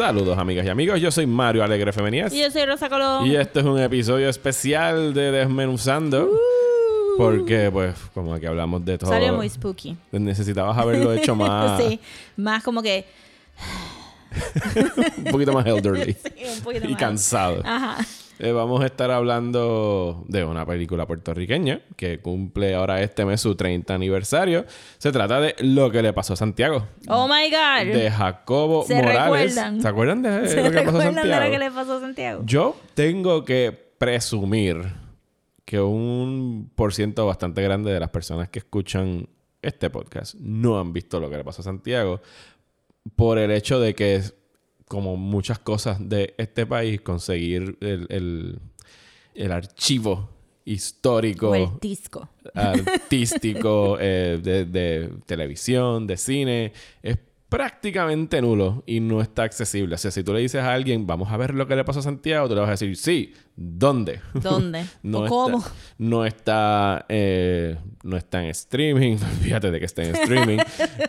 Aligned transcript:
Saludos 0.00 0.38
amigas 0.38 0.64
y 0.64 0.70
amigos, 0.70 0.98
yo 0.98 1.10
soy 1.10 1.26
Mario 1.26 1.62
Alegre 1.62 1.92
Femenías. 1.92 2.32
Y 2.32 2.40
yo 2.40 2.50
soy 2.50 2.64
Rosa 2.64 2.88
Colón. 2.88 3.26
Y 3.26 3.36
este 3.36 3.60
es 3.60 3.66
un 3.66 3.78
episodio 3.78 4.30
especial 4.30 5.12
de 5.12 5.30
Desmenuzando. 5.30 6.24
Uh. 6.24 7.18
Porque, 7.18 7.68
pues, 7.70 7.94
como 8.14 8.32
aquí 8.32 8.46
hablamos 8.46 8.82
de 8.82 8.96
todo. 8.96 9.10
Salió 9.10 9.34
muy 9.34 9.46
spooky. 9.50 9.98
Necesitabas 10.10 10.78
haberlo 10.78 11.12
hecho 11.14 11.34
más. 11.34 11.82
sí, 11.82 12.00
más 12.38 12.64
como 12.64 12.80
que... 12.80 13.04
un 15.18 15.24
poquito 15.24 15.52
más 15.52 15.66
elderly. 15.66 16.16
Sí, 16.22 16.44
un 16.56 16.60
poquito 16.62 16.86
y 16.86 16.92
más. 16.92 16.98
cansado. 16.98 17.60
Ajá. 17.62 17.98
Eh, 18.42 18.52
vamos 18.52 18.80
a 18.80 18.86
estar 18.86 19.10
hablando 19.10 20.24
de 20.26 20.46
una 20.46 20.64
película 20.64 21.06
puertorriqueña 21.06 21.82
que 21.94 22.20
cumple 22.20 22.74
ahora 22.74 23.02
este 23.02 23.26
mes 23.26 23.42
su 23.42 23.54
30 23.54 23.94
aniversario. 23.94 24.64
Se 24.96 25.12
trata 25.12 25.42
de 25.42 25.54
Lo 25.58 25.90
que 25.90 26.00
le 26.00 26.14
pasó 26.14 26.32
a 26.32 26.36
Santiago. 26.36 26.86
Oh 27.08 27.28
my 27.28 27.50
God. 27.50 27.92
De 27.92 28.10
Jacobo 28.10 28.84
¿Se 28.84 28.94
Morales. 28.94 29.54
recuerdan? 29.54 29.82
¿Se 29.82 29.88
acuerdan 29.88 30.22
de 30.22 30.48
¿Se 30.48 30.62
lo 30.62 30.70
que 30.70 30.80
pasó 30.80 30.98
de 30.98 31.12
lo 31.12 31.50
que 31.50 31.58
le 31.58 31.70
pasó 31.70 31.98
a 31.98 32.00
Santiago? 32.00 32.42
Yo 32.46 32.76
tengo 32.94 33.44
que 33.44 33.72
presumir 33.98 34.90
que 35.66 35.78
un 35.78 36.72
por 36.74 36.94
ciento 36.94 37.26
bastante 37.26 37.60
grande 37.60 37.92
de 37.92 38.00
las 38.00 38.08
personas 38.08 38.48
que 38.48 38.60
escuchan 38.60 39.28
este 39.60 39.90
podcast 39.90 40.34
no 40.36 40.80
han 40.80 40.94
visto 40.94 41.20
lo 41.20 41.28
que 41.28 41.36
le 41.36 41.44
pasó 41.44 41.60
a 41.60 41.64
Santiago 41.64 42.22
por 43.16 43.36
el 43.36 43.50
hecho 43.50 43.80
de 43.80 43.94
que 43.94 44.22
como 44.90 45.16
muchas 45.16 45.60
cosas 45.60 45.96
de 46.08 46.34
este 46.36 46.66
país 46.66 47.00
conseguir 47.00 47.76
el, 47.80 48.06
el- 48.10 48.58
el 49.36 49.52
archivo 49.52 50.28
histórico 50.64 51.50
O 51.50 51.54
el 51.54 51.68
disco. 51.80 52.28
artístico 52.54 53.96
eh, 54.00 54.40
de, 54.42 54.64
de 54.64 55.10
televisión, 55.26 56.08
de 56.08 56.16
cine, 56.16 56.72
es 57.04 57.16
prácticamente 57.48 58.40
nulo 58.42 58.82
y 58.86 58.98
no 58.98 59.20
está 59.20 59.44
accesible. 59.44 59.94
O 59.94 59.98
sea, 59.98 60.10
si 60.10 60.22
tú 60.24 60.32
le 60.32 60.40
dices 60.40 60.60
a 60.62 60.72
alguien, 60.72 61.06
vamos 61.06 61.30
a 61.30 61.36
ver 61.36 61.54
lo 61.54 61.66
que 61.68 61.76
le 61.76 61.84
pasó 61.84 62.00
a 62.00 62.02
Santiago, 62.02 62.48
tú 62.48 62.54
le 62.54 62.60
vas 62.60 62.68
a 62.68 62.72
decir, 62.72 62.96
sí, 62.96 63.32
¿dónde? 63.56 64.20
¿Dónde? 64.34 64.84
no 65.04 65.18
¿O 65.20 65.24
está, 65.24 65.28
cómo? 65.34 65.64
No 65.98 66.26
está, 66.26 67.06
eh, 67.08 67.76
no 68.02 68.16
está 68.16 68.42
en 68.42 68.50
streaming. 68.50 69.16
Fíjate 69.42 69.70
de 69.70 69.78
que 69.78 69.86
está 69.86 70.02
en 70.02 70.16
streaming. 70.16 70.58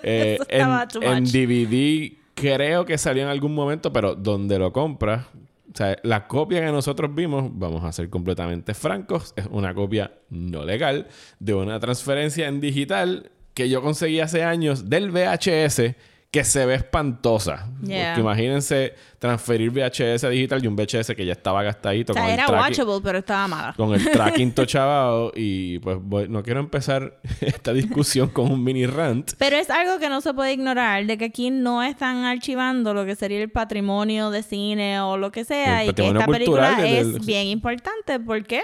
Eh, 0.03 0.37
Eso 0.47 1.01
en, 1.01 1.17
en. 1.17 1.23
DVD 1.25 2.20
creo 2.41 2.85
que 2.85 2.97
salió 2.97 3.23
en 3.23 3.29
algún 3.29 3.53
momento, 3.53 3.93
pero 3.93 4.15
donde 4.15 4.57
lo 4.57 4.73
compras, 4.73 5.25
o 5.73 5.77
sea, 5.77 5.97
la 6.03 6.27
copia 6.27 6.59
que 6.59 6.71
nosotros 6.71 7.13
vimos, 7.13 7.49
vamos 7.53 7.83
a 7.85 7.91
ser 7.91 8.09
completamente 8.09 8.73
francos, 8.73 9.33
es 9.35 9.47
una 9.51 9.73
copia 9.73 10.11
no 10.29 10.65
legal 10.65 11.07
de 11.39 11.53
una 11.53 11.79
transferencia 11.79 12.47
en 12.47 12.59
digital 12.59 13.31
que 13.53 13.69
yo 13.69 13.81
conseguí 13.81 14.19
hace 14.19 14.43
años 14.43 14.89
del 14.89 15.11
VHS 15.11 15.95
que 16.31 16.45
se 16.45 16.65
ve 16.65 16.75
espantosa. 16.75 17.67
Yeah. 17.85 18.13
Porque 18.13 18.21
imagínense 18.21 18.95
transferir 19.19 19.69
VHS 19.71 20.23
a 20.23 20.29
digital 20.29 20.63
y 20.63 20.67
un 20.67 20.77
VHS 20.77 21.13
que 21.13 21.25
ya 21.25 21.33
estaba 21.33 21.61
gastadito 21.61 22.13
O 22.13 22.15
sea, 22.15 22.23
con 22.23 22.31
era 22.31 22.45
el 22.45 22.51
watchable, 22.53 22.99
pero 23.03 23.17
estaba 23.19 23.47
mala. 23.49 23.73
con 23.75 23.93
el 23.93 24.01
tracking 24.11 24.53
tochabado 24.53 25.33
y 25.35 25.79
pues 25.79 25.97
voy- 26.01 26.29
no 26.29 26.41
quiero 26.41 26.61
empezar 26.61 27.19
esta 27.41 27.73
discusión 27.73 28.29
con 28.29 28.49
un 28.49 28.63
mini 28.63 28.85
rant. 28.85 29.33
Pero 29.37 29.57
es 29.57 29.69
algo 29.69 29.99
que 29.99 30.07
no 30.07 30.21
se 30.21 30.33
puede 30.33 30.53
ignorar, 30.53 31.05
de 31.05 31.17
que 31.17 31.25
aquí 31.25 31.51
no 31.51 31.83
están 31.83 32.23
archivando 32.23 32.93
lo 32.93 33.05
que 33.05 33.15
sería 33.17 33.41
el 33.41 33.51
patrimonio 33.51 34.31
de 34.31 34.41
cine 34.41 35.01
o 35.01 35.17
lo 35.17 35.31
que 35.33 35.43
sea, 35.43 35.83
El 35.83 35.89
y 35.89 35.93
que 35.93 36.07
esta 36.07 36.25
película 36.27 36.75
del- 36.81 37.15
es 37.17 37.25
bien 37.25 37.47
importante. 37.47 38.19
¿Por 38.21 38.45
qué? 38.45 38.61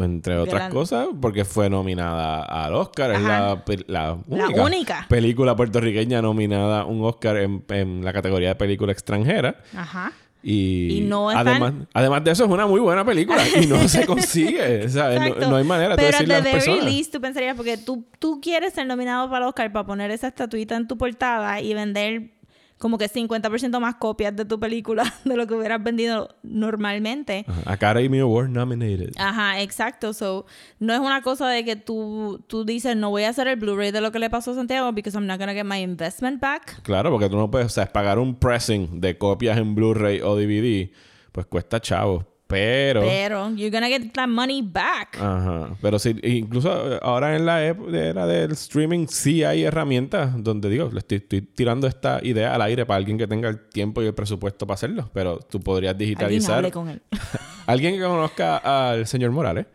Entre 0.00 0.36
otras 0.38 0.70
cosas, 0.70 1.08
porque 1.20 1.44
fue 1.44 1.68
nominada 1.68 2.42
al 2.42 2.74
Oscar. 2.74 3.10
Es 3.12 3.18
Ajá. 3.18 3.28
la, 3.48 3.64
pe- 3.64 3.84
la 3.88 4.18
La 4.28 4.46
única, 4.46 4.64
única. 4.64 5.06
película 5.08 5.54
puertorriqueña 5.56 6.22
nominada 6.22 6.80
a 6.80 6.84
un 6.86 7.04
Oscar 7.04 7.36
en, 7.36 7.62
en 7.68 8.04
la 8.04 8.12
categoría 8.12 8.48
de 8.50 8.54
película 8.54 8.92
extranjera. 8.92 9.56
Ajá. 9.76 10.12
Y, 10.42 10.98
Y 10.98 11.00
no 11.00 11.30
están- 11.30 11.48
además, 11.48 11.72
además 11.92 12.22
de 12.24 12.30
eso, 12.30 12.44
es 12.44 12.50
una 12.50 12.66
muy 12.66 12.78
buena 12.80 13.04
película 13.04 13.42
y 13.60 13.66
no 13.66 13.88
se 13.88 14.06
consigue. 14.06 14.88
¿sabes? 14.88 15.18
No, 15.40 15.50
no 15.50 15.56
hay 15.56 15.64
manera 15.64 15.90
de 15.90 15.96
Pero 15.96 16.08
decirle 16.12 16.34
a 16.34 16.38
at 16.38 16.44
las 16.44 16.52
the 16.52 16.58
very 16.58 16.64
personas. 16.70 16.94
least, 16.94 17.12
tú 17.12 17.20
pensarías, 17.20 17.56
porque 17.56 17.76
tú, 17.78 18.04
tú 18.20 18.40
quieres 18.40 18.72
ser 18.72 18.86
nominado 18.86 19.28
para 19.28 19.44
el 19.44 19.48
Oscar 19.48 19.72
para 19.72 19.84
poner 19.86 20.10
esa 20.12 20.28
estatuita 20.28 20.76
en 20.76 20.86
tu 20.86 20.96
portada 20.96 21.60
y 21.60 21.74
vender 21.74 22.35
como 22.78 22.98
que 22.98 23.08
50% 23.08 23.80
más 23.80 23.94
copias 23.96 24.36
de 24.36 24.44
tu 24.44 24.60
película 24.60 25.04
de 25.24 25.36
lo 25.36 25.46
que 25.46 25.54
hubieras 25.54 25.82
vendido 25.82 26.36
normalmente. 26.42 27.44
Ajá. 27.48 27.72
Academy 27.72 28.18
Award 28.18 28.50
nominated. 28.50 29.12
Ajá, 29.18 29.60
exacto. 29.62 30.12
So, 30.12 30.46
no 30.78 30.92
es 30.92 31.00
una 31.00 31.22
cosa 31.22 31.48
de 31.48 31.64
que 31.64 31.76
tú, 31.76 32.44
tú 32.46 32.64
dices, 32.64 32.96
no 32.96 33.10
voy 33.10 33.24
a 33.24 33.30
hacer 33.30 33.48
el 33.48 33.56
Blu-ray 33.56 33.92
de 33.92 34.00
lo 34.00 34.12
que 34.12 34.18
le 34.18 34.30
pasó 34.30 34.52
a 34.52 34.54
Santiago 34.54 34.92
because 34.92 35.16
I'm 35.16 35.26
not 35.26 35.38
gonna 35.38 35.54
get 35.54 35.64
my 35.64 35.78
investment 35.78 36.40
back. 36.40 36.82
Claro, 36.82 37.10
porque 37.10 37.28
tú 37.28 37.36
no 37.36 37.50
puedes, 37.50 37.66
o 37.66 37.70
sea, 37.70 37.86
pagar 37.86 38.18
un 38.18 38.34
pressing 38.34 39.00
de 39.00 39.16
copias 39.16 39.58
en 39.58 39.74
Blu-ray 39.74 40.20
o 40.20 40.36
DVD, 40.36 40.90
pues 41.32 41.46
cuesta 41.46 41.80
chavo. 41.80 42.35
Pero. 42.46 43.00
Pero 43.00 43.50
you're 43.50 43.70
gonna 43.70 43.88
get 43.88 44.12
that 44.12 44.28
money 44.28 44.62
back. 44.62 45.18
Ajá. 45.20 45.76
Pero 45.82 45.98
sí, 45.98 46.16
incluso 46.22 46.94
eh, 46.94 46.98
ahora 47.02 47.34
en 47.34 47.44
la 47.44 47.64
era 47.64 48.26
del 48.26 48.52
streaming 48.52 49.06
sí 49.08 49.42
hay 49.42 49.64
herramientas 49.64 50.32
donde 50.36 50.70
digo, 50.70 50.88
le 50.92 51.00
estoy, 51.00 51.18
estoy 51.18 51.40
tirando 51.40 51.88
esta 51.88 52.20
idea 52.22 52.54
al 52.54 52.62
aire 52.62 52.86
para 52.86 52.98
alguien 52.98 53.18
que 53.18 53.26
tenga 53.26 53.48
el 53.48 53.68
tiempo 53.68 54.00
y 54.02 54.06
el 54.06 54.14
presupuesto 54.14 54.66
para 54.66 54.76
hacerlo. 54.76 55.10
Pero 55.12 55.38
tú 55.38 55.60
podrías 55.60 55.92
Alguien 55.94 56.10
digitalizar. 56.10 56.58
hable 56.58 56.70
con 56.70 56.88
él. 56.88 57.02
Alguien 57.66 57.94
que 57.96 58.02
conozca 58.02 58.58
al 58.58 59.06
señor 59.08 59.32
Morales. 59.32 59.66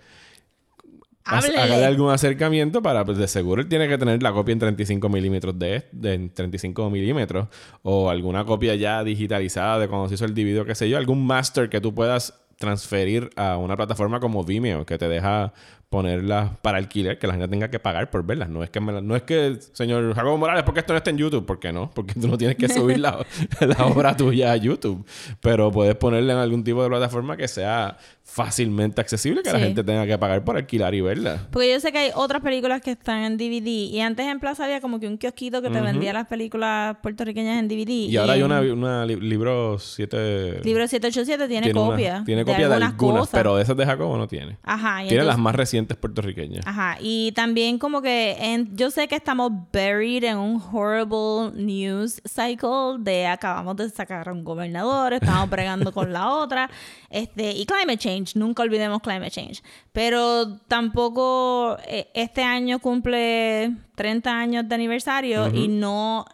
Hágale 1.24 1.86
algún 1.86 2.10
acercamiento 2.10 2.82
para, 2.82 3.06
pues 3.06 3.18
de 3.18 3.28
seguro 3.28 3.62
él 3.62 3.68
tiene 3.70 3.88
que 3.88 3.98
tener 3.98 4.22
la 4.24 4.34
copia 4.34 4.54
en 4.54 4.60
35 4.60 5.08
milímetros 5.08 5.58
de, 5.58 5.86
de 5.92 6.14
en 6.16 6.34
35 6.34 6.90
milímetros 6.90 7.48
o 7.84 8.10
alguna 8.10 8.44
copia 8.44 8.74
ya 8.76 9.04
digitalizada 9.04 9.78
de 9.78 9.88
cuando 9.88 10.10
se 10.10 10.16
hizo 10.16 10.26
el 10.26 10.34
DVD 10.34 10.62
o 10.62 10.66
qué 10.66 10.74
sé 10.74 10.90
yo, 10.90 10.98
algún 10.98 11.26
master 11.26 11.70
que 11.70 11.80
tú 11.80 11.94
puedas 11.94 12.41
transferir 12.62 13.32
a 13.36 13.58
una 13.58 13.76
plataforma 13.76 14.22
como 14.22 14.46
Vimeo 14.46 14.86
que 14.86 14.98
te 14.98 15.10
deja 15.10 15.52
ponerlas 15.92 16.52
para 16.62 16.78
alquiler, 16.78 17.20
que 17.20 17.28
la 17.28 17.34
gente 17.34 17.50
tenga 17.50 17.70
que 17.70 17.78
pagar 17.78 18.10
por 18.10 18.26
verlas. 18.26 18.48
No 18.48 18.64
es 18.64 18.70
que, 18.70 18.80
me 18.80 18.94
la- 18.94 19.02
no 19.02 19.14
es 19.14 19.24
que, 19.24 19.58
señor 19.74 20.16
Jacobo 20.16 20.38
Morales, 20.38 20.64
porque 20.64 20.80
esto 20.80 20.94
no 20.94 20.98
está 20.98 21.10
en 21.10 21.18
YouTube? 21.18 21.46
¿Por 21.46 21.60
qué 21.60 21.74
no? 21.74 21.92
Porque 21.94 22.14
tú 22.14 22.30
no 22.30 22.38
tienes 22.38 22.56
que 22.56 22.70
subir 22.70 22.98
la, 23.00 23.24
la 23.60 23.86
obra 23.86 24.16
tuya 24.16 24.54
a 24.54 24.56
YouTube. 24.56 25.06
Pero 25.42 25.70
puedes 25.70 25.96
ponerla 25.96 26.32
en 26.32 26.40
algún 26.40 26.64
tipo 26.64 26.82
de 26.82 26.88
plataforma 26.88 27.36
que 27.36 27.50
sea 27.50 27.98
fácilmente 28.24 29.02
accesible, 29.02 29.42
que 29.44 29.52
la 29.52 29.60
gente 29.60 29.84
tenga 29.84 30.08
que 30.08 30.18
pagar 30.18 30.46
por 30.46 30.56
alquilar 30.56 30.96
y 30.96 31.02
verla. 31.02 31.50
Porque 31.52 31.70
yo 31.74 31.80
sé 31.82 31.92
que 31.92 31.98
hay 31.98 32.12
otras 32.16 32.42
películas 32.42 32.80
que 32.82 32.92
están 32.92 33.24
en 33.24 33.36
DVD. 33.38 33.68
Y 33.68 34.00
antes 34.00 34.26
en 34.26 34.40
Plaza 34.40 34.64
había 34.64 34.80
como 34.80 35.02
que 35.02 35.08
un 35.08 35.18
kiosquito 35.18 35.62
que 35.62 35.70
te 35.70 35.82
vendía 35.82 36.14
las 36.14 36.28
películas 36.28 36.96
puertorriqueñas 37.04 37.60
en 37.60 37.68
DVD. 37.68 37.90
Y 38.10 38.16
ahora 38.16 38.34
hay 38.34 38.44
una, 38.44 38.62
una 38.62 39.06
li- 39.06 39.18
libro 39.20 39.78
7... 39.78 40.62
Libro 40.64 40.88
787 40.88 41.48
tiene, 41.50 41.66
tiene 41.66 41.80
una- 41.82 41.90
copia. 41.92 42.24
tiene 42.26 42.46
copia 42.46 42.70
de, 42.70 42.76
algunas, 42.76 42.94
cosas. 42.94 43.30
pero 43.34 43.58
de 43.58 43.64
esas 43.64 43.76
de 43.76 43.86
Jacobo 43.86 44.18
no 44.18 44.28
tiene. 44.30 44.58
Ajá. 44.64 45.04
y 45.04 45.10
Tiene 45.10 45.26
las 45.26 45.38
más 45.38 45.54
recientes 45.54 45.81
puertorriqueñas. 45.86 46.66
Ajá, 46.66 46.98
y 47.00 47.32
también 47.34 47.78
como 47.78 48.02
que 48.02 48.36
en, 48.40 48.76
yo 48.76 48.92
sé 48.92 49.08
que 49.08 49.16
estamos 49.16 49.52
buried 49.72 50.24
en 50.24 50.38
un 50.38 50.62
horrible 50.72 51.52
news 51.56 52.22
cycle 52.26 52.98
de 53.00 53.28
acabamos 53.28 53.76
de 53.76 53.90
sacar 53.90 54.30
a 54.30 54.34
un 54.34 54.44
gobernador, 54.44 55.14
estamos 55.14 55.50
bregando 55.50 55.92
con 55.92 56.14
la 56.14 56.30
otra, 56.30 56.70
este, 57.10 57.52
y 57.52 57.66
climate 57.66 57.98
change, 57.98 58.36
nunca 58.36 58.64
olvidemos 58.64 59.02
climate 59.02 59.32
change. 59.32 59.62
Pero 59.92 60.58
tampoco 60.68 61.78
eh, 61.88 62.10
este 62.14 62.44
año 62.44 62.80
cumple 62.80 63.76
30 63.96 64.32
años 64.32 64.70
de 64.70 64.76
aniversario 64.76 65.48
y 65.54 65.68
no, 65.68 66.22
o 66.22 66.26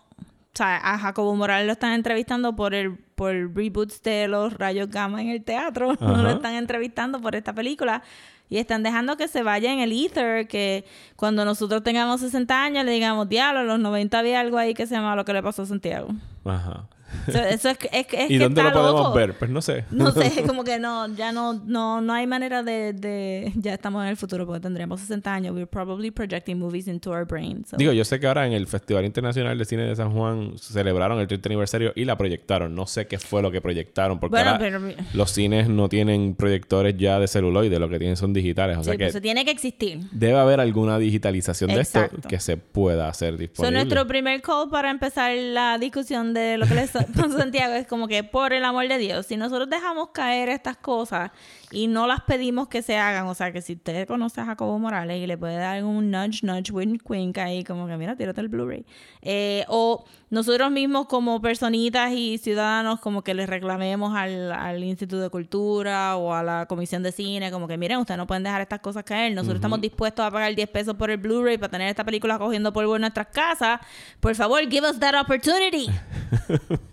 sea, 0.54 0.78
a 0.78 0.98
Jacobo 0.98 1.36
Morales 1.36 1.66
lo 1.66 1.74
están 1.74 1.94
entrevistando 1.94 2.56
por 2.56 2.74
el 2.74 2.98
por 3.18 3.34
reboots 3.34 4.04
de 4.04 4.28
los 4.28 4.54
rayos 4.54 4.92
gamma 4.92 5.24
en 5.24 5.30
el 5.30 5.44
teatro, 5.44 5.96
no 6.00 6.22
lo 6.22 6.30
están 6.30 6.54
entrevistando 6.54 7.20
por 7.20 7.36
esta 7.36 7.52
película. 7.52 8.04
Y 8.50 8.58
están 8.58 8.84
dejando 8.84 9.18
que 9.18 9.28
se 9.28 9.44
vaya 9.44 9.74
en 9.74 9.80
el 9.80 9.92
ether, 9.92 10.48
que 10.48 10.86
cuando 11.16 11.44
nosotros 11.44 11.84
tengamos 11.84 12.22
60 12.22 12.64
años 12.64 12.86
le 12.86 12.92
digamos, 12.92 13.28
diablo, 13.28 13.62
en 13.62 13.68
los 13.68 13.80
90 13.80 14.18
había 14.18 14.40
algo 14.40 14.58
ahí 14.58 14.74
que 14.74 14.88
se 14.88 14.96
llama 14.96 15.16
lo 15.16 15.26
que 15.26 15.34
le 15.34 15.44
pasó 15.44 15.64
a 15.64 15.66
Santiago. 15.66 16.10
Ajá. 16.46 16.88
Eso, 17.28 17.40
eso 17.40 17.70
es, 17.70 17.78
que- 17.78 17.90
es, 17.92 18.08
que- 18.08 18.24
es 18.26 18.32
¿Y 18.32 18.38
que 18.38 18.44
dónde 18.44 18.62
lo 18.62 18.68
está 18.70 18.80
podemos 18.80 19.02
loco. 19.02 19.14
ver? 19.16 19.34
Pues 19.38 19.52
no 19.52 19.62
sé. 19.62 19.86
No 19.92 20.12
sé, 20.12 20.44
como 20.48 20.64
que 20.64 20.80
no, 20.80 21.08
ya 21.16 21.32
no, 21.32 21.54
no, 21.54 22.02
no 22.02 22.14
hay 22.14 22.28
manera 22.28 22.64
de, 22.64 22.94
de, 22.94 23.52
ya 23.56 23.74
estamos 23.74 24.04
en 24.04 24.10
el 24.10 24.18
futuro 24.18 24.46
porque 24.46 24.62
tendremos 24.62 25.00
60 25.02 25.34
años. 25.34 25.54
We're 25.56 25.68
probably 25.68 26.12
projecting 26.12 26.58
movies 26.60 26.88
into 26.88 27.12
our 27.12 27.26
brain. 27.26 27.66
so. 27.66 27.78
Digo, 27.78 27.92
yo 27.94 28.04
sé 28.06 28.20
que 28.20 28.28
ahora 28.28 28.46
en 28.48 28.54
el 28.54 28.68
Festival 28.68 29.06
Internacional 29.06 29.58
de 29.58 29.66
Cine 29.66 29.84
de 29.84 29.96
San 29.96 30.12
Juan 30.12 30.54
celebraron 30.58 31.20
el 31.20 31.28
30 31.28 31.50
aniversario 31.50 31.92
y 31.96 32.06
la 32.06 32.18
proyectaron. 32.18 32.76
No 32.76 32.88
sé 32.88 33.08
qué 33.08 33.20
fue 33.20 33.42
lo 33.42 33.52
que 33.52 33.62
proyectaron, 33.62 34.20
porque 34.20 34.32
Bueno, 34.36 34.52
ahora 34.52 34.60
pero- 34.60 34.82
los 35.14 35.32
cines 35.32 35.70
no 35.70 35.90
tienen 35.90 36.36
proyectores 36.36 36.96
ya 36.98 37.20
de 37.20 37.28
celuloide, 37.28 37.80
lo 37.80 37.90
que 37.90 38.00
tienen 38.00 38.18
son 38.18 38.34
digitales. 38.34 38.78
O 38.78 38.84
sea 38.84 38.94
Sí, 38.94 38.98
que 38.98 39.06
pues 39.06 39.16
eso 39.16 39.22
tiene 39.22 39.46
que 39.46 39.52
existir. 39.52 40.00
debe 40.12 40.38
haber 40.40 40.60
alguna 40.60 40.98
digitalización 41.00 41.70
de 41.74 41.82
esto 41.82 42.00
Exacto. 42.00 42.28
que 42.28 42.40
se 42.40 42.58
pueda 42.58 43.10
hacer 43.10 43.34
So, 43.34 43.38
disponible. 43.40 43.76
nuestro 43.78 44.08
primer 44.08 44.42
call 44.42 44.70
para 44.70 44.90
empezar 44.92 45.34
la 45.36 45.78
discusión 45.78 46.34
de 46.34 46.58
lo 46.58 46.66
que 46.68 46.76
les 46.76 46.96
pasó 47.06 47.30
Santiago 47.38 47.74
es 47.74 47.88
como 47.88 48.08
que, 48.08 48.24
por 48.24 48.54
el 48.54 48.64
amor 48.66 48.88
de 48.88 48.98
Dios, 48.98 49.26
si 49.26 49.38
nosotros 49.38 49.70
dejamos 49.70 50.10
caer 50.10 50.50
estas 50.50 50.78
cosas 50.78 51.32
y 51.72 51.88
no 51.88 52.08
las 52.08 52.22
pedimos 52.22 52.68
que 52.68 52.82
se 52.82 52.98
hagan, 52.98 53.28
o 53.28 53.36
sea, 53.36 53.52
que 53.52 53.62
si 53.62 53.74
usted 53.74 54.08
conoce 54.08 54.42
a 54.42 54.46
Jacobo 54.46 54.80
Morales 54.80 55.22
y 55.22 55.28
le 55.28 55.38
puede 55.38 55.58
dar 55.58 55.84
un 55.84 56.12
nudge, 56.12 56.44
nudge, 56.44 56.72
wink, 56.72 57.10
wink 57.10 57.38
ahí, 57.38 57.64
como 57.64 57.88
que 57.88 57.98
mira, 57.98 58.16
tírate 58.16 58.42
el 58.42 58.48
Blu-ray. 58.48 58.86
Eh, 59.22 59.66
o 59.68 60.06
nosotros 60.30 60.72
mismos 60.72 61.08
como 61.08 61.42
personitas 61.42 62.12
y 62.12 62.38
ciudadanos 62.38 63.00
como 63.00 63.24
que 63.24 63.34
les 63.34 63.50
reclamemos 63.50 64.16
al, 64.16 64.52
al, 64.52 64.84
Instituto 64.84 65.22
de 65.22 65.30
Cultura 65.30 66.16
o 66.18 66.34
a 66.34 66.44
la 66.44 66.66
Comisión 66.68 67.04
de 67.04 67.12
Cine, 67.12 67.52
como 67.52 67.68
que 67.68 67.78
miren, 67.78 67.98
ustedes 68.00 68.18
no 68.18 68.28
pueden 68.28 68.44
dejar 68.44 68.62
estas 68.62 68.80
cosas 68.80 69.04
caer, 69.04 69.34
nosotros 69.34 69.56
estamos 69.56 69.82
dispuestos 69.82 70.26
a 70.26 70.32
pagar 70.32 70.56
10 70.56 70.70
pesos 70.70 70.96
por 70.96 71.12
el 71.12 71.18
Blu-ray 71.18 71.58
para 71.58 71.72
tener 71.72 71.90
esta 71.90 72.04
película 72.04 72.38
cogiendo 72.38 72.72
polvo 72.74 72.96
en 72.96 73.02
nuestras 73.02 73.28
casas, 73.28 73.80
por 74.20 74.36
favor, 74.36 74.62
give 74.70 74.88
us 74.88 75.00
that 75.00 75.16
opportunity. 75.20 75.88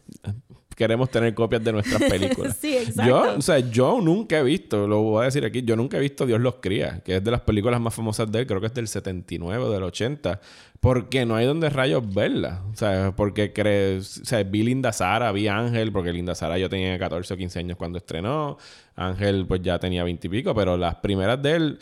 queremos 0.74 1.10
tener 1.10 1.34
copias 1.34 1.62
de 1.62 1.72
nuestras 1.72 2.02
películas. 2.10 2.56
sí, 2.60 2.76
exacto. 2.76 3.04
Yo, 3.06 3.36
o 3.38 3.42
sea, 3.42 3.58
yo 3.58 4.00
nunca 4.00 4.38
he 4.38 4.42
visto, 4.42 4.86
lo 4.86 5.02
voy 5.02 5.22
a 5.22 5.24
decir 5.26 5.44
aquí, 5.44 5.62
yo 5.62 5.76
nunca 5.76 5.96
he 5.96 6.00
visto 6.00 6.26
Dios 6.26 6.40
los 6.40 6.56
cría, 6.56 7.00
que 7.04 7.16
es 7.16 7.24
de 7.24 7.30
las 7.30 7.40
películas 7.40 7.80
más 7.80 7.94
famosas 7.94 8.30
de 8.30 8.40
él, 8.40 8.46
creo 8.46 8.60
que 8.60 8.66
es 8.66 8.74
del 8.74 8.88
79 8.88 9.64
o 9.64 9.70
del 9.70 9.82
80, 9.82 10.40
porque 10.80 11.24
no 11.24 11.36
hay 11.36 11.46
donde 11.46 11.70
rayos 11.70 12.02
verla. 12.12 12.62
O 12.72 12.76
sea, 12.76 13.12
porque 13.16 13.52
crees, 13.52 14.18
o 14.18 14.24
sea, 14.24 14.42
vi 14.42 14.62
Linda 14.62 14.92
Sara, 14.92 15.32
vi 15.32 15.48
Ángel, 15.48 15.92
porque 15.92 16.12
Linda 16.12 16.34
Sara 16.34 16.58
yo 16.58 16.68
tenía 16.68 16.98
14 16.98 17.34
o 17.34 17.36
15 17.36 17.58
años 17.58 17.76
cuando 17.76 17.98
estrenó, 17.98 18.58
Ángel 18.96 19.46
pues 19.46 19.62
ya 19.62 19.78
tenía 19.78 20.04
20 20.04 20.26
y 20.26 20.30
pico, 20.30 20.54
pero 20.54 20.76
las 20.76 20.96
primeras 20.96 21.40
de 21.42 21.52
él... 21.52 21.78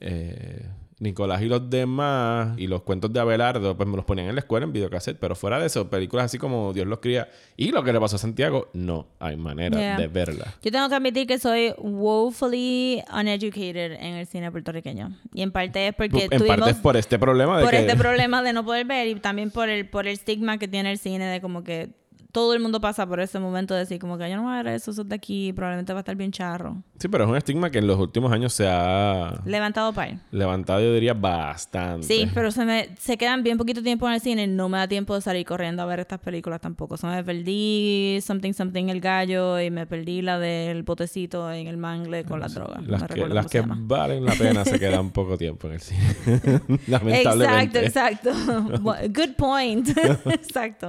Eh, 0.00 0.66
Nicolás 1.02 1.42
y 1.42 1.46
los 1.46 1.68
demás 1.68 2.56
y 2.58 2.68
los 2.68 2.82
cuentos 2.82 3.12
de 3.12 3.18
Abelardo, 3.18 3.76
pues 3.76 3.88
me 3.88 3.96
los 3.96 4.04
ponían 4.04 4.28
en 4.28 4.36
la 4.36 4.40
escuela 4.40 4.64
en 4.64 4.72
videocassette, 4.72 5.18
pero 5.18 5.34
fuera 5.34 5.58
de 5.58 5.66
eso, 5.66 5.90
películas 5.90 6.26
así 6.26 6.38
como 6.38 6.72
Dios 6.72 6.86
los 6.86 7.00
cría 7.00 7.28
y 7.56 7.72
lo 7.72 7.82
que 7.82 7.92
le 7.92 7.98
pasó 7.98 8.16
a 8.16 8.18
Santiago, 8.20 8.68
no 8.72 9.08
hay 9.18 9.36
manera 9.36 9.96
de 9.98 10.06
verla. 10.06 10.54
Yo 10.62 10.70
tengo 10.70 10.88
que 10.88 10.94
admitir 10.94 11.26
que 11.26 11.38
soy 11.38 11.74
woefully 11.76 13.02
uneducated 13.12 13.92
en 13.92 14.14
el 14.14 14.26
cine 14.26 14.52
puertorriqueño 14.52 15.18
y 15.34 15.42
en 15.42 15.50
parte 15.50 15.88
es 15.88 15.94
porque 15.94 16.28
en 16.30 16.46
parte 16.46 16.70
es 16.70 16.76
por 16.76 16.96
este 16.96 17.18
problema 17.18 17.58
de 17.58 17.64
por 17.64 17.74
este 17.74 17.96
problema 17.96 18.42
de 18.42 18.52
no 18.52 18.64
poder 18.64 18.86
ver 18.86 19.08
y 19.08 19.16
también 19.16 19.50
por 19.50 19.68
el 19.68 19.88
por 19.88 20.06
el 20.06 20.12
estigma 20.12 20.58
que 20.58 20.68
tiene 20.68 20.92
el 20.92 20.98
cine 20.98 21.26
de 21.26 21.40
como 21.40 21.64
que 21.64 21.90
todo 22.32 22.54
el 22.54 22.60
mundo 22.60 22.80
pasa 22.80 23.06
por 23.06 23.20
ese 23.20 23.38
momento 23.38 23.74
de 23.74 23.80
decir 23.80 23.98
como 23.98 24.16
que 24.16 24.28
yo 24.28 24.36
no 24.36 24.44
voy 24.44 24.54
a 24.54 24.62
ver 24.62 24.74
eso, 24.74 24.90
eso 24.90 25.04
de 25.04 25.14
aquí, 25.14 25.52
probablemente 25.52 25.92
va 25.92 25.98
a 25.98 26.00
estar 26.00 26.16
bien 26.16 26.32
charro. 26.32 26.82
Sí, 27.02 27.08
pero 27.08 27.24
es 27.24 27.30
un 27.30 27.36
estigma 27.36 27.68
que 27.68 27.78
en 27.78 27.88
los 27.88 27.98
últimos 27.98 28.30
años 28.30 28.52
se 28.52 28.64
ha... 28.68 29.42
Levantado 29.44 29.92
para 29.92 30.18
Levantado 30.30 30.80
yo 30.80 30.94
diría 30.94 31.14
bastante. 31.14 32.06
Sí, 32.06 32.28
pero 32.32 32.52
se 32.52 32.64
me 32.64 32.90
se 32.96 33.16
quedan 33.16 33.42
bien 33.42 33.58
poquito 33.58 33.82
tiempo 33.82 34.06
en 34.06 34.14
el 34.14 34.20
cine, 34.20 34.46
no 34.46 34.68
me 34.68 34.78
da 34.78 34.86
tiempo 34.86 35.16
de 35.16 35.20
salir 35.20 35.44
corriendo 35.44 35.82
a 35.82 35.86
ver 35.86 35.98
estas 35.98 36.20
películas 36.20 36.60
tampoco. 36.60 36.96
Se 36.96 37.08
me 37.08 37.24
perdí 37.24 38.20
Something 38.22 38.52
Something 38.52 38.88
El 38.88 39.00
Gallo 39.00 39.60
y 39.60 39.72
me 39.72 39.84
perdí 39.84 40.22
la 40.22 40.38
del 40.38 40.84
botecito 40.84 41.50
en 41.50 41.66
el 41.66 41.76
mangle 41.76 42.22
con 42.22 42.38
la 42.38 42.46
droga. 42.46 42.80
Las 42.86 43.02
que, 43.02 43.26
las 43.26 43.46
que 43.48 43.64
valen 43.66 44.24
la 44.24 44.34
pena 44.34 44.64
se 44.64 44.78
quedan 44.78 45.10
poco 45.12 45.36
tiempo 45.36 45.66
en 45.66 45.72
el 45.72 45.80
cine. 45.80 46.00
Lamentablemente. 46.86 47.84
Exacto, 47.84 48.30
exacto. 48.30 49.08
Good 49.08 49.34
point. 49.36 49.88
exacto. 50.26 50.86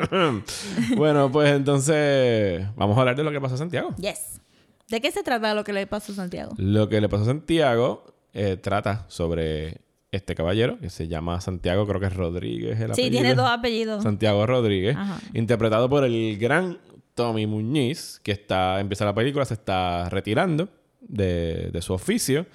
bueno, 0.95 1.31
pues 1.31 1.54
entonces 1.54 2.68
vamos 2.75 2.95
a 2.95 3.00
hablar 3.00 3.15
de 3.15 3.24
lo 3.24 3.31
que 3.31 3.42
pasó 3.42 3.56
a 3.56 3.57
Santiago. 3.57 3.95
Yes. 3.95 4.42
¿De 4.89 5.01
qué 5.01 5.12
se 5.12 5.24
trata 5.24 5.53
lo 5.53 5.63
que 5.63 5.74
le 5.74 5.88
pasó 5.88 6.12
a 6.12 6.15
Santiago? 6.15 6.53
Lo 6.57 6.89
que 6.89 7.01
le 7.01 7.09
pasó 7.09 7.24
a 7.24 7.27
Santiago 7.27 8.03
eh, 8.33 8.57
trata 8.57 9.06
sobre 9.07 9.81
este 10.12 10.35
caballero 10.35 10.80
que 10.80 10.89
se 10.89 11.07
llama 11.07 11.41
Santiago, 11.41 11.88
creo 11.88 12.00
que 12.00 12.07
es 12.07 12.15
Rodríguez. 12.15 12.80
El 12.80 12.94
sí, 12.94 13.09
tiene 13.09 13.33
dos 13.33 13.50
apellidos. 13.50 14.03
Santiago 14.03 14.45
Rodríguez, 14.45 14.95
interpretado 15.33 15.89
por 15.89 16.03
el 16.03 16.38
gran 16.38 16.77
Tommy 17.15 17.47
Muñiz, 17.47 18.19
que 18.24 18.31
está, 18.31 18.80
empieza 18.80 19.06
la 19.06 19.15
película, 19.15 19.45
se 19.45 19.56
está 19.56 20.09
retirando 20.09 20.69
de, 21.01 21.71
de 21.71 21.81
su 21.81 21.94
oficio 21.94 22.45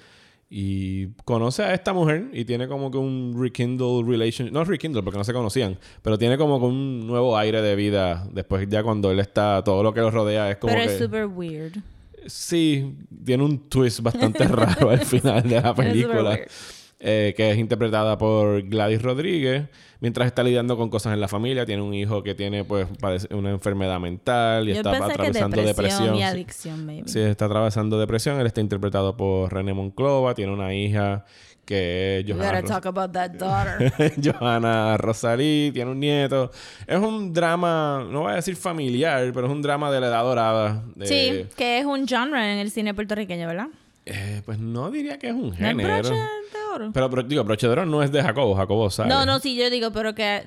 y 0.49 1.07
conoce 1.25 1.63
a 1.63 1.73
esta 1.73 1.93
mujer 1.93 2.29
y 2.33 2.43
tiene 2.43 2.67
como 2.67 2.89
que 2.89 2.97
un 2.97 3.35
rekindle 3.39 4.03
relation. 4.03 4.51
No 4.51 4.63
rekindle 4.63 5.03
porque 5.03 5.17
no 5.17 5.23
se 5.23 5.33
conocían, 5.33 5.77
pero 6.01 6.17
tiene 6.17 6.37
como 6.37 6.59
que 6.59 6.65
un 6.65 7.05
nuevo 7.05 7.37
aire 7.37 7.61
de 7.61 7.75
vida 7.75 8.27
después 8.31 8.67
ya 8.67 8.81
cuando 8.81 9.11
él 9.11 9.19
está, 9.19 9.61
todo 9.63 9.83
lo 9.83 9.93
que 9.93 10.01
lo 10.01 10.09
rodea 10.09 10.49
es 10.49 10.57
como 10.57 10.73
pero 10.73 10.89
es 10.89 10.97
súper 10.97 11.27
weird. 11.27 11.77
Sí, 12.27 12.95
tiene 13.25 13.43
un 13.43 13.69
twist 13.69 14.01
bastante 14.01 14.43
raro 14.47 14.89
al 14.89 15.05
final 15.05 15.43
de 15.43 15.61
la 15.61 15.73
película. 15.73 16.39
Eh, 17.01 17.33
que 17.37 17.51
es 17.51 17.57
interpretada 17.57 18.17
por 18.17 18.61
Gladys 18.63 19.01
Rodríguez, 19.01 19.69
mientras 20.01 20.27
está 20.27 20.43
lidiando 20.43 20.75
con 20.75 20.89
cosas 20.89 21.13
en 21.13 21.21
la 21.21 21.29
familia, 21.29 21.65
tiene 21.65 21.81
un 21.81 21.93
hijo 21.93 22.23
que 22.23 22.35
tiene 22.35 22.65
pues 22.65 22.89
una 23.31 23.51
enfermedad 23.51 24.01
mental 24.01 24.67
y 24.67 24.73
está 24.73 24.97
atravesando 24.97 25.61
depresión. 25.61 26.15
Y 26.15 26.23
adicción, 26.23 26.85
maybe. 26.85 27.07
Sí, 27.07 27.21
está 27.21 27.45
atravesando 27.45 27.97
depresión. 27.97 28.37
Él 28.41 28.47
está 28.47 28.59
interpretado 28.59 29.15
por 29.15 29.53
René 29.53 29.73
Monclova, 29.73 30.35
tiene 30.35 30.51
una 30.51 30.73
hija 30.73 31.23
que 31.69 32.21
es 32.21 32.25
Johanna, 32.27 32.63
talk 32.63 32.87
about 32.87 33.11
that 33.11 33.29
daughter. 33.33 33.93
Johanna 34.23 34.97
Rosalí, 34.97 35.69
tiene 35.71 35.91
un 35.91 35.99
nieto. 35.99 36.49
Es 36.87 36.97
un 36.97 37.31
drama, 37.31 38.07
no 38.09 38.21
voy 38.21 38.31
a 38.31 38.35
decir 38.37 38.55
familiar, 38.55 39.31
pero 39.35 39.45
es 39.45 39.53
un 39.53 39.61
drama 39.61 39.91
de 39.91 40.01
la 40.01 40.07
edad 40.07 40.23
dorada. 40.23 40.83
Sí, 41.03 41.45
que 41.55 41.77
es 41.77 41.85
un 41.85 42.07
genre 42.07 42.53
en 42.53 42.57
el 42.57 42.71
cine 42.71 42.95
puertorriqueño, 42.95 43.45
¿verdad? 43.45 43.67
Eh, 44.07 44.41
pues 44.45 44.57
no 44.57 44.89
diría 44.89 45.19
que 45.19 45.27
es 45.27 45.33
un 45.33 45.53
género. 45.53 46.09
Pero, 46.93 47.09
pero 47.09 47.23
digo, 47.23 47.43
Broche 47.43 47.67
de 47.67 47.73
Oro 47.73 47.85
no 47.85 48.01
es 48.01 48.11
de 48.11 48.21
Jacobo, 48.21 48.55
Jacobo 48.55 48.89
sabe. 48.89 49.09
No, 49.09 49.25
no, 49.25 49.39
sí, 49.39 49.55
yo 49.55 49.69
digo, 49.69 49.91
pero 49.91 50.15
que 50.15 50.43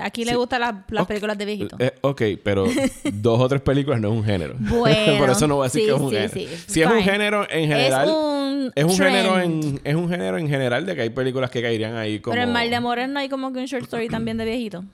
aquí 0.00 0.24
le 0.24 0.34
gustan 0.34 0.60
las, 0.88 1.06
películas 1.06 1.38
de 1.38 1.44
viejito. 1.44 1.76
Eh, 1.78 1.94
ok, 2.00 2.22
pero 2.42 2.66
dos 3.12 3.40
o 3.40 3.48
tres 3.48 3.62
películas 3.62 4.00
no 4.00 4.08
es 4.08 4.14
un 4.14 4.24
género. 4.24 4.54
Bueno. 4.86 5.18
Por 5.18 5.30
eso 5.30 5.46
no 5.46 5.56
voy 5.56 5.64
a 5.64 5.68
decir 5.68 5.86
que 5.86 5.94
es 5.94 6.00
un 6.00 6.10
género. 6.10 6.56
si 6.66 6.82
es 6.82 6.90
un 6.90 7.02
género 7.02 7.46
en 7.50 7.68
general. 7.68 8.08
Es 8.08 8.14
un, 8.14 8.72
es 8.74 8.84
un 8.84 8.96
género 8.96 9.40
en 9.40 9.80
Es 9.84 9.94
un 9.94 10.08
género 10.08 10.38
en 10.38 10.48
general 10.48 10.86
de 10.86 10.94
que 10.94 11.02
hay 11.02 11.10
películas 11.10 11.50
que 11.50 11.62
caerían 11.62 11.96
ahí 11.96 12.20
como. 12.20 12.34
Pero 12.34 12.44
en 12.44 12.52
Mal 12.52 12.68
de 12.68 12.76
Amores 12.76 13.08
no 13.08 13.18
hay 13.18 13.28
como 13.28 13.52
que 13.52 13.60
un 13.60 13.66
short 13.66 13.84
story 13.84 14.08
también 14.08 14.36
de 14.36 14.44
viejito. 14.44 14.84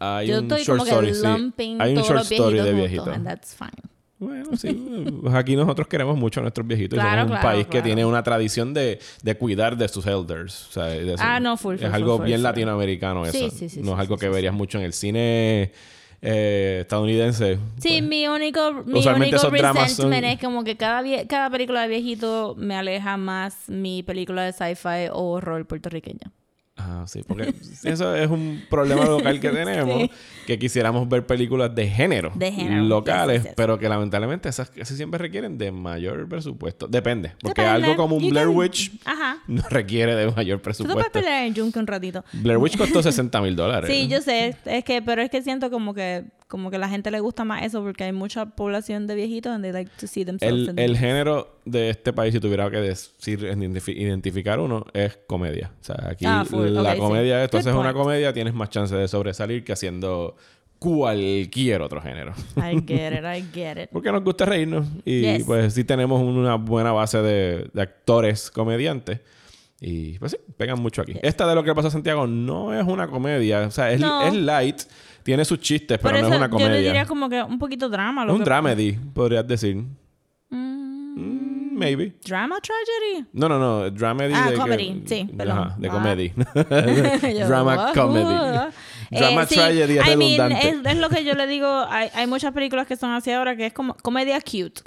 Hay 0.00 0.28
yo 0.28 0.38
un 0.38 0.44
estoy 0.44 0.62
short 0.64 0.80
como 0.80 0.90
story, 0.90 1.14
sí. 1.14 1.76
Hay 1.78 1.96
un 1.96 2.02
short 2.02 2.30
story 2.30 2.60
de 2.60 2.72
viejito. 2.72 3.10
And 3.10 3.26
that's 3.26 3.54
fine. 3.54 3.97
Bueno, 4.18 4.56
sí. 4.56 4.68
Aquí 5.32 5.56
nosotros 5.56 5.86
queremos 5.88 6.16
mucho 6.16 6.40
a 6.40 6.42
nuestros 6.42 6.66
viejitos. 6.66 6.98
y 6.98 7.02
somos 7.02 7.30
un 7.30 7.40
país 7.40 7.66
que 7.66 7.82
tiene 7.82 8.04
una 8.04 8.22
tradición 8.22 8.74
de, 8.74 8.98
de, 9.22 9.34
cuidar 9.36 9.76
de 9.76 9.88
sus 9.88 10.06
elders. 10.06 10.68
O 10.68 10.72
sea, 10.72 10.84
de 10.86 11.14
ah, 11.18 11.40
no, 11.40 11.56
full, 11.56 11.76
Es 11.76 11.92
algo 11.92 12.18
bien 12.18 12.42
latinoamericano 12.42 13.24
eso. 13.24 13.50
Sí, 13.50 13.68
sí, 13.68 13.80
no 13.80 13.94
es 13.94 13.98
algo 13.98 14.16
que 14.16 14.28
verías 14.28 14.54
mucho 14.54 14.78
en 14.78 14.84
el 14.84 14.92
cine 14.92 15.72
eh, 16.20 16.78
estadounidense. 16.82 17.58
Sí, 17.78 17.98
pues, 17.98 18.02
mi 18.02 18.26
único, 18.26 18.72
mi 18.84 19.06
único 19.06 19.50
resentment 19.50 20.24
es 20.24 20.40
como 20.40 20.64
que 20.64 20.76
cada, 20.76 21.02
cada 21.26 21.50
película 21.50 21.82
de 21.82 21.88
viejito 21.88 22.54
me 22.58 22.76
aleja 22.76 23.16
más 23.16 23.68
mi 23.68 24.02
película 24.02 24.42
de 24.42 24.52
sci-fi 24.52 25.08
o 25.12 25.30
horror 25.30 25.66
puertorriqueña. 25.66 26.32
Ah, 26.78 27.04
sí, 27.06 27.22
porque 27.26 27.52
eso 27.84 28.14
es 28.14 28.30
un 28.30 28.62
problema 28.70 29.04
local 29.04 29.40
que 29.40 29.50
tenemos, 29.50 30.08
que 30.46 30.58
quisiéramos 30.58 31.08
ver 31.08 31.26
películas 31.26 31.74
de 31.74 31.88
género, 31.88 32.32
locales, 32.82 33.48
pero 33.56 33.78
que 33.78 33.88
lamentablemente 33.88 34.48
esas, 34.48 34.70
siempre 34.84 35.18
requieren 35.18 35.58
de 35.58 35.72
mayor 35.72 36.28
presupuesto. 36.28 36.86
Depende, 36.86 37.32
porque 37.42 37.62
algo 37.62 37.96
como 37.96 38.16
un 38.16 38.30
Blair 38.30 38.48
Witch 38.48 38.92
no 39.48 39.62
requiere 39.70 40.14
de 40.14 40.30
mayor 40.30 40.62
presupuesto. 40.62 40.94
Tú 40.94 41.10
puedes 41.10 41.10
pelear 41.10 41.44
en 41.44 41.54
Junk 41.54 41.76
un 41.76 41.86
ratito. 41.86 42.24
Blair 42.32 42.58
Witch 42.58 42.78
costó 42.78 43.02
60 43.02 43.40
mil 43.42 43.56
dólares. 43.56 43.90
Sí, 43.90 44.06
yo 44.06 44.20
sé, 44.20 44.56
es 44.64 44.84
que, 44.84 45.02
pero 45.02 45.20
es 45.20 45.30
que 45.30 45.42
siento 45.42 45.70
como 45.70 45.94
que 45.94 46.26
como 46.48 46.70
que 46.70 46.78
la 46.78 46.88
gente 46.88 47.10
le 47.10 47.20
gusta 47.20 47.44
más 47.44 47.62
eso 47.62 47.82
porque 47.82 48.04
hay 48.04 48.12
mucha 48.12 48.46
población 48.46 49.06
de 49.06 49.14
viejitos 49.14 49.52
and 49.52 49.62
they 49.62 49.70
like 49.70 49.90
to 50.00 50.06
see 50.06 50.24
themselves 50.24 50.68
el, 50.68 50.78
el 50.78 50.96
género 50.96 51.60
de 51.66 51.90
este 51.90 52.12
país 52.14 52.32
si 52.32 52.40
tuviera 52.40 52.70
que 52.70 52.78
decir 52.78 53.44
identificar 53.88 54.58
uno 54.58 54.86
es 54.94 55.18
comedia. 55.26 55.72
O 55.80 55.84
sea 55.84 56.08
aquí 56.10 56.24
ah, 56.26 56.44
la 56.50 56.96
comedia 56.96 57.44
entonces 57.44 57.70
es 57.70 57.78
una 57.78 57.92
comedia 57.92 58.32
tienes 58.32 58.54
más 58.54 58.70
chance 58.70 58.94
de 58.96 59.06
sobresalir 59.06 59.62
que 59.62 59.72
haciendo 59.72 60.36
cualquier 60.78 61.82
otro 61.82 62.00
género. 62.00 62.32
I 62.56 62.82
get 62.86 63.12
it 63.12 63.24
I 63.24 63.44
get 63.52 63.82
it. 63.82 63.90
Porque 63.90 64.10
nos 64.10 64.24
gusta 64.24 64.46
reírnos 64.46 64.86
y 65.04 65.42
pues 65.44 65.74
sí 65.74 65.84
tenemos 65.84 66.22
una 66.22 66.54
buena 66.54 66.92
base 66.92 67.20
de, 67.20 67.68
de 67.72 67.82
actores 67.82 68.50
comediantes 68.50 69.20
y 69.80 70.18
pues 70.18 70.32
sí, 70.32 70.38
pegan 70.56 70.80
mucho 70.80 71.02
aquí. 71.02 71.14
Esta 71.22 71.46
de 71.46 71.54
lo 71.54 71.62
que 71.62 71.74
pasa 71.74 71.88
a 71.88 71.90
Santiago 71.90 72.26
no 72.26 72.74
es 72.74 72.84
una 72.86 73.06
comedia. 73.08 73.60
O 73.66 73.70
sea, 73.70 73.92
es, 73.92 74.00
es 74.00 74.34
light. 74.34 74.82
Tiene 75.28 75.44
sus 75.44 75.60
chistes, 75.60 75.98
pero 75.98 76.22
no 76.22 76.28
es 76.28 76.36
una 76.38 76.48
comedia. 76.48 76.76
Yo 76.76 76.86
diría 76.86 77.04
como 77.04 77.28
que 77.28 77.42
un 77.42 77.58
poquito 77.58 77.90
drama. 77.90 78.24
Lo 78.24 78.34
un 78.34 78.42
dramedy, 78.42 78.92
podrías 78.92 79.46
decir. 79.46 79.76
Mm. 79.76 80.56
Mm, 81.18 81.78
maybe. 81.78 82.14
¿Drama 82.24 82.56
tragedy? 82.62 83.28
No, 83.34 83.46
no, 83.46 83.58
no. 83.58 83.90
Dramedy 83.90 84.32
ah, 84.34 84.50
de 84.50 84.56
comedy. 84.56 85.02
sí, 85.04 85.28
perdón. 85.36 85.58
Ajá, 85.58 85.76
de 85.78 85.88
ah. 85.88 85.90
comedy. 85.92 86.32
Drama 87.46 87.92
comedy. 87.92 88.24
Drama 89.10 89.42
eh, 89.42 89.46
tragedy 89.46 89.98
es 89.98 90.06
redundante. 90.06 90.90
es, 90.92 90.96
lo 90.96 91.10
que 91.10 91.22
yo 91.22 91.34
le 91.34 91.46
digo. 91.46 91.68
Hay, 91.90 92.08
hay, 92.14 92.26
muchas 92.26 92.54
películas 92.54 92.86
que 92.86 92.96
son 92.96 93.10
así 93.10 93.30
ahora 93.30 93.54
que 93.54 93.66
es 93.66 93.74
como 93.74 93.98
comedia 93.98 94.40
cute. 94.40 94.80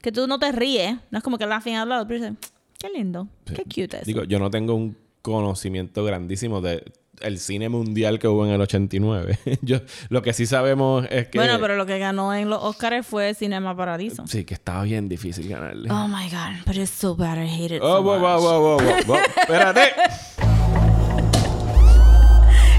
Que 0.00 0.10
tú 0.10 0.26
no 0.26 0.38
te 0.38 0.50
ríes. 0.50 0.96
No 1.10 1.18
es 1.18 1.22
como 1.22 1.36
que 1.36 1.44
la 1.44 1.56
al 1.56 1.88
lado, 1.90 2.08
pero 2.08 2.24
dices, 2.24 2.38
qué 2.78 2.88
lindo. 2.88 3.28
Qué 3.44 3.64
cute 3.64 3.98
es. 3.98 4.06
Digo, 4.06 4.24
yo 4.24 4.38
no 4.38 4.50
tengo 4.50 4.74
un 4.74 4.96
conocimiento 5.20 6.02
grandísimo 6.04 6.62
de 6.62 6.90
el 7.20 7.38
cine 7.38 7.68
mundial 7.68 8.18
que 8.18 8.28
hubo 8.28 8.46
en 8.46 8.52
el 8.52 8.60
89. 8.60 9.38
Yo, 9.62 9.78
lo 10.08 10.22
que 10.22 10.32
sí 10.32 10.46
sabemos 10.46 11.06
es 11.10 11.28
que... 11.28 11.38
Bueno, 11.38 11.58
pero 11.60 11.76
lo 11.76 11.86
que 11.86 11.98
ganó 11.98 12.34
en 12.34 12.50
los 12.50 12.62
Oscars 12.62 13.06
fue 13.06 13.34
Cinema 13.34 13.76
Paradiso. 13.76 14.26
Sí, 14.26 14.44
que 14.44 14.54
estaba 14.54 14.82
bien 14.84 15.08
difícil 15.08 15.48
ganarle. 15.48 15.90
Oh 15.90 16.08
my 16.08 16.28
God, 16.30 16.64
but 16.66 16.76
it's 16.76 16.90
so 16.90 17.14
bad. 17.14 17.38
I 17.38 17.46
hate 17.46 17.76
it. 17.76 17.82
Oh, 17.82 17.96
so 17.96 18.02
wow, 18.02 18.20
wow, 18.20 18.34
much. 18.34 18.42
wow, 18.42 18.60
wow, 18.60 18.78
wow, 18.78 19.02
wow. 19.06 19.24
Espérate. 19.36 19.94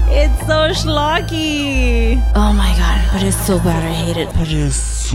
It's 0.08 0.46
so 0.46 0.72
schlocky. 0.72 2.22
Oh 2.34 2.52
my 2.52 2.72
God, 2.76 3.12
but 3.12 3.22
it's 3.22 3.36
so 3.46 3.58
bad. 3.58 3.82
I 3.82 3.92
hate 3.92 4.16
it. 4.16 4.28
But 4.34 4.48
it's 4.48 5.12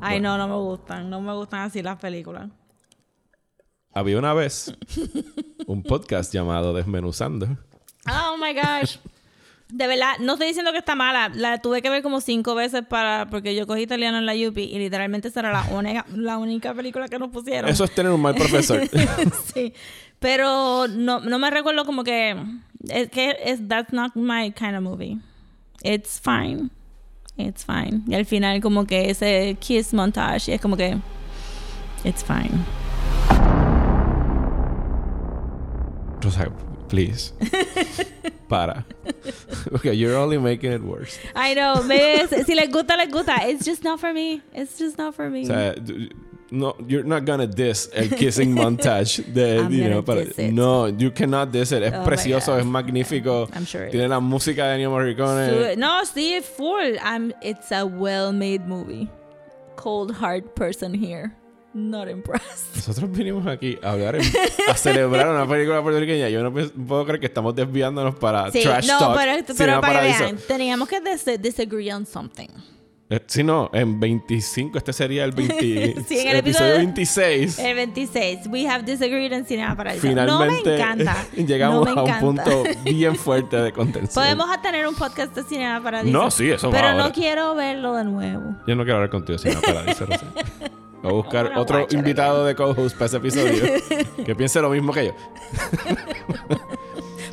Ay, 0.00 0.20
no, 0.20 0.36
no 0.36 0.48
me 0.48 0.54
gustan. 0.54 1.08
No 1.08 1.20
me 1.20 1.32
gustan 1.32 1.60
así 1.60 1.82
las 1.82 1.98
películas. 1.98 2.50
Había 3.94 4.18
una 4.18 4.32
vez 4.32 4.74
un 5.66 5.82
podcast 5.82 6.32
llamado 6.32 6.72
Desmenuzando. 6.72 7.46
Oh 8.08 8.36
my 8.38 8.54
gosh. 8.54 8.96
De 9.68 9.86
verdad, 9.86 10.12
no 10.20 10.34
estoy 10.34 10.48
diciendo 10.48 10.72
que 10.72 10.78
está 10.78 10.94
mala. 10.94 11.30
La 11.34 11.58
tuve 11.60 11.82
que 11.82 11.90
ver 11.90 12.02
como 12.02 12.20
cinco 12.20 12.54
veces 12.54 12.82
para 12.86 13.28
porque 13.30 13.54
yo 13.54 13.66
cogí 13.66 13.82
italiano 13.82 14.18
en 14.18 14.26
la 14.26 14.34
UP 14.34 14.56
y 14.58 14.78
literalmente 14.78 15.28
esa 15.28 15.40
era 15.40 15.52
la 15.52 15.64
única, 15.70 16.06
la 16.14 16.38
única 16.38 16.74
película 16.74 17.08
que 17.08 17.18
nos 17.18 17.30
pusieron. 17.30 17.70
Eso 17.70 17.84
es 17.84 17.94
tener 17.94 18.12
un 18.12 18.20
mal 18.20 18.34
profesor. 18.34 18.82
sí. 19.54 19.72
Pero 20.18 20.88
no, 20.88 21.20
no 21.20 21.38
me 21.38 21.50
recuerdo 21.50 21.84
como 21.84 22.04
que 22.04 22.36
es 22.88 23.10
que 23.10 23.36
es 23.44 23.66
that's 23.68 23.92
not 23.92 24.14
my 24.14 24.52
kind 24.52 24.74
of 24.74 24.82
movie. 24.82 25.18
It's 25.82 26.20
fine. 26.20 26.70
It's 27.36 27.64
fine. 27.64 28.02
Y 28.06 28.14
al 28.14 28.24
final 28.24 28.60
como 28.60 28.86
que 28.86 29.10
ese 29.10 29.56
kiss 29.60 29.92
montage 29.92 30.50
y 30.50 30.54
es 30.54 30.60
como 30.60 30.76
que 30.76 30.98
it's 32.04 32.24
fine. 32.24 32.81
Rosa, 36.22 36.52
please. 36.88 37.32
Para. 38.48 38.84
Okay, 39.74 39.94
you're 39.94 40.16
only 40.16 40.38
making 40.38 40.72
it 40.72 40.82
worse. 40.82 41.18
I 41.34 41.54
know, 41.54 41.82
maybe 41.82 42.26
si 42.44 42.54
les 42.54 42.66
gusta 42.68 42.96
les 42.96 43.06
gusta. 43.10 43.34
It's 43.48 43.64
just 43.64 43.82
not 43.82 43.98
for 43.98 44.12
me. 44.12 44.42
It's 44.52 44.78
just 44.78 44.98
not 44.98 45.14
for 45.14 45.28
me. 45.30 45.42
O 45.42 45.46
sea, 45.46 45.74
no, 46.50 46.76
you're 46.86 47.02
not 47.02 47.24
gonna 47.24 47.46
diss 47.46 47.88
el 47.94 48.08
kissing 48.10 48.54
montage 48.54 49.24
de, 49.32 49.60
I'm 49.60 49.72
you 49.72 49.88
know, 49.88 50.02
para- 50.02 50.20
it. 50.36 50.52
no, 50.52 50.84
you 50.86 51.10
cannot 51.10 51.50
diss 51.50 51.72
it. 51.72 51.82
Es 51.82 51.94
Oh 51.94 52.04
precioso, 52.04 52.58
es 52.58 52.66
magnífico. 52.66 53.48
I'm 53.56 53.64
sure 53.64 53.88
Tiene 53.90 54.08
la 54.08 54.20
música 54.20 54.56
de 54.68 54.74
Ennio 54.74 54.90
Morricone. 54.90 55.74
Su- 55.74 55.80
No, 55.80 56.02
sí, 56.04 56.42
full. 56.42 56.98
I'm, 57.02 57.32
it's 57.42 57.72
a 57.72 57.86
well-made 57.86 58.68
movie. 58.68 59.08
Cold 59.76 60.10
hard 60.12 60.54
person 60.54 60.92
here. 60.92 61.34
Not 61.74 62.08
impressed. 62.10 62.76
Nosotros 62.76 63.10
vinimos 63.12 63.46
aquí 63.46 63.78
a 63.82 63.92
hablar, 63.92 64.16
en- 64.16 64.22
a 64.68 64.74
celebrar 64.76 65.28
una 65.28 65.46
película 65.48 65.80
puertorriqueña. 65.82 66.28
Yo 66.28 66.42
no 66.42 66.52
puedo 66.52 67.04
creer 67.04 67.20
que 67.20 67.26
estamos 67.26 67.54
desviándonos 67.54 68.14
para 68.16 68.50
Sí, 68.50 68.62
trash 68.62 68.86
no, 68.88 68.98
talk. 68.98 69.16
pero, 69.18 69.32
Cinema 69.54 69.54
pero 69.56 69.80
para 69.80 70.00
que 70.02 70.22
vean, 70.22 70.36
teníamos 70.46 70.88
que 70.88 71.00
dis- 71.02 71.38
disagree 71.40 71.92
on 71.94 72.04
something. 72.04 72.48
Eh, 73.08 73.20
Sí, 73.26 73.42
no, 73.44 73.68
en 73.74 74.00
25, 74.00 74.78
este 74.78 74.92
sería 74.94 75.24
el 75.24 75.32
20, 75.36 75.94
Sí, 76.08 76.18
en 76.20 76.28
el 76.28 76.36
episodio 76.36 76.72
episodio- 76.72 76.76
26. 76.76 77.58
El 77.58 77.74
26. 77.76 78.38
We 78.48 78.66
have 78.66 78.84
disagreed 78.84 79.32
en 79.32 79.44
Cinema 79.44 79.76
Paradiso. 79.76 80.06
Finalmente 80.08 80.70
no 80.70 80.76
me 80.76 80.82
encanta. 80.82 81.26
llegamos 81.36 81.86
no 81.88 81.94
me 81.94 82.00
a 82.10 82.14
un 82.14 82.20
punto 82.20 82.62
bien 82.84 83.16
fuerte 83.16 83.56
de 83.56 83.72
contención. 83.72 84.12
Podemos 84.24 84.62
tener 84.62 84.86
un 84.88 84.94
podcast 84.94 85.34
de 85.34 85.42
Cinema 85.42 85.82
Paradiso. 85.82 86.16
No, 86.18 86.30
sí, 86.30 86.50
eso 86.50 86.68
va 86.70 86.74
Pero 86.76 86.88
ahora. 86.88 87.04
no 87.04 87.12
quiero 87.12 87.54
verlo 87.54 87.94
de 87.94 88.04
nuevo. 88.04 88.56
Yo 88.66 88.74
no 88.76 88.82
quiero 88.84 88.94
hablar 88.96 89.10
contigo 89.10 89.38
sin 89.38 89.60
Paradiso, 89.60 90.06
Rosa. 90.06 90.24
Voy 91.02 91.10
a 91.10 91.14
buscar 91.14 91.46
Una 91.46 91.60
otro 91.60 91.86
invitado 91.90 92.44
de 92.44 92.54
co-host 92.54 92.94
para 92.96 93.06
ese 93.06 93.16
episodio 93.16 93.62
que 94.24 94.34
piense 94.36 94.60
lo 94.60 94.70
mismo 94.70 94.92
que 94.92 95.06
yo. 95.06 95.12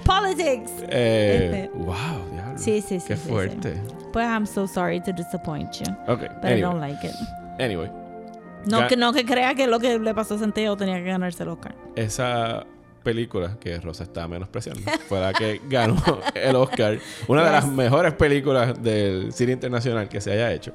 Politics. 0.06 0.72
Eh, 0.90 1.70
wow, 1.76 1.96
diablo. 2.32 2.58
Sí, 2.58 2.82
sí, 2.82 3.00
sí, 3.00 3.08
Qué 3.08 3.16
sí, 3.16 3.24
sí. 3.24 3.30
fuerte. 3.30 3.76
Pues 4.12 4.26
I'm 4.26 4.46
so 4.48 4.68
sorry 4.68 5.00
to 5.02 5.12
disappoint 5.14 5.72
you. 5.82 5.92
Ok, 6.08 6.22
But 6.42 6.52
I 6.52 6.62
don't 6.62 6.78
anyway. 6.82 6.92
like 6.94 7.08
it. 7.08 7.14
anyway. 7.60 7.92
No 8.66 8.88
que, 8.88 8.98
no 8.98 9.14
que 9.14 9.24
crea 9.26 9.56
que 9.56 9.68
lo 9.68 9.80
que 9.80 10.00
le 10.00 10.14
pasó 10.14 10.36
a 10.36 10.40
Santiago 10.40 10.76
tenía 10.76 10.96
que 10.98 11.06
ganarse 11.10 11.44
el 11.44 11.50
Oscar. 11.50 11.76
Esa 11.96 12.66
película 13.04 13.56
que 13.60 13.80
Rosa 13.80 14.04
está 14.04 14.28
menospreciando 14.28 14.82
fue 15.08 15.20
la 15.22 15.32
que 15.32 15.62
ganó 15.70 15.96
el 16.34 16.56
Oscar. 16.56 16.98
Una 17.28 17.46
de 17.46 17.52
las 17.52 17.68
mejores 17.68 18.14
películas 18.14 18.82
del 18.82 19.32
cine 19.32 19.54
internacional 19.54 20.10
que 20.10 20.20
se 20.20 20.32
haya 20.32 20.52
hecho. 20.52 20.74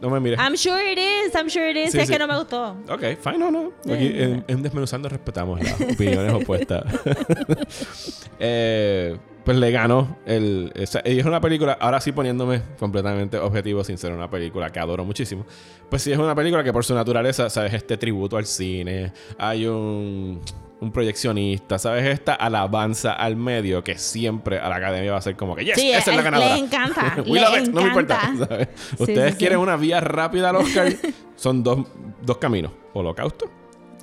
No 0.00 0.10
me 0.10 0.20
mires. 0.20 0.38
I'm 0.38 0.56
sure 0.56 0.80
it 0.80 0.98
is. 0.98 1.34
I'm 1.34 1.48
sure 1.50 1.68
it 1.70 1.76
is. 1.76 1.92
Sí, 1.92 1.98
es 1.98 2.06
sí. 2.06 2.12
que 2.12 2.18
no 2.18 2.26
me 2.28 2.38
gustó. 2.38 2.76
Ok, 2.88 3.18
fine, 3.20 3.38
no, 3.38 3.50
no. 3.50 3.72
Aquí 3.92 4.06
en, 4.14 4.44
en 4.46 4.62
Desmenuzando 4.62 5.08
respetamos 5.08 5.60
las 5.60 5.80
opiniones 5.80 6.32
opuestas. 6.34 6.84
Eh, 8.40 9.16
pues 9.44 9.56
le 9.56 9.70
ganó 9.70 10.18
el... 10.26 10.72
esa- 10.74 11.02
y 11.04 11.18
es 11.18 11.24
una 11.26 11.40
película, 11.40 11.72
ahora 11.80 12.00
sí 12.00 12.12
poniéndome 12.12 12.62
completamente 12.78 13.38
objetivo 13.38 13.82
sin 13.82 13.96
ser 13.98 14.12
una 14.12 14.30
película 14.30 14.70
que 14.70 14.78
adoro 14.78 15.04
muchísimo. 15.04 15.46
Pues 15.88 16.02
sí 16.02 16.12
es 16.12 16.18
una 16.18 16.34
película 16.34 16.62
que 16.62 16.72
por 16.72 16.84
su 16.84 16.94
naturaleza, 16.94 17.48
¿sabes? 17.50 17.72
Este 17.74 17.96
tributo 17.96 18.36
al 18.36 18.46
cine. 18.46 19.12
Hay 19.38 19.66
un, 19.66 20.40
un 20.80 20.92
proyeccionista, 20.92 21.78
¿sabes? 21.78 22.06
Esta 22.06 22.34
alabanza 22.34 23.12
al 23.12 23.34
medio 23.36 23.82
que 23.82 23.98
siempre 23.98 24.58
a 24.60 24.68
la 24.68 24.76
academia 24.76 25.10
va 25.12 25.18
a 25.18 25.22
ser 25.22 25.34
como 25.36 25.56
que, 25.56 25.64
yes, 25.64 25.74
Sí, 25.76 25.90
esa 25.90 26.10
es 26.12 26.16
la 26.16 26.22
ganadora. 26.22 26.54
les 26.54 26.62
encanta, 26.62 27.16
We 27.26 27.40
love 27.40 27.58
it, 27.58 27.68
no 27.70 27.80
me 27.82 27.88
importa. 27.88 28.14
encanta. 28.22 28.46
¿sabes? 28.48 28.68
Sí, 28.76 28.96
Ustedes 29.00 29.32
sí. 29.32 29.38
quieren 29.38 29.58
una 29.58 29.76
vía 29.76 30.00
rápida 30.00 30.50
al 30.50 30.56
Oscar. 30.56 30.92
Son 31.36 31.62
dos, 31.62 31.86
dos 32.22 32.38
caminos. 32.38 32.72
Holocausto 32.94 33.50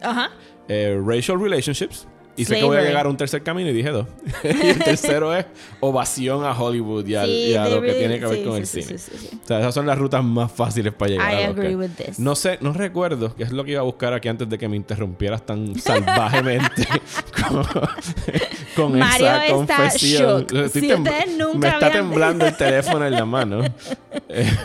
Ajá. 0.02 0.32
eh, 0.68 1.00
racial 1.06 1.40
relationships. 1.40 2.08
Y 2.38 2.46
sé 2.46 2.56
que 2.56 2.64
voy 2.66 2.78
a 2.78 2.82
llegar 2.82 3.06
a 3.06 3.10
un 3.10 3.18
tercer 3.18 3.42
camino 3.44 3.70
y 3.70 3.74
dije 3.74 3.90
dos. 3.92 4.08
y 4.44 4.68
el 4.68 4.80
tercero 4.80 5.34
es 5.36 5.46
ovación 5.80 6.44
a 6.46 6.52
Hollywood 6.52 7.06
y, 7.08 7.16
al- 7.16 7.26
Sí, 7.28 7.32
y 7.52 7.56
a 7.56 7.64
lo 7.70 7.76
que 7.82 7.88
really- 7.88 8.00
tiene 8.00 8.20
que 8.20 8.26
ver 8.26 8.38
sí, 8.40 8.44
con 8.44 8.54
sí, 8.56 8.60
el 8.60 8.68
cine. 8.68 8.98
sí, 9.00 9.12
sí, 9.12 9.28
sí. 9.30 9.40
O 9.44 9.48
sea, 9.48 9.60
esas 9.60 9.74
son 9.74 9.86
las 9.88 9.98
rutas 9.98 10.24
más 10.24 10.52
fáciles 10.52 10.94
para 10.94 11.12
llegar 11.12 11.32
I 11.34 11.44
agree 11.44 11.76
with 11.76 11.92
this. 11.98 12.20
No 12.20 12.36
sé, 12.36 12.58
no 12.62 12.74
recuerdo, 12.74 13.34
que 13.36 13.44
es 13.44 13.52
lo 13.52 13.64
que 13.64 13.72
iba 13.72 13.80
a 13.82 13.84
buscar 13.84 14.14
aquí 14.14 14.28
antes 14.28 14.50
de 14.50 14.58
que 14.58 14.68
me 14.68 14.76
interrumpieras 14.76 15.46
tan 15.46 15.76
salvajemente 15.80 16.86
con, 17.48 17.66
con 18.76 19.00
Mario 19.00 19.26
esa 19.28 19.46
está 19.46 19.54
confesión. 19.54 20.42
shook. 20.48 20.54
Estoy 20.66 20.82
Si 20.82 20.94
ustedes 20.94 21.38
nunca 21.38 21.58
me 21.60 21.68
está 21.68 21.86
habían- 21.88 21.92
temblando 22.10 22.46
el 22.46 22.58
teléfono 22.58 23.06
en 23.06 23.14
la 23.14 23.26
mano. 23.26 23.62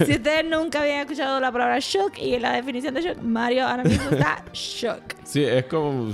Si 0.05 0.13
ustedes 0.13 0.45
nunca 0.45 0.81
habían 0.83 1.01
escuchado 1.01 1.39
la 1.41 1.53
palabra 1.53 1.79
shook 1.81 2.19
y 2.19 2.39
la 2.39 2.53
definición 2.53 2.95
de 2.95 3.03
shook, 3.03 3.23
Mario 3.23 3.67
ahora 3.67 3.85
mismo 3.85 4.11
está 4.11 4.45
shook. 4.53 5.03
Sí, 5.25 5.45
es 5.45 5.65
como. 5.67 6.13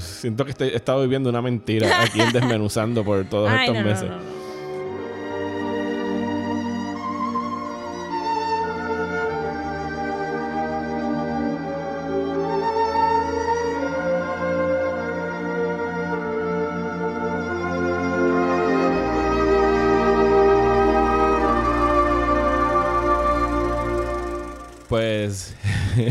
Siento 0.00 0.44
que 0.44 0.50
estoy- 0.50 0.70
estado 0.88 1.02
viviendo 1.02 1.28
una 1.28 1.42
mentira 1.42 2.02
aquí 2.02 2.18
en 2.20 2.32
Desmenuzando 2.32 3.04
por 3.04 3.22
todos 3.26 3.50
Ay, 3.50 3.66
estos 3.66 3.76
no, 3.76 3.84
meses. 3.84 4.08
no, 4.08 4.16
no. 4.16 4.37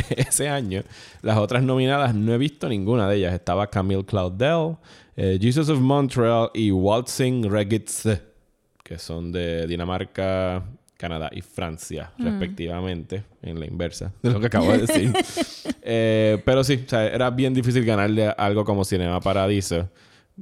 ese 0.16 0.50
año, 0.50 0.84
las 1.22 1.38
otras 1.38 1.64
nominadas 1.64 2.14
no 2.16 2.34
he 2.34 2.38
visto 2.38 2.68
ninguna 2.70 3.08
de 3.10 3.18
ellas. 3.18 3.34
Estaba 3.34 3.68
Camille 3.70 4.06
Claudel, 4.06 4.78
eh, 5.16 5.38
Jesus 5.42 5.70
of 5.70 5.80
Montreal 5.80 6.50
y 6.54 6.72
Waltzing 6.72 7.50
Regitze, 7.50 8.22
que 8.84 8.98
son 9.00 9.32
de 9.32 9.68
Dinamarca, 9.68 10.64
Canadá 10.98 11.30
y 11.32 11.42
Francia, 11.42 12.12
Mm. 12.18 12.24
respectivamente, 12.26 13.24
en 13.44 13.60
la 13.60 13.66
inversa 13.68 14.12
de 14.24 14.32
lo 14.32 14.40
que 14.40 14.48
acabo 14.48 14.72
de 14.72 14.80
decir. 14.80 15.14
Eh, 15.90 16.42
pero 16.44 16.66
sí, 16.66 16.84
o 16.86 16.90
sea, 16.90 17.06
era 17.08 17.30
bien 17.30 17.54
difícil 17.54 17.86
ganarle 17.86 18.28
algo 18.38 18.66
como 18.66 18.84
Cinema 18.84 19.22
Paradiso. 19.22 19.90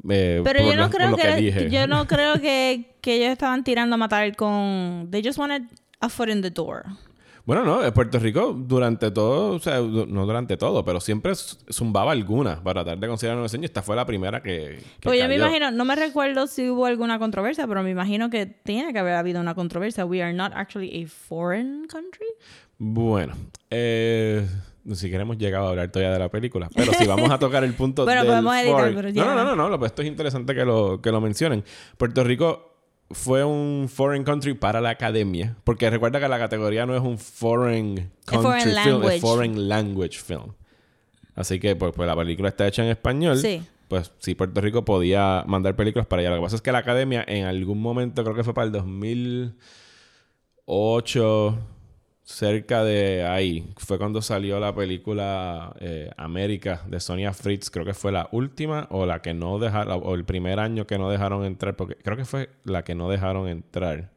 eh, 0.09 0.41
Pero 0.43 0.59
yo 0.63 0.75
no 0.75 0.83
lo- 0.85 0.89
creo 0.89 1.15
que, 1.15 1.69
yo 1.69 1.85
no 1.87 2.07
creo 2.07 2.33
que, 2.41 2.95
que 2.99 3.17
ellos 3.17 3.29
estaban 3.33 3.63
tirando 3.63 3.93
a 3.93 3.97
matar 3.97 4.35
con 4.35 5.07
they 5.11 5.21
just 5.23 5.37
wanted 5.37 5.61
a 5.99 6.09
foot 6.09 6.29
in 6.29 6.41
the 6.41 6.49
door. 6.49 6.83
Bueno, 7.45 7.63
no, 7.63 7.93
Puerto 7.93 8.17
Rico 8.17 8.53
durante 8.57 9.11
todo, 9.11 9.55
o 9.55 9.59
sea, 9.59 9.79
no 9.79 10.25
durante 10.25 10.57
todo, 10.57 10.83
pero 10.83 10.99
siempre 10.99 11.33
zumbaba 11.35 12.11
alguna 12.11 12.63
para 12.63 12.83
tratar 12.83 12.99
de 12.99 13.07
considerar 13.07 13.37
un 13.37 13.43
diseño. 13.43 13.65
Esta 13.65 13.83
fue 13.83 13.95
la 13.95 14.05
primera 14.05 14.41
que, 14.41 14.79
que 14.99 15.03
Pues 15.03 15.19
yo 15.19 15.27
me 15.27 15.35
cayó. 15.35 15.45
imagino, 15.47 15.71
no 15.71 15.85
me 15.85 15.95
recuerdo 15.95 16.47
si 16.47 16.67
hubo 16.69 16.87
alguna 16.87 17.19
controversia, 17.19 17.67
pero 17.67 17.83
me 17.83 17.91
imagino 17.91 18.31
que 18.31 18.47
tiene 18.47 18.93
que 18.93 18.99
haber 18.99 19.13
habido 19.13 19.39
una 19.41 19.53
controversia. 19.53 20.05
We 20.05 20.23
are 20.23 20.33
not 20.33 20.53
actually 20.55 21.03
a 21.03 21.07
foreign 21.07 21.85
country. 21.87 22.25
Bueno, 22.79 23.35
eh, 23.69 24.45
ni 24.83 24.95
siquiera 24.95 25.21
hemos 25.21 25.37
llegado 25.37 25.67
a 25.67 25.69
hablar 25.69 25.91
todavía 25.91 26.13
de 26.13 26.19
la 26.19 26.29
película, 26.29 26.67
pero 26.75 26.93
si 26.93 27.05
vamos 27.05 27.29
a 27.29 27.37
tocar 27.39 27.63
el 27.63 27.73
punto 27.73 28.03
Bueno, 28.05 28.21
del 28.21 28.29
podemos 28.31 28.55
editar, 28.55 28.93
pero 28.95 29.09
no, 29.09 29.13
ya. 29.13 29.25
no, 29.25 29.35
no, 29.43 29.55
no, 29.55 29.69
no, 29.69 29.79
pues 29.79 29.91
esto 29.91 30.01
es 30.01 30.07
interesante 30.07 30.55
que 30.55 30.65
lo, 30.65 30.99
que 30.99 31.11
lo 31.11 31.21
mencionen. 31.21 31.63
Puerto 31.97 32.23
Rico 32.23 32.74
fue 33.11 33.43
un 33.43 33.87
foreign 33.87 34.23
country 34.23 34.55
para 34.55 34.81
la 34.81 34.89
academia, 34.89 35.55
porque 35.63 35.89
recuerda 35.89 36.19
que 36.19 36.27
la 36.27 36.39
categoría 36.39 36.85
no 36.85 36.95
es 36.95 37.01
un 37.01 37.17
foreign 37.17 38.11
country 38.25 38.43
foreign 38.43 38.63
film, 38.63 38.75
language. 38.75 39.15
es 39.15 39.21
foreign 39.21 39.69
language 39.69 40.19
film. 40.19 40.53
Así 41.35 41.59
que 41.59 41.75
pues, 41.75 41.93
pues 41.95 42.07
la 42.07 42.15
película 42.15 42.49
está 42.49 42.67
hecha 42.67 42.83
en 42.83 42.89
español. 42.89 43.37
Sí. 43.37 43.61
pues 43.87 44.11
sí, 44.19 44.35
Puerto 44.35 44.61
Rico 44.61 44.85
podía 44.85 45.43
mandar 45.45 45.75
películas 45.75 46.07
para 46.07 46.21
allá. 46.21 46.29
Lo 46.31 46.37
que 46.37 46.43
pasa 46.43 46.55
es 46.55 46.61
que 46.61 46.71
la 46.71 46.77
academia 46.79 47.23
en 47.27 47.45
algún 47.45 47.81
momento, 47.81 48.23
creo 48.23 48.35
que 48.35 48.43
fue 48.43 48.53
para 48.53 48.65
el 48.65 48.71
2008, 48.71 51.57
cerca 52.25 52.83
de 52.83 53.23
ahí, 53.23 53.71
fue 53.77 53.99
cuando 53.99 54.21
salió 54.21 54.59
la 54.59 54.73
película 54.75 55.75
eh, 55.79 56.09
América 56.17 56.81
de 56.87 56.99
Sonia 56.99 57.33
Fritz. 57.33 57.69
Creo 57.69 57.85
que 57.85 57.93
fue 57.93 58.11
la 58.11 58.27
última 58.31 58.87
o 58.89 59.05
la 59.05 59.21
que 59.21 59.33
no 59.33 59.59
dejaron, 59.59 60.01
o 60.03 60.15
el 60.15 60.25
primer 60.25 60.59
año 60.59 60.87
que 60.87 60.97
no 60.97 61.09
dejaron 61.09 61.45
entrar, 61.45 61.75
porque 61.75 61.95
creo 61.95 62.17
que 62.17 62.25
fue 62.25 62.49
la 62.63 62.83
que 62.83 62.95
no 62.95 63.09
dejaron 63.09 63.47
entrar. 63.47 64.11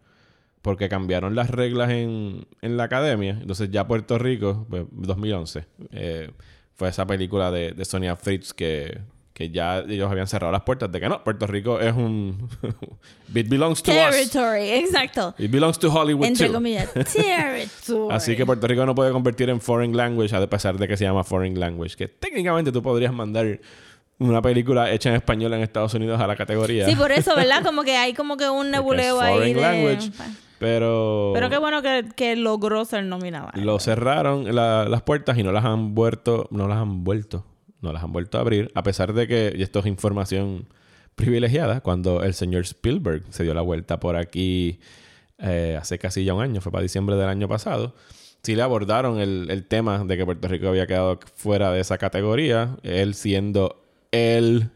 Porque 0.63 0.89
cambiaron 0.89 1.35
las 1.35 1.51
reglas 1.51 1.91
en, 1.91 2.47
en 2.63 2.77
la 2.77 2.85
academia. 2.85 3.39
Entonces 3.41 3.71
ya 3.71 3.87
Puerto 3.87 4.19
Rico, 4.19 4.67
pues, 4.69 4.87
2011, 4.91 5.67
eh, 5.93 6.31
fue 6.75 6.89
esa 6.89 7.07
película 7.07 7.51
de, 7.51 7.73
de 7.73 7.85
Sonia 7.85 8.17
Fritz 8.17 8.55
que 8.55 8.99
que 9.39 9.51
ya 9.51 9.79
ellos 9.79 10.11
habían 10.11 10.27
cerrado 10.27 10.51
las 10.51 10.63
puertas 10.63 10.91
de 10.91 10.99
que 10.99 11.09
no, 11.09 11.23
Puerto 11.23 11.47
Rico 11.47 11.79
es 11.79 11.95
un... 11.95 12.49
It 13.33 13.49
belongs 13.49 13.81
to 13.85 13.93
Territory, 13.93 14.69
exacto. 14.71 15.33
It 15.39 15.49
belongs 15.49 15.79
to 15.79 15.89
Hollywood 15.93 16.27
Entre 16.27 16.49
too. 16.49 16.53
comillas, 16.55 16.93
territory. 17.13 18.09
Así 18.11 18.35
que 18.35 18.45
Puerto 18.45 18.67
Rico 18.67 18.85
no 18.85 18.97
puede 18.97 19.13
convertir 19.13 19.49
en 19.49 19.61
foreign 19.61 19.97
language 19.97 20.35
a 20.35 20.45
pesar 20.51 20.77
de 20.77 20.89
que 20.89 20.97
se 20.97 21.05
llama 21.05 21.23
foreign 21.23 21.61
language. 21.61 21.95
Que 21.95 22.09
técnicamente 22.09 22.73
tú 22.73 22.83
podrías 22.83 23.13
mandar 23.13 23.61
una 24.19 24.43
película 24.43 24.91
hecha 24.91 25.11
en 25.11 25.15
español 25.15 25.55
en 25.55 25.61
Estados 25.61 25.95
Unidos 25.95 26.21
a 26.21 26.27
la 26.27 26.35
categoría. 26.35 26.85
Sí, 26.87 26.97
por 26.97 27.13
eso, 27.13 27.37
¿verdad? 27.37 27.63
Como 27.65 27.85
que 27.85 27.97
hay 27.97 28.15
como 28.15 28.37
que 28.37 28.49
un 28.49 28.73
nebuleo 28.73 29.21
ahí 29.21 29.35
foreign 29.35 29.55
de... 29.57 29.61
language. 29.63 30.11
Pero... 30.59 31.31
Pero 31.35 31.49
qué 31.49 31.59
bueno 31.59 31.81
que, 31.81 32.09
que 32.17 32.35
logró 32.35 32.85
ser 32.85 33.05
nominada. 33.05 33.53
Lo 33.55 33.79
cerraron 33.79 34.53
la- 34.53 34.87
las 34.89 35.03
puertas 35.03 35.39
y 35.39 35.45
no 35.45 35.53
las 35.53 35.65
han 35.65 35.95
vuelto... 35.95 36.49
No 36.51 36.67
las 36.67 36.79
han 36.79 37.05
vuelto. 37.05 37.45
No 37.81 37.93
las 37.93 38.03
han 38.03 38.13
vuelto 38.13 38.39
a 38.39 38.41
abrir. 38.41 38.71
A 38.75 38.83
pesar 38.83 39.13
de 39.13 39.27
que... 39.29 39.53
Y 39.57 39.63
esto 39.63 39.79
es 39.81 39.87
información 39.87 40.67
privilegiada. 41.15 41.81
Cuando 41.81 42.23
el 42.23 42.35
señor 42.35 42.63
Spielberg 42.63 43.23
se 43.31 43.43
dio 43.45 43.55
la 43.55 43.63
vuelta 43.63 44.01
por 44.01 44.17
aquí... 44.17 44.81
eh, 45.39 45.77
hace 45.81 45.99
casi 45.99 46.25
ya 46.25 46.35
un 46.35 46.43
año. 46.43 46.61
Fue 46.61 46.73
para 46.73 46.83
diciembre 46.83 47.17
del 47.17 47.29
año 47.29 47.49
pasado. 47.49 47.95
Sí 48.43 48.55
le 48.57 48.63
abordaron 48.63 49.19
el, 49.21 49.49
el 49.51 49.65
tema 49.67 50.03
de 50.05 50.17
que 50.17 50.25
Puerto 50.25 50.49
Rico 50.49 50.69
había 50.69 50.87
quedado 50.87 51.19
fuera 51.37 51.71
de 51.73 51.81
esa 51.81 51.99
categoría. 51.99 52.77
Él 52.83 53.15
siendo 53.15 53.85
el 54.11 54.71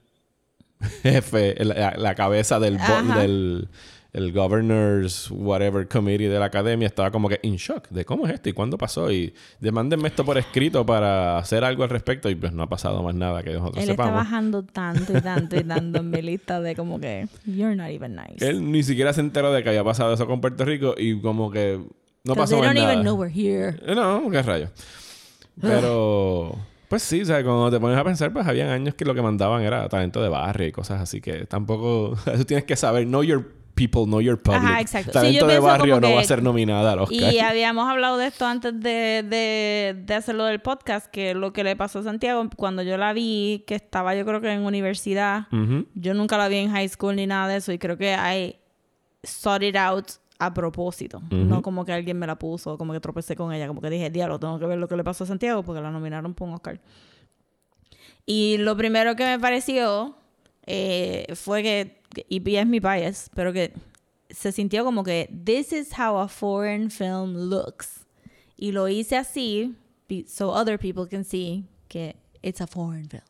jefe, 1.03 1.55
la, 1.65 1.95
la 1.97 2.15
cabeza 2.15 2.59
del, 2.61 2.77
bo- 2.79 3.15
del 3.21 3.69
el 4.13 4.31
governor's 4.33 5.31
whatever 5.31 5.89
committee 5.89 6.27
de 6.27 6.39
la 6.39 6.45
academia 6.47 6.87
estaba 6.87 7.11
como 7.11 7.29
que 7.31 7.41
in 7.43 7.57
shock 7.57 7.89
de 7.89 8.05
cómo 8.05 8.27
es 8.27 8.35
esto 8.35 8.51
y 8.51 8.53
cuándo 8.53 8.77
pasó 8.77 9.11
y 9.11 9.33
demándenme 9.59 10.09
esto 10.09 10.23
por 10.25 10.37
escrito 10.37 10.85
para 10.85 11.39
hacer 11.39 11.65
algo 11.65 11.83
al 11.83 11.89
respecto 11.89 12.29
y 12.29 12.35
pues 12.35 12.53
no 12.53 12.63
ha 12.63 12.69
pasado 12.69 13.03
más 13.03 13.15
nada 13.15 13.43
que 13.43 13.53
nosotros 13.55 13.83
Él 13.83 13.91
está 13.91 14.05
sepamos. 14.05 14.15
bajando 14.25 14.63
tanto 14.65 15.17
y 15.17 15.21
tanto 15.23 15.57
y 15.57 15.65
tanto 15.65 16.01
en 16.01 16.11
mi 16.11 16.21
lista 16.21 16.61
de 16.61 16.77
como 16.77 17.01
que 17.01 17.27
you're 17.47 17.75
not 17.75 17.89
even 17.89 18.15
nice. 18.15 18.47
Él 18.47 18.71
ni 18.71 18.83
siquiera 18.83 19.13
se 19.15 19.23
enteró 19.23 19.51
de 19.53 19.63
que 19.63 19.71
había 19.71 19.83
pasado 19.85 20.13
eso 20.13 20.27
con 20.27 20.41
Puerto 20.43 20.65
Rico 20.67 20.95
y 20.99 21.19
como 21.21 21.51
que 21.51 21.81
no 22.25 22.35
pasó 22.35 22.57
they 22.57 22.65
don't 22.67 22.75
nada. 22.79 22.93
even 22.93 23.03
know 23.05 23.15
we're 23.17 23.33
here. 23.35 23.77
Eh, 23.87 23.95
No, 23.95 24.29
qué 24.31 24.43
rayo. 24.43 24.69
Pero, 25.61 26.57
pues 26.89 27.03
sí, 27.03 27.23
o 27.23 27.25
sea, 27.25 27.43
cuando 27.43 27.71
te 27.71 27.81
pones 27.81 27.99
a 27.99 28.05
pensar, 28.05 28.33
pues 28.33 28.47
habían 28.47 28.69
años 28.69 28.95
que 28.95 29.05
lo 29.05 29.15
que 29.15 29.23
mandaban 29.23 29.63
era 29.63 29.89
talento 29.89 30.23
de 30.23 30.29
barrio 30.29 30.69
y 30.69 30.73
cosas 30.73 31.01
así 31.01 31.21
que 31.21 31.47
tampoco. 31.47 32.15
Eso 32.33 32.45
tienes 32.45 32.65
que 32.65 32.77
saber. 32.77 33.07
Know 33.07 33.23
your 33.23 33.62
people, 33.75 34.05
know 34.05 34.21
your 34.21 34.41
public. 34.41 34.63
Ajá, 34.63 34.81
exacto. 34.81 35.13
Sí, 35.13 35.19
Talento 35.19 35.47
yo 35.47 35.53
de 35.53 35.59
barrio 35.59 36.01
no 36.01 36.15
va 36.15 36.21
a 36.21 36.25
ser 36.25 36.43
nominada 36.43 36.93
al 36.93 37.01
Oscar. 37.01 37.33
Y 37.33 37.39
habíamos 37.41 37.89
hablado 37.89 38.17
de 38.19 38.27
esto 38.27 38.47
antes 38.47 38.79
de, 38.81 39.25
de, 39.29 39.97
de 40.05 40.15
hacerlo 40.15 40.45
del 40.45 40.61
podcast, 40.61 41.07
que 41.07 41.35
lo 41.35 41.53
que 41.53 41.65
le 41.65 41.77
pasó 41.77 42.01
a 42.01 42.03
Santiago, 42.03 42.49
cuando 42.57 42.83
yo 42.83 42.97
la 42.97 43.13
vi, 43.13 43.65
que 43.67 43.75
estaba 43.75 44.15
yo 44.15 44.25
creo 44.25 44.41
que 44.41 44.51
en 44.53 44.63
universidad, 44.63 45.47
Ujú. 45.53 45.87
yo 45.95 46.15
nunca 46.15 46.39
la 46.39 46.49
vi 46.49 46.57
en 46.57 46.71
high 46.71 46.89
school 46.89 47.17
ni 47.17 47.27
nada 47.27 47.49
de 47.49 47.57
eso, 47.57 47.73
y 47.73 47.79
creo 47.79 47.97
que 47.97 48.15
I 48.15 48.57
sought 49.23 49.63
it 49.63 49.77
out 49.77 50.07
a 50.39 50.53
propósito. 50.53 51.23
No 51.31 51.63
como 51.63 51.85
que 51.85 51.93
alguien 51.93 52.19
me 52.19 52.27
la 52.27 52.37
puso, 52.37 52.77
como 52.77 52.93
que 52.93 52.99
tropecé 52.99 53.37
con 53.37 53.53
ella, 53.53 53.69
como 53.69 53.81
que 53.81 53.89
dije, 53.91 54.11
diablo, 54.11 54.41
tengo 54.41 54.59
que 54.59 54.67
ver 54.67 54.79
lo 54.79 54.89
que 54.89 54.97
le 54.97 55.05
pasó 55.05 55.23
a 55.23 55.27
Santiago 55.29 55.63
porque 55.63 55.81
la 55.81 55.93
nominaron 55.93 56.35
por 56.35 56.49
un 56.49 56.55
Oscar. 56.55 56.81
Y 58.27 58.57
lo 58.59 58.77
primero 58.77 59.15
que 59.15 59.25
me 59.25 59.39
pareció 59.39 60.17
eh, 60.67 61.27
fue 61.35 61.63
que, 61.63 62.02
y 62.29 62.57
es 62.57 62.67
mi 62.67 62.81
bias, 62.81 63.31
pero 63.35 63.53
que 63.53 63.73
se 64.31 64.53
sintió 64.53 64.85
como 64.85 65.05
que 65.05 65.31
this 65.45 65.73
is 65.73 65.91
how 65.99 66.19
a 66.19 66.29
foreign 66.29 66.91
film 66.91 67.35
looks. 67.51 68.07
Y 68.57 68.73
lo 68.73 68.89
hice 68.89 69.17
así, 69.17 69.75
so 70.27 70.51
other 70.51 70.79
people 70.79 71.09
can 71.09 71.25
see 71.25 71.65
que 71.89 72.17
it's 72.43 72.61
a 72.61 72.67
foreign 72.67 73.09
film. 73.09 73.23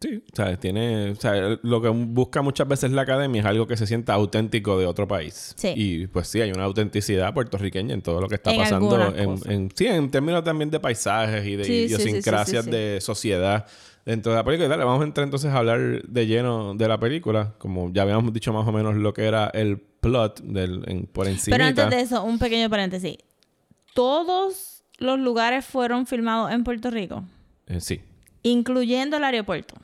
Sí, 0.00 0.22
o 0.32 0.36
sea, 0.36 0.56
tiene, 0.60 1.10
o 1.10 1.16
sea, 1.16 1.58
lo 1.60 1.82
que 1.82 1.88
busca 1.88 2.40
muchas 2.40 2.68
veces 2.68 2.92
la 2.92 3.02
academia 3.02 3.40
es 3.40 3.46
algo 3.46 3.66
que 3.66 3.76
se 3.76 3.84
sienta 3.84 4.14
auténtico 4.14 4.78
de 4.78 4.86
otro 4.86 5.08
país. 5.08 5.54
Sí. 5.56 5.72
Y 5.74 6.06
pues 6.06 6.28
sí, 6.28 6.40
hay 6.40 6.52
una 6.52 6.62
autenticidad 6.64 7.34
puertorriqueña 7.34 7.94
en 7.94 8.02
todo 8.02 8.20
lo 8.20 8.28
que 8.28 8.36
está 8.36 8.52
En 8.52 8.58
pasando. 8.58 9.12
En, 9.16 9.38
en- 9.50 9.70
sí, 9.74 9.86
en 9.86 10.08
términos 10.08 10.44
también 10.44 10.70
de 10.70 10.78
paisajes 10.78 11.44
y 11.44 11.56
de 11.56 11.64
sí, 11.64 11.72
idiosincrasias 11.72 12.66
sí. 12.66 12.70
de 12.70 13.00
sociedad 13.00 13.66
dentro 14.08 14.32
de 14.32 14.38
la 14.38 14.44
película. 14.44 14.66
Y 14.66 14.68
dale, 14.70 14.84
vamos 14.84 15.02
a 15.02 15.04
entrar 15.04 15.24
entonces 15.24 15.50
a 15.52 15.58
hablar 15.58 16.02
de 16.02 16.26
lleno 16.26 16.74
de 16.74 16.88
la 16.88 16.98
película. 16.98 17.54
Como 17.58 17.92
ya 17.92 18.02
habíamos 18.02 18.32
dicho 18.32 18.52
más 18.52 18.66
o 18.66 18.72
menos 18.72 18.96
lo 18.96 19.12
que 19.14 19.24
era 19.26 19.48
el 19.48 19.78
plot 19.78 20.40
del, 20.42 20.82
en- 20.86 21.06
por 21.06 21.26
encima. 21.28 21.56
Pero 21.56 21.68
antes 21.68 21.90
de 21.90 22.00
eso, 22.00 22.22
un 22.24 22.38
pequeño 22.38 22.68
paréntesis. 22.70 23.18
Todos 23.94 24.82
los 24.98 25.18
lugares 25.18 25.64
fueron 25.64 26.06
filmados 26.06 26.52
en 26.52 26.64
Puerto 26.64 26.90
Rico, 26.90 27.24
Eh, 27.66 27.80
sí. 27.80 28.00
incluyendo 28.42 29.16
el 29.16 29.24
aeropuerto. 29.24 29.74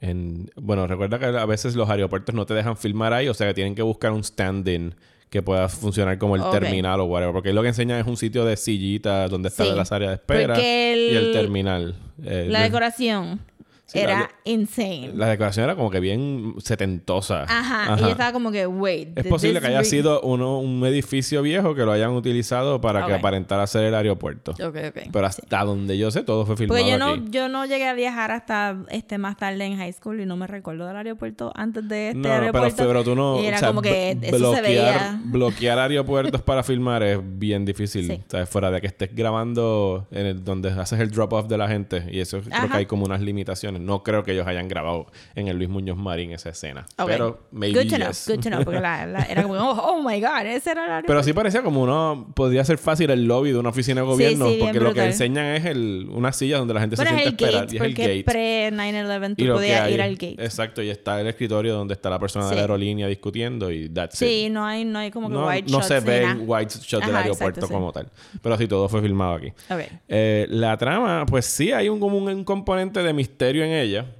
En, 0.00 0.50
bueno, 0.56 0.86
recuerda 0.86 1.18
que 1.18 1.26
a 1.26 1.44
veces 1.46 1.74
los 1.74 1.90
aeropuertos 1.90 2.34
no 2.34 2.46
te 2.46 2.54
dejan 2.54 2.76
filmar 2.76 3.12
ahí, 3.12 3.28
o 3.28 3.34
sea 3.34 3.48
que 3.48 3.54
tienen 3.54 3.74
que 3.74 3.82
buscar 3.82 4.12
un 4.12 4.22
stand-in 4.22 4.94
que 5.28 5.42
pueda 5.42 5.68
funcionar 5.68 6.16
como 6.18 6.36
el 6.36 6.42
terminal 6.50 7.00
o 7.00 7.04
whatever. 7.04 7.34
Porque 7.34 7.52
lo 7.52 7.60
que 7.62 7.68
enseñan 7.68 7.98
es 8.00 8.06
un 8.06 8.16
sitio 8.16 8.44
de 8.44 8.56
sillitas 8.56 9.30
donde 9.30 9.48
están 9.48 9.66
Sí. 9.66 9.72
las 9.74 9.92
áreas 9.92 10.10
de 10.10 10.14
espera 10.14 10.54
el- 10.58 11.12
y 11.12 11.16
el 11.16 11.32
terminal. 11.32 11.96
Eh, 12.24 12.46
La 12.48 12.60
de- 12.60 12.64
decoración 12.66 13.40
Sí, 13.90 13.98
era 14.00 14.20
la- 14.20 14.30
insane. 14.44 15.12
la 15.14 15.28
decoración 15.28 15.64
era 15.64 15.74
como 15.74 15.90
que 15.90 15.98
bien 15.98 16.54
setentosa. 16.58 17.44
Ajá. 17.48 17.96
Y 17.98 18.00
yo 18.02 18.08
estaba 18.10 18.32
como 18.32 18.52
que, 18.52 18.66
wait. 18.66 19.18
Es 19.18 19.26
posible 19.26 19.60
que 19.62 19.66
haya 19.68 19.82
sido 19.82 20.20
uno, 20.20 20.60
un 20.60 20.84
edificio 20.84 21.40
viejo 21.42 21.74
que 21.74 21.84
lo 21.86 21.92
hayan 21.92 22.10
utilizado 22.10 22.80
para 22.82 23.06
que 23.06 23.14
aparentara 23.14 23.66
ser 23.66 23.84
el 23.84 23.94
aeropuerto. 23.94 24.52
Ok, 24.52 24.76
ok. 24.90 24.98
Pero 25.10 25.26
hasta 25.26 25.64
donde 25.64 25.96
yo 25.96 26.10
sé, 26.10 26.22
todo 26.22 26.44
fue 26.44 26.56
filmado 26.58 26.78
Porque 26.78 26.90
yo 26.92 26.98
no, 26.98 27.06
aquí. 27.12 27.24
yo 27.30 27.48
no 27.48 27.64
llegué 27.64 27.88
a 27.88 27.94
viajar 27.94 28.30
hasta 28.30 28.76
este 28.90 29.16
más 29.18 29.36
tarde 29.38 29.64
en 29.64 29.76
high 29.78 29.92
school 29.94 30.20
y 30.20 30.26
no 30.26 30.36
me 30.36 30.46
recuerdo 30.46 30.86
del 30.86 30.96
aeropuerto 30.96 31.50
antes 31.54 31.88
de 31.88 32.08
este 32.08 32.18
No, 32.18 32.22
pero, 32.24 32.34
aeropuerto. 32.34 32.86
pero 32.86 33.04
tú 33.04 33.14
no. 33.14 33.42
Y 33.42 33.46
era 33.46 33.56
o 33.56 33.60
sea, 33.60 33.68
como 33.68 33.80
que 33.82 34.16
blo- 34.20 34.36
eso 34.36 34.54
se 34.54 34.60
veía. 34.60 35.20
bloquear 35.24 35.78
aeropuertos 35.78 36.42
para 36.42 36.62
filmar 36.62 37.02
es 37.02 37.18
bien 37.22 37.64
difícil. 37.64 38.06
Sí. 38.06 38.20
O 38.26 38.30
sea, 38.30 38.44
fuera 38.46 38.70
de 38.70 38.82
que 38.82 38.86
estés 38.88 39.14
grabando 39.14 40.06
en 40.10 40.26
el, 40.26 40.44
donde 40.44 40.70
haces 40.70 41.00
el 41.00 41.10
drop-off 41.10 41.48
de 41.48 41.56
la 41.56 41.68
gente. 41.68 42.04
Y 42.12 42.20
eso 42.20 42.40
creo 42.42 42.68
que 42.68 42.76
hay 42.76 42.86
como 42.86 43.04
unas 43.06 43.20
limitaciones. 43.22 43.77
No 43.78 44.02
creo 44.02 44.22
que 44.24 44.32
ellos 44.32 44.46
hayan 44.46 44.68
grabado 44.68 45.06
en 45.34 45.48
el 45.48 45.56
Luis 45.56 45.68
Muñoz 45.68 45.96
Marín 45.96 46.32
esa 46.32 46.50
escena. 46.50 46.86
Ok. 46.98 47.06
Pero 47.08 47.38
maybe 47.50 47.82
Good 47.82 47.90
to 47.90 47.96
know, 47.96 48.08
yes. 48.08 48.24
good 48.28 48.40
to 48.40 48.48
know. 48.50 48.64
Porque 48.64 48.80
la, 48.80 49.06
la- 49.06 49.22
era 49.24 49.42
como, 49.42 49.54
oh, 49.58 49.94
oh 49.94 50.02
my 50.02 50.20
God, 50.20 50.46
ese 50.46 50.70
era 50.72 50.84
el 50.84 50.90
aeropuerto. 50.90 51.06
Pero 51.06 51.22
sí 51.22 51.32
parecía 51.32 51.62
como 51.62 51.82
uno... 51.82 52.32
Podría 52.34 52.64
ser 52.64 52.78
fácil 52.78 53.10
el 53.10 53.24
lobby 53.26 53.52
de 53.52 53.58
una 53.58 53.68
oficina 53.70 54.00
de 54.02 54.06
Sí, 54.06 54.12
gobierno. 54.12 54.46
sí, 54.46 54.54
bien 54.56 54.66
porque 54.66 54.80
lo 54.80 54.94
que 54.94 55.04
enseñan 55.04 55.46
es 55.46 55.64
el, 55.64 56.08
una 56.12 56.32
silla 56.32 56.58
donde 56.58 56.74
la 56.74 56.80
gente 56.80 56.96
Bueno, 56.96 57.10
se 57.12 57.16
siente 57.22 57.44
el 57.44 57.54
a 57.56 57.58
esperar. 57.58 57.66
gate, 57.66 57.74
y 57.74 57.76
es 57.78 57.82
el 57.82 57.94
gate. 57.94 58.24
pre-9-11 58.24 59.34
Y 59.36 59.46
tú 59.46 59.52
podías 59.54 59.90
ir 59.90 60.02
al 60.02 60.12
gate. 60.14 60.36
Exacto, 60.38 60.82
y 60.82 60.90
está 60.90 61.20
el 61.20 61.26
escritorio 61.26 61.74
donde 61.74 61.94
está 61.94 62.10
la 62.10 62.18
persona 62.18 62.44
de 62.46 62.50
Sí. 62.50 62.54
la 62.56 62.60
aerolínea 62.62 63.06
discutiendo 63.06 63.70
y 63.70 63.88
that's 63.88 64.20
it. 64.22 64.28
Sí, 64.28 64.48
no 64.50 64.64
hay, 64.64 64.84
no 64.84 64.98
hay 64.98 65.10
como 65.10 65.28
que 65.28 65.34
no, 65.34 65.46
white 65.46 65.70
no 65.70 65.78
shots 65.78 65.86
se 65.88 66.00
ni 66.00 66.06
ven 66.06 66.22
nada. 66.22 66.40
white 66.40 66.74
shots 66.80 67.06
del 67.06 67.16
aeropuerto 67.16 67.60
exacto, 67.60 67.66
sí. 67.66 67.72
como 67.72 67.92
tal. 67.92 68.08
Pero 68.42 68.56
sí, 68.56 68.66
todo 68.68 68.88
fue 68.88 69.02
filmado 69.02 69.34
aquí. 69.34 69.48
Ok. 69.70 69.80
Eh, 70.08 70.46
la 70.50 70.76
trama, 70.76 71.24
pues 71.26 71.44
sí 71.46 71.72
hay 71.72 71.88
un, 71.88 72.00
como 72.00 72.18
un, 72.18 72.28
un 72.28 72.44
componente 72.44 73.02
de 73.02 73.12
misterio 73.12 73.64
en 73.68 73.74
ella. 73.74 74.14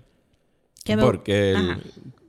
Que 0.84 0.96
me- 0.96 1.02
Porque 1.02 1.52
el, 1.52 1.82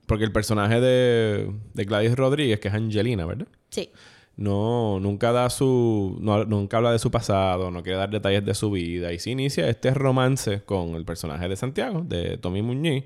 porque 0.06 0.24
el 0.24 0.32
personaje 0.32 0.80
de, 0.82 1.52
de 1.74 1.84
Gladys 1.86 2.16
Rodríguez, 2.16 2.60
que 2.60 2.68
es 2.70 2.74
Angelina, 2.74 3.26
¿verdad? 3.26 3.48
Sí. 3.70 3.90
No, 4.36 5.00
nunca 5.02 5.32
da 5.34 5.50
su... 5.50 6.18
no- 6.22 6.46
nunca 6.46 6.78
habla 6.78 6.92
de 6.94 7.00
su 7.00 7.12
pasado, 7.12 7.72
no 7.72 7.84
quiere 7.84 7.98
dar 7.98 8.10
detalles 8.10 8.46
de 8.46 8.54
su 8.54 8.72
vida. 8.72 9.12
Y 9.14 9.20
se 9.20 9.32
inicia 9.32 9.68
este 9.70 9.94
romance 9.94 10.62
con 10.64 10.96
el 10.96 11.04
personaje 11.06 11.48
de 11.50 11.56
Santiago, 11.58 12.04
de 12.08 12.38
Tommy 12.38 12.62
Muñiz. 12.62 13.04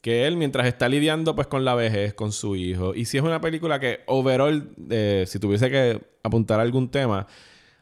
Que 0.00 0.26
él, 0.26 0.36
mientras 0.36 0.66
está 0.66 0.88
lidiando 0.88 1.36
pues 1.36 1.46
con 1.46 1.64
la 1.64 1.74
vejez, 1.76 2.12
con 2.14 2.32
su 2.32 2.56
hijo. 2.56 2.94
Y 2.94 3.04
si 3.04 3.18
es 3.18 3.22
una 3.22 3.40
película 3.40 3.78
que, 3.78 4.00
overall, 4.06 4.74
eh, 4.90 5.24
si 5.28 5.38
tuviese 5.38 5.70
que 5.70 6.00
apuntar 6.24 6.58
a 6.58 6.62
algún 6.62 6.90
tema, 6.90 7.26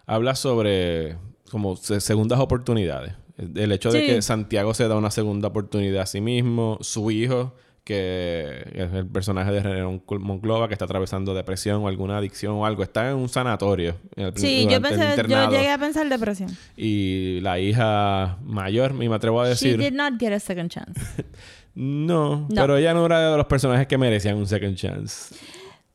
habla 0.05 0.35
sobre 0.35 1.17
como 1.51 1.77
se- 1.77 2.01
segundas 2.01 2.39
oportunidades. 2.41 3.15
El 3.55 3.73
hecho 3.73 3.91
de 3.91 4.05
que 4.05 4.23
Santiago 4.23 4.75
se 4.75 4.89
da 4.89 4.97
una 4.97 5.11
segunda 5.11 5.49
oportunidad 5.49 6.03
a 6.03 6.07
sí 6.07 6.21
mismo, 6.21 6.79
su 6.81 7.11
hijo, 7.11 7.55
que 7.85 8.71
es 8.75 8.93
el 8.93 9.07
personaje 9.07 9.51
de 9.51 9.61
René 9.61 10.01
Monclova 10.21 10.69
que 10.69 10.75
está 10.75 10.85
atravesando 10.85 11.35
depresión 11.35 11.83
o 11.83 11.89
alguna 11.89 12.19
adicción 12.19 12.53
o 12.55 12.67
algo. 12.67 12.83
Está 12.83 13.11
en 13.11 13.17
un 13.17 13.29
sanatorio. 13.29 13.97
sí, 14.37 14.67
yo, 14.71 14.81
pensé, 14.81 15.17
yo 15.29 15.51
llegué 15.51 15.71
a 15.71 15.79
pensar 15.79 16.09
depresión. 16.09 16.57
Y 16.77 17.41
la 17.41 17.59
hija 17.59 18.39
mayor, 18.45 18.93
me 18.95 19.13
atrevo 19.15 19.41
a 19.41 19.49
decir... 19.49 19.77
She 19.77 19.91
did 19.91 19.97
not 19.97 20.21
get 20.21 20.33
a 20.33 20.41
second 20.41 20.71
chance. 20.71 21.01
no, 21.75 22.47
pero 22.55 22.77
ella 22.77 22.95
no 22.95 23.07
era 23.07 23.31
de 23.31 23.37
los 23.37 23.47
personajes 23.47 23.87
que 23.87 23.99
merecían 23.99 24.37
un 24.37 24.47
second 24.47 24.77
chance. 24.77 25.35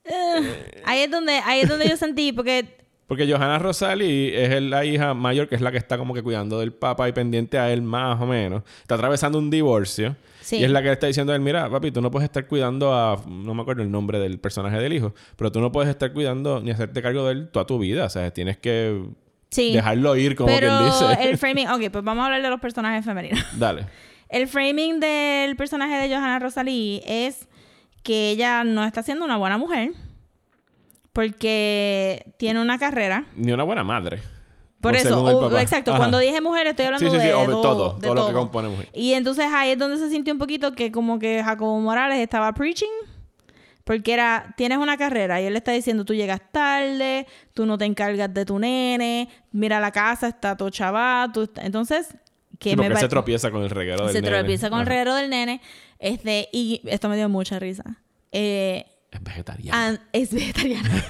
Eh, 0.04 0.82
ahí 0.86 1.02
es 1.02 1.12
donde 1.12 1.34
ahí 1.46 1.62
es 1.62 1.70
donde 1.70 1.88
yo 1.90 1.98
sentí 1.98 2.32
porque 2.32 2.85
porque 3.08 3.32
Johanna 3.32 3.60
Rosali 3.60 4.32
es 4.34 4.62
la 4.62 4.84
hija 4.84 5.14
mayor 5.14 5.48
que 5.48 5.56
es 5.56 5.62
la 5.62 5.72
que 5.72 5.78
está 5.78 5.98
como 5.98 6.14
que 6.14 6.24
cuidando 6.24 6.60
del 6.60 6.74
papá 6.74 7.08
y 7.08 7.12
pendiente 7.12 7.60
a 7.60 7.72
él 7.72 7.82
más 7.82 8.20
o 8.20 8.26
menos. 8.26 8.64
Está 8.82 8.96
atravesando 8.96 9.38
un 9.38 9.50
divorcio. 9.50 10.16
Y 10.52 10.64
es 10.64 10.70
la 10.70 10.82
que 10.82 10.88
le 10.88 10.94
está 10.94 11.08
diciendo 11.08 11.34
a 11.34 11.36
él, 11.36 11.42
mira, 11.42 11.70
papi, 11.70 11.92
tú 11.92 12.02
no 12.02 12.12
puedes 12.12 12.26
estar 12.26 12.48
cuidando 12.48 12.94
a... 12.94 13.20
No 13.28 13.54
me 13.54 13.62
acuerdo 13.64 13.82
el 13.82 13.92
nombre 13.92 14.20
del 14.20 14.40
personaje 14.40 14.78
del 14.78 14.94
hijo. 14.94 15.14
Pero 15.36 15.52
tú 15.52 15.60
no 15.60 15.72
puedes 15.72 15.90
estar 15.90 16.14
cuidando 16.14 16.62
ni 16.62 16.72
hacerte 16.72 17.02
cargo 17.02 17.26
de 17.26 17.32
él 17.34 17.50
toda 17.50 17.66
tu 17.66 17.80
vida. 17.80 18.06
O 18.06 18.10
sea, 18.10 18.32
tienes 18.32 18.58
que 18.58 19.04
dejarlo 19.56 20.16
ir 20.16 20.36
como 20.36 20.48
pero 20.48 20.68
quien 20.68 20.86
dice. 20.86 21.30
el 21.30 21.38
framing... 21.38 21.68
Ok, 21.70 21.90
pues 21.92 22.04
vamos 22.04 22.22
a 22.24 22.26
hablar 22.26 22.42
de 22.44 22.50
los 22.50 22.60
personajes 22.60 23.04
femeninos. 23.04 23.44
Dale. 23.58 23.86
El 24.30 24.48
framing 24.48 25.00
del 25.00 25.56
personaje 25.56 25.96
de 25.96 26.10
Johanna 26.10 26.40
Rosalí 26.40 27.02
es 27.06 27.48
que 28.04 28.32
ella 28.32 28.64
no 28.64 28.84
está 28.84 29.02
siendo 29.02 29.26
una 29.26 29.38
buena 29.38 29.58
mujer 29.58 29.92
porque 31.16 32.34
tiene 32.36 32.62
una 32.62 32.78
carrera. 32.78 33.24
Ni 33.38 33.54
una 33.54 33.64
buena 33.64 33.86
madre. 33.86 34.22
Por 34.82 34.98
eso, 34.98 35.58
exacto. 35.58 35.96
Cuando 35.96 36.20
dije 36.20 36.42
mujer, 36.42 36.68
estoy 36.68 36.88
hablando 36.88 37.10
de, 37.10 37.30
todo, 37.30 37.98
todo, 38.02 38.14
lo 38.14 38.28
que 38.28 38.34
compone 38.34 38.68
mujer. 38.68 38.90
Y 38.94 39.14
entonces 39.14 39.46
ahí 39.50 39.72
es 39.72 39.80
donde 39.80 39.98
se 39.98 40.10
sintió 40.10 40.34
un 40.34 40.40
poquito 40.40 40.74
que 40.74 40.92
como 40.92 41.18
que 41.18 41.42
Jacobo 41.42 41.80
Morales 41.80 42.20
estaba 42.20 42.54
preaching. 42.54 42.92
Porque 43.86 44.14
era, 44.14 44.54
tienes 44.58 44.78
una 44.78 44.98
carrera 44.98 45.40
y 45.42 45.46
él 45.46 45.54
le 45.54 45.60
está 45.60 45.72
diciendo, 45.72 46.04
tú 46.04 46.14
llegas 46.14 46.42
tarde, 46.52 47.28
tú 47.54 47.66
no 47.66 47.78
te 47.78 47.86
encargas 47.86 48.34
de 48.34 48.44
tu 48.44 48.60
nene, 48.60 49.30
mira 49.54 49.80
la 49.80 49.92
casa, 49.92 50.28
está 50.28 50.58
todo 50.58 50.70
chaval. 50.70 51.32
Entonces, 51.58 52.14
que 52.60 52.72
sí, 52.72 52.76
me 52.76 52.94
se 52.94 53.08
tropieza 53.08 53.52
con 53.52 53.64
el 53.64 53.70
reguero 53.70 54.06
del 54.06 54.16
nene. 54.16 54.28
Se 54.28 54.34
tropieza 54.34 54.70
con 54.70 54.82
el 54.82 54.86
reguero 54.86 55.16
del 55.16 55.30
nene. 55.30 55.62
Este, 55.98 56.50
y 56.52 56.82
esto 56.86 57.08
me 57.08 57.16
dio 57.16 57.30
mucha 57.30 57.58
risa. 57.58 58.02
Eh, 58.34 58.86
es 59.16 59.24
vegetariana. 59.24 60.02
es 60.12 60.34
vegetariana. 60.34 61.04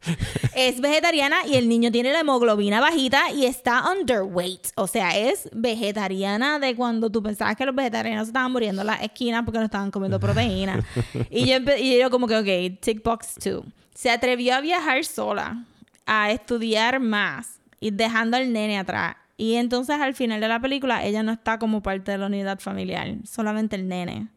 es 0.54 0.80
vegetariana 0.80 1.36
y 1.46 1.56
el 1.56 1.68
niño 1.68 1.90
tiene 1.90 2.12
la 2.12 2.20
hemoglobina 2.20 2.80
bajita 2.80 3.30
y 3.32 3.46
está 3.46 3.84
underweight. 3.92 4.68
O 4.76 4.86
sea, 4.86 5.16
es 5.16 5.48
vegetariana 5.52 6.58
de 6.58 6.74
cuando 6.74 7.10
tú 7.10 7.22
pensabas 7.22 7.56
que 7.56 7.66
los 7.66 7.74
vegetarianos 7.74 8.28
estaban 8.28 8.52
muriendo 8.52 8.82
en 8.82 8.86
la 8.86 8.94
esquina 8.94 9.44
porque 9.44 9.58
no 9.58 9.64
estaban 9.66 9.90
comiendo 9.90 10.18
proteína. 10.18 10.84
y, 11.30 11.46
yo 11.46 11.58
y 11.78 11.98
yo 11.98 12.10
como 12.10 12.26
que, 12.26 12.36
ok, 12.36 12.80
tick 12.80 13.02
box 13.02 13.36
2. 13.44 13.64
Se 13.94 14.10
atrevió 14.10 14.54
a 14.54 14.60
viajar 14.60 15.04
sola, 15.04 15.64
a 16.06 16.30
estudiar 16.30 17.00
más 17.00 17.60
y 17.80 17.90
dejando 17.90 18.36
al 18.36 18.52
nene 18.52 18.78
atrás. 18.78 19.16
Y 19.36 19.54
entonces 19.54 19.98
al 20.00 20.14
final 20.14 20.40
de 20.40 20.48
la 20.48 20.60
película 20.60 21.04
ella 21.04 21.22
no 21.22 21.32
está 21.32 21.58
como 21.58 21.82
parte 21.82 22.12
de 22.12 22.18
la 22.18 22.26
unidad 22.26 22.60
familiar, 22.60 23.16
solamente 23.24 23.76
el 23.76 23.88
nene. 23.88 24.28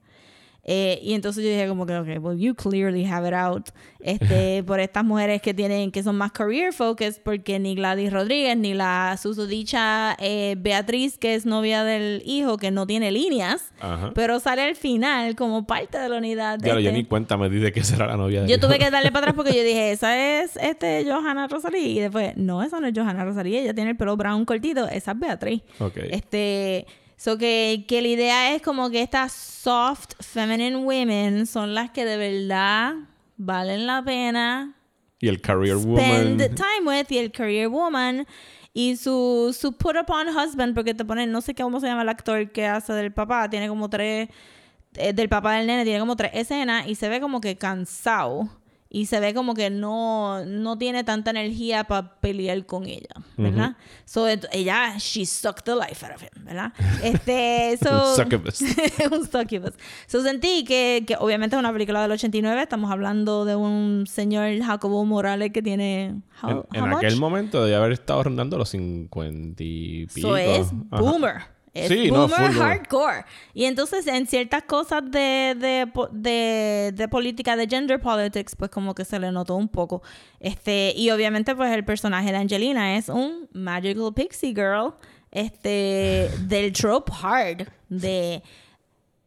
Eh, 0.66 1.00
y 1.04 1.14
entonces 1.14 1.44
yo 1.44 1.50
dije 1.50 1.68
como 1.68 1.86
que, 1.86 1.98
ok, 1.98 2.08
well, 2.24 2.38
you 2.38 2.56
clearly 2.56 3.06
have 3.06 3.28
it 3.28 3.34
out. 3.34 3.70
Este, 4.00 4.64
por 4.68 4.80
estas 4.80 5.04
mujeres 5.04 5.42
que 5.42 5.54
tienen, 5.54 5.92
que 5.92 6.04
son 6.04 6.16
más 6.16 6.32
career 6.32 6.74
focused, 6.74 7.22
porque 7.24 7.60
ni 7.60 7.76
Gladys 7.76 8.14
Rodríguez, 8.14 8.58
ni 8.58 8.74
la 8.74 9.18
susodicha 9.22 10.16
eh, 10.20 10.56
Beatriz, 10.58 11.18
que 11.18 11.36
es 11.36 11.46
novia 11.46 11.84
del 11.84 12.22
hijo, 12.26 12.58
que 12.58 12.72
no 12.72 12.88
tiene 12.88 13.12
líneas, 13.12 13.74
pero 14.16 14.40
sale 14.40 14.62
al 14.62 14.76
final 14.76 15.36
como 15.36 15.66
parte 15.68 15.98
de 15.98 16.08
la 16.08 16.18
unidad. 16.18 16.60
claro, 16.60 16.80
yo 16.80 16.90
este 16.90 17.00
ni 17.00 17.06
cuenta 17.06 17.36
me 17.36 17.50
di 17.50 17.60
de 17.60 17.72
que 17.74 17.84
será 17.84 18.08
la 18.08 18.18
novia 18.18 18.44
de 18.44 18.48
Yo 18.48 18.60
tuve 18.60 18.80
que 18.80 18.90
darle 18.90 19.12
para 19.12 19.28
atrás 19.28 19.36
porque 19.36 19.56
yo 19.56 19.64
dije, 19.64 19.92
esa 19.92 20.42
es 20.42 20.56
este 20.58 21.06
Johanna 21.06 21.48
Rosalí. 21.48 21.98
Y 21.98 22.00
después, 22.00 22.38
no, 22.38 22.64
esa 22.64 22.80
no 22.80 22.88
es 22.88 22.94
Johanna 22.96 23.26
Rosalí, 23.26 23.58
ella 23.58 23.74
tiene 23.74 23.92
el 23.92 23.98
pelo 23.98 24.16
brown 24.16 24.46
cortito, 24.46 24.88
esa 24.88 25.12
es 25.12 25.20
Beatriz. 25.20 25.62
Okay. 25.80 26.10
Este 26.12 26.86
So 27.18 27.38
que, 27.38 27.86
que 27.88 28.02
la 28.02 28.08
idea 28.08 28.56
es 28.56 28.62
como 28.62 28.90
que 28.90 29.02
estas 29.02 29.32
soft 29.32 30.12
feminine 30.20 30.76
women 30.76 31.46
son 31.46 31.74
las 31.74 31.92
que 31.92 32.06
de 32.06 32.18
verdad 32.18 32.94
valen 33.38 33.88
la 33.88 34.04
pena. 34.04 34.76
Y 35.20 35.28
el 35.30 35.40
career 35.40 35.78
woman. 35.78 36.40
Spend 36.40 36.56
time 36.56 36.86
with 36.86 37.06
y 37.10 37.18
el 37.18 37.32
career 37.32 37.70
woman. 37.70 38.28
Y 38.74 38.98
su, 38.98 39.56
su 39.58 39.74
put 39.78 39.96
upon 40.02 40.28
husband, 40.30 40.74
porque 40.74 40.94
te 40.94 41.06
ponen, 41.06 41.32
no 41.32 41.42
sé 41.42 41.54
cómo 41.54 41.80
se 41.80 41.88
llama 41.88 42.02
el 42.02 42.10
actor 42.10 42.52
que 42.52 42.66
hace 42.66 42.92
del 42.94 43.14
papá, 43.14 43.48
tiene 43.50 43.68
como 43.68 43.90
tres, 43.90 44.30
eh, 44.96 45.14
del 45.14 45.30
papá 45.30 45.54
del 45.54 45.68
nene, 45.68 45.84
tiene 45.84 46.00
como 46.00 46.16
tres 46.16 46.32
escenas 46.34 46.88
y 46.88 46.96
se 46.96 47.08
ve 47.08 47.22
como 47.22 47.40
que 47.40 47.56
cansado 47.56 48.50
y 48.96 49.08
se 49.08 49.20
ve 49.20 49.34
como 49.34 49.56
que 49.56 49.72
no, 49.72 50.46
no 50.46 50.78
tiene 50.78 51.04
tanta 51.04 51.32
energía 51.32 51.84
para 51.86 52.14
pelear 52.20 52.64
con 52.68 52.86
ella, 52.86 53.10
¿verdad? 53.38 53.76
So, 54.06 54.28
ella, 54.28 54.98
she 55.00 55.26
sucked 55.26 55.64
the 55.66 55.74
life 55.74 56.06
out 56.06 56.14
of 56.16 56.22
him, 56.22 56.46
¿verdad? 56.46 56.74
Este, 57.02 57.76
so, 57.84 58.12
un 58.12 58.16
succubus. 58.16 58.62
un 59.12 59.26
succubus. 59.26 59.74
So, 60.06 60.22
sentí 60.22 60.64
que, 60.64 61.06
que 61.08 61.16
obviamente 61.18 61.56
es 61.56 61.60
una 61.60 61.74
película 61.74 62.04
del 62.04 62.12
89, 62.12 62.62
estamos 62.62 62.92
hablando 62.92 63.46
de 63.46 63.56
un 63.56 64.06
señor 64.06 64.62
Jacobo 64.62 65.04
Morales 65.06 65.52
que 65.52 65.64
tiene... 65.64 66.22
en, 66.44 66.94
aquel 66.94 67.18
momento 67.18 67.66
debe 67.66 67.76
haber 67.76 67.94
estado 67.94 68.22
rondando 68.22 68.60
los 68.60 68.70
50 68.70 69.64
y 69.64 70.06
pico. 70.14 70.28
So 70.28 70.38
es 70.38 70.68
boomer. 70.72 71.53
Es 71.74 71.88
sí, 71.88 72.10
boomer 72.12 72.52
hardcore. 72.52 73.26
Y 73.54 73.66
entonces 73.66 74.06
en 74.06 74.28
ciertas 74.28 74.64
cosas 74.64 75.10
de, 75.10 75.56
de, 75.58 75.92
de, 76.12 76.92
de, 76.94 77.08
política, 77.08 77.56
de 77.56 77.68
gender 77.68 78.00
politics, 78.00 78.56
pues 78.56 78.70
como 78.70 78.94
que 78.94 79.04
se 79.04 79.20
le 79.20 79.32
notó 79.32 79.56
un 79.56 79.68
poco. 79.68 80.04
Este, 80.40 80.94
y 80.96 81.10
obviamente 81.10 81.56
pues 81.56 81.72
el 81.72 81.84
personaje 81.84 82.32
de 82.32 82.38
Angelina 82.38 82.96
es 82.96 83.10
un 83.10 83.50
magical 83.54 84.14
pixie 84.14 84.54
girl 84.54 84.94
este, 85.32 86.30
del 86.42 86.72
trope 86.74 87.12
hard 87.22 87.68
de... 87.90 88.44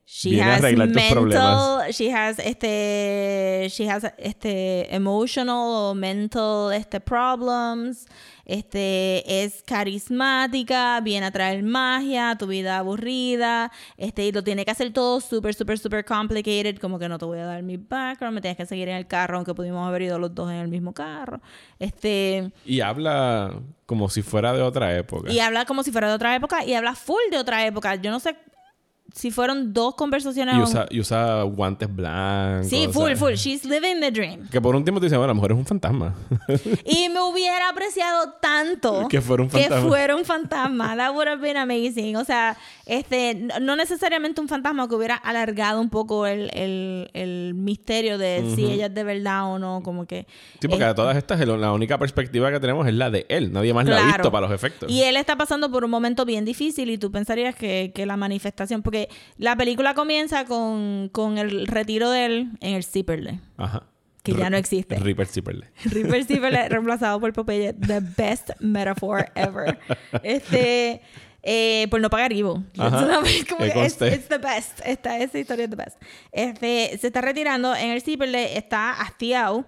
She 0.09 0.41
has 0.41 0.63
mental, 0.63 1.91
she 1.91 2.13
has 2.13 2.39
este, 2.39 3.67
she 3.69 3.89
has 3.91 4.05
este 4.17 4.95
emotional 4.95 5.97
mental 5.97 6.73
este 6.73 7.01
problems 7.01 8.07
este, 8.47 9.45
es 9.45 9.63
carismática, 9.65 11.01
viene 11.01 11.27
a 11.27 11.31
traer 11.31 11.63
magia 11.63 12.31
a 12.31 12.39
tu 12.39 12.47
vida 12.47 12.79
aburrida, 12.79 13.71
este, 13.97 14.27
y 14.27 14.33
lo 14.33 14.43
tiene 14.43 14.65
que 14.65 14.71
hacer 14.71 14.93
todo 14.93 15.21
súper, 15.21 15.55
súper, 15.55 15.79
súper 15.79 16.05
complicated, 16.05 16.79
como 16.79 16.99
que 16.99 17.09
no 17.09 17.19
te 17.19 17.25
voy 17.25 17.41
a 17.41 17.45
dar 17.45 17.63
mi 17.63 17.77
background, 17.77 18.37
me 18.37 18.41
tienes 18.41 18.57
que 18.57 18.67
seguir 18.67 18.89
en 18.89 18.97
el 18.97 19.07
carro, 19.07 19.37
aunque 19.37 19.53
pudimos 19.53 19.87
haber 19.87 20.03
ido 20.03 20.19
los 20.19 20.35
dos 20.35 20.51
en 20.51 20.57
el 20.57 20.69
mismo 20.69 20.95
carro. 20.95 21.41
Este... 21.79 22.51
Y 22.65 22.81
habla 22.81 23.61
como 23.85 24.09
si 24.09 24.23
fuera 24.23 24.53
de 24.53 24.63
otra 24.63 24.97
época. 24.97 25.31
Y 25.31 25.41
habla 25.41 25.65
como 25.65 25.83
si 25.83 25.93
fuera 25.93 26.09
de 26.09 26.15
otra 26.15 26.35
época 26.35 26.65
y 26.65 26.75
habla 26.75 26.95
full 26.95 27.23
de 27.31 27.39
otra 27.39 27.67
época. 27.67 27.97
Yo 27.97 28.11
no 28.11 28.21
sé 28.21 28.37
si 29.17 29.31
fueron 29.31 29.73
dos 29.73 29.95
conversaciones. 29.95 30.55
Y 30.55 30.61
usa, 30.61 30.87
y 30.91 31.01
usa 31.01 31.43
guantes 31.45 31.93
blancos. 31.93 32.69
Sí, 32.69 32.87
full, 32.93 33.15
full. 33.15 33.33
She's 33.33 33.65
living 33.65 33.99
the 34.01 34.11
dream. 34.11 34.47
Que 34.51 34.61
por 34.61 34.77
un 34.77 34.85
tiempo 34.85 35.01
te 35.01 35.07
dicen, 35.07 35.19
bueno, 35.19 35.31
a 35.31 35.35
lo 35.35 35.37
mejor 35.37 35.53
es 35.53 35.59
un 35.59 35.65
fantasma. 35.65 36.15
y 36.85 37.09
me 37.09 37.23
hubiera 37.23 37.71
apreciado 37.71 38.35
tanto 38.43 39.09
que 39.09 39.23
fuera 39.23 39.43
un 39.43 39.49
fantasma. 39.49 39.77
Que 39.77 39.89
fuera 39.89 40.17
un 40.17 40.25
fantasma. 40.27 40.97
That 40.97 41.15
would 41.15 41.29
have 41.29 41.41
been 41.41 41.57
amazing. 41.57 42.17
O 42.17 42.27
sea, 42.27 42.59
este, 42.85 43.49
no 43.59 43.75
necesariamente 43.75 44.39
un 44.43 44.49
fantasma 44.49 44.87
que 44.87 44.95
hubiera 44.95 45.15
alargado 45.15 45.81
un 45.81 45.89
poco 45.89 46.27
el, 46.27 46.51
el, 46.53 47.11
el 47.15 47.55
misterio 47.55 48.19
de 48.19 48.53
si 48.55 48.67
ella 48.67 48.87
es 48.87 48.95
de 48.95 49.03
verdad 49.03 49.47
o 49.47 49.59
no. 49.59 49.81
Como 49.83 50.05
que. 50.05 50.27
Sí, 50.61 50.69
porque 50.69 50.85
de 50.85 50.95
todas 50.95 51.17
estas, 51.17 51.41
la 51.41 51.73
única 51.73 51.97
perspectiva 51.97 52.53
que 52.53 52.61
tenemos 52.61 52.87
es 52.87 52.93
la 52.93 53.09
de 53.09 53.25
él. 53.31 53.51
Nadie 53.51 53.73
más 53.73 53.87
la 53.87 53.99
ha 53.99 54.07
visto 54.09 54.31
para 54.31 54.47
los 54.47 54.55
efectos. 54.55 54.91
Y 54.91 55.05
él 55.05 55.17
está 55.17 55.37
pasando 55.37 55.71
por 55.71 55.87
un 55.87 55.91
momento 55.91 56.27
bien 56.27 56.45
difícil 56.45 56.91
y 56.91 56.99
tú 56.99 57.11
pensarías 57.11 57.55
que, 57.55 57.93
que 57.95 58.05
la 58.05 58.19
manifestación. 58.19 58.83
Porque 58.83 59.06
la 59.38 59.57
película 59.57 59.95
comienza 59.95 60.45
con, 60.45 61.09
con 61.12 61.38
el 61.38 61.66
retiro 61.66 62.11
de 62.11 62.25
él 62.25 62.51
en 62.61 62.75
el 62.75 62.85
Zipperle. 62.85 63.40
Ajá. 63.57 63.85
Que 64.23 64.35
ya 64.35 64.51
no 64.51 64.57
existe. 64.57 64.97
Ripper 64.97 65.27
Zipperle. 65.27 65.71
Ripper 65.85 66.25
Zipperle 66.25 66.69
reemplazado 66.69 67.21
por 67.21 67.33
Popeye. 67.33 67.73
The 67.75 68.01
best 68.01 68.51
metaphor 68.61 69.31
ever. 69.35 69.79
Este... 70.23 71.01
Eh, 71.49 71.87
por 71.90 72.01
no 72.01 72.11
pagar 72.11 72.33
Ivo. 72.33 72.64
es, 72.75 74.03
it's 74.03 74.27
the 74.27 74.38
best. 74.38 74.81
Esta, 74.85 75.16
esa 75.21 75.38
historia 75.38 75.66
es 75.66 75.71
the 75.71 75.77
best. 75.77 76.03
Este, 76.33 76.99
se 76.99 77.07
está 77.07 77.21
retirando. 77.21 77.73
En 77.77 77.90
el 77.90 78.03
Zipperle 78.03 78.59
está 78.59 79.01
hastiado. 79.01 79.64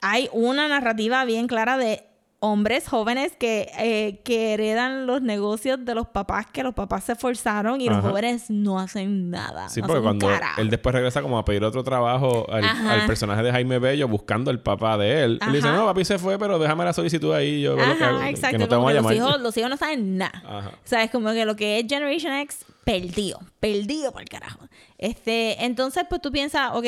Hay 0.00 0.28
una 0.32 0.66
narrativa 0.66 1.24
bien 1.24 1.46
clara 1.46 1.78
de 1.78 2.02
hombres 2.44 2.86
jóvenes 2.86 3.32
que, 3.38 3.70
eh, 3.78 4.20
que 4.22 4.52
heredan 4.52 5.06
los 5.06 5.22
negocios 5.22 5.82
de 5.84 5.94
los 5.94 6.06
papás, 6.08 6.46
que 6.52 6.62
los 6.62 6.74
papás 6.74 7.04
se 7.04 7.12
esforzaron 7.12 7.80
y 7.80 7.88
los 7.88 7.98
Ajá. 7.98 8.08
jóvenes 8.10 8.50
no 8.50 8.78
hacen 8.78 9.30
nada. 9.30 9.68
Sí, 9.70 9.80
no 9.80 9.86
porque 9.86 10.02
cuando 10.02 10.28
carajo. 10.28 10.60
él 10.60 10.68
después 10.68 10.94
regresa 10.94 11.22
como 11.22 11.38
a 11.38 11.44
pedir 11.44 11.64
otro 11.64 11.82
trabajo 11.82 12.46
al, 12.50 12.64
Ajá. 12.64 12.92
al 12.92 13.06
personaje 13.06 13.42
de 13.42 13.50
Jaime 13.50 13.78
Bello 13.78 14.06
buscando 14.08 14.50
al 14.50 14.60
papá 14.60 14.98
de 14.98 15.24
él. 15.24 15.38
Él 15.40 15.48
le 15.52 15.56
dice, 15.58 15.68
Ajá. 15.68 15.78
no, 15.78 15.86
papi 15.86 16.04
se 16.04 16.18
fue, 16.18 16.38
pero 16.38 16.58
déjame 16.58 16.84
la 16.84 16.92
solicitud 16.92 17.32
ahí. 17.32 17.62
Yo 17.62 17.76
veo 17.76 17.86
lo 17.86 17.96
que 17.96 18.04
hago, 18.04 18.16
Ajá, 18.18 18.24
que 18.26 18.30
exacto. 18.30 18.58
no 18.58 18.68
te 18.68 18.74
vamos 18.74 18.90
a 18.90 18.92
que 18.92 18.94
los, 19.00 19.10
llamar. 19.12 19.16
hijos, 19.16 19.40
los 19.40 19.56
hijos 19.56 19.70
no 19.70 19.76
saben 19.78 20.18
nada. 20.18 20.42
Ajá. 20.46 20.68
O 20.68 20.86
sea, 20.86 21.02
es 21.02 21.10
como 21.10 21.32
que 21.32 21.44
lo 21.46 21.56
que 21.56 21.80
es 21.80 21.86
Generation 21.88 22.32
X, 22.34 22.66
perdido. 22.84 23.40
Perdido 23.60 24.12
por 24.12 24.20
el 24.20 24.28
carajo. 24.28 24.60
Este, 24.98 25.64
entonces, 25.64 26.04
pues 26.08 26.20
tú 26.20 26.30
piensas, 26.30 26.72
ok, 26.74 26.84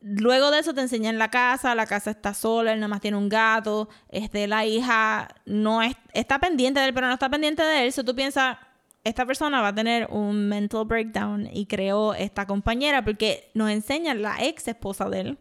luego 0.00 0.50
de 0.50 0.60
eso 0.60 0.74
te 0.74 0.80
enseñan 0.80 1.18
la 1.18 1.30
casa, 1.30 1.74
la 1.74 1.86
casa 1.86 2.10
está 2.10 2.34
sola, 2.34 2.72
él 2.72 2.80
nada 2.80 2.88
más 2.88 3.00
tiene 3.00 3.16
un 3.16 3.28
gato, 3.28 3.88
este, 4.08 4.46
la 4.46 4.64
hija 4.66 5.28
no 5.46 5.82
es, 5.82 5.94
está 6.12 6.38
pendiente 6.38 6.80
de 6.80 6.86
él, 6.86 6.94
pero 6.94 7.06
no 7.06 7.14
está 7.14 7.28
pendiente 7.28 7.62
de 7.62 7.84
él. 7.84 7.92
So 7.92 8.04
tú 8.04 8.14
piensas, 8.14 8.58
esta 9.04 9.26
persona 9.26 9.60
va 9.60 9.68
a 9.68 9.74
tener 9.74 10.08
un 10.10 10.48
mental 10.48 10.84
breakdown 10.84 11.48
y 11.52 11.66
creó 11.66 12.14
esta 12.14 12.46
compañera 12.46 13.04
porque 13.04 13.50
nos 13.54 13.70
enseñan 13.70 14.22
la 14.22 14.36
ex 14.44 14.68
esposa 14.68 15.08
de 15.08 15.20
él, 15.20 15.38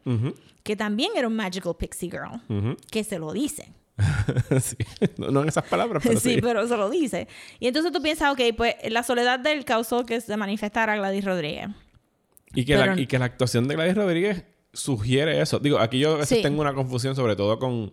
que 0.64 0.76
también 0.76 1.12
era 1.16 1.28
un 1.28 1.36
magical 1.36 1.76
pixie 1.78 2.10
girl, 2.10 2.78
que 2.92 3.04
se 3.04 3.20
lo 3.20 3.34
dice. 3.34 3.74
sí. 4.62 4.78
no, 5.18 5.32
no 5.32 5.42
en 5.42 5.50
esas 5.50 5.66
palabras, 5.66 6.04
pero 6.06 6.20
sí, 6.20 6.36
sí. 6.36 6.42
pero 6.42 6.68
se 6.68 6.78
lo 6.78 6.90
dice. 6.90 7.28
Y 7.60 7.68
entonces 7.68 7.92
tú 7.92 8.02
piensas, 8.02 8.32
ok, 8.32 8.56
pues 8.56 8.76
la 8.90 9.02
soledad 9.02 9.40
de 9.40 9.54
él 9.54 9.66
causó 9.66 10.06
que 10.06 10.22
se 10.22 10.38
manifestara 10.38 10.96
Gladys 10.96 11.26
Rodríguez. 11.26 11.70
Y 12.56 12.66
que, 12.66 12.76
la, 12.76 13.00
y 13.00 13.08
que 13.08 13.20
la 13.20 13.26
actuación 13.26 13.68
de 13.68 13.76
Gladys 13.76 13.96
Rodríguez 13.96 14.44
sugiere 14.74 15.42
eso. 15.42 15.60
Digo, 15.60 15.80
aquí 15.80 16.00
yo 16.00 16.14
a 16.14 16.18
veces 16.18 16.38
Sí. 16.38 16.44
tengo 16.44 16.62
una 16.62 16.74
confusión, 16.74 17.16
sobre 17.16 17.36
todo 17.36 17.60
con, 17.60 17.92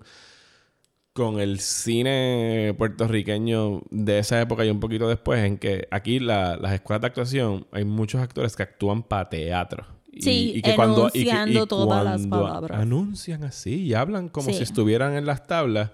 con 1.12 1.38
el 1.40 1.60
cine 1.60 2.74
puertorriqueño 2.76 3.82
de 3.90 4.18
esa 4.18 4.40
época 4.40 4.64
y 4.64 4.70
un 4.70 4.80
poquito 4.80 5.08
después, 5.08 5.44
en 5.44 5.58
que 5.58 5.86
aquí 5.90 6.18
la- 6.18 6.56
las 6.56 6.72
escuelas 6.72 7.02
de 7.02 7.06
actuación 7.08 7.66
hay 7.72 7.84
muchos 7.84 8.20
actores 8.20 8.56
que 8.56 8.64
actúan 8.64 9.02
para 9.02 9.28
teatro. 9.28 9.86
Y, 10.12 10.22
Sí, 10.22 10.52
y 10.56 10.62
que 10.62 10.74
cuando, 10.76 11.08
y 11.08 11.12
que- 11.12 11.18
y 11.18 11.22
enunciando 11.30 11.66
todas 11.66 12.04
las 12.04 12.26
cuando 12.26 12.46
palabras. 12.46 12.80
Anuncian 12.80 13.44
así 13.44 13.82
y 13.82 13.94
hablan 13.94 14.28
como 14.28 14.48
Sí. 14.50 14.54
si 14.54 14.62
estuvieran 14.62 15.14
en 15.16 15.26
las 15.26 15.46
tablas. 15.46 15.90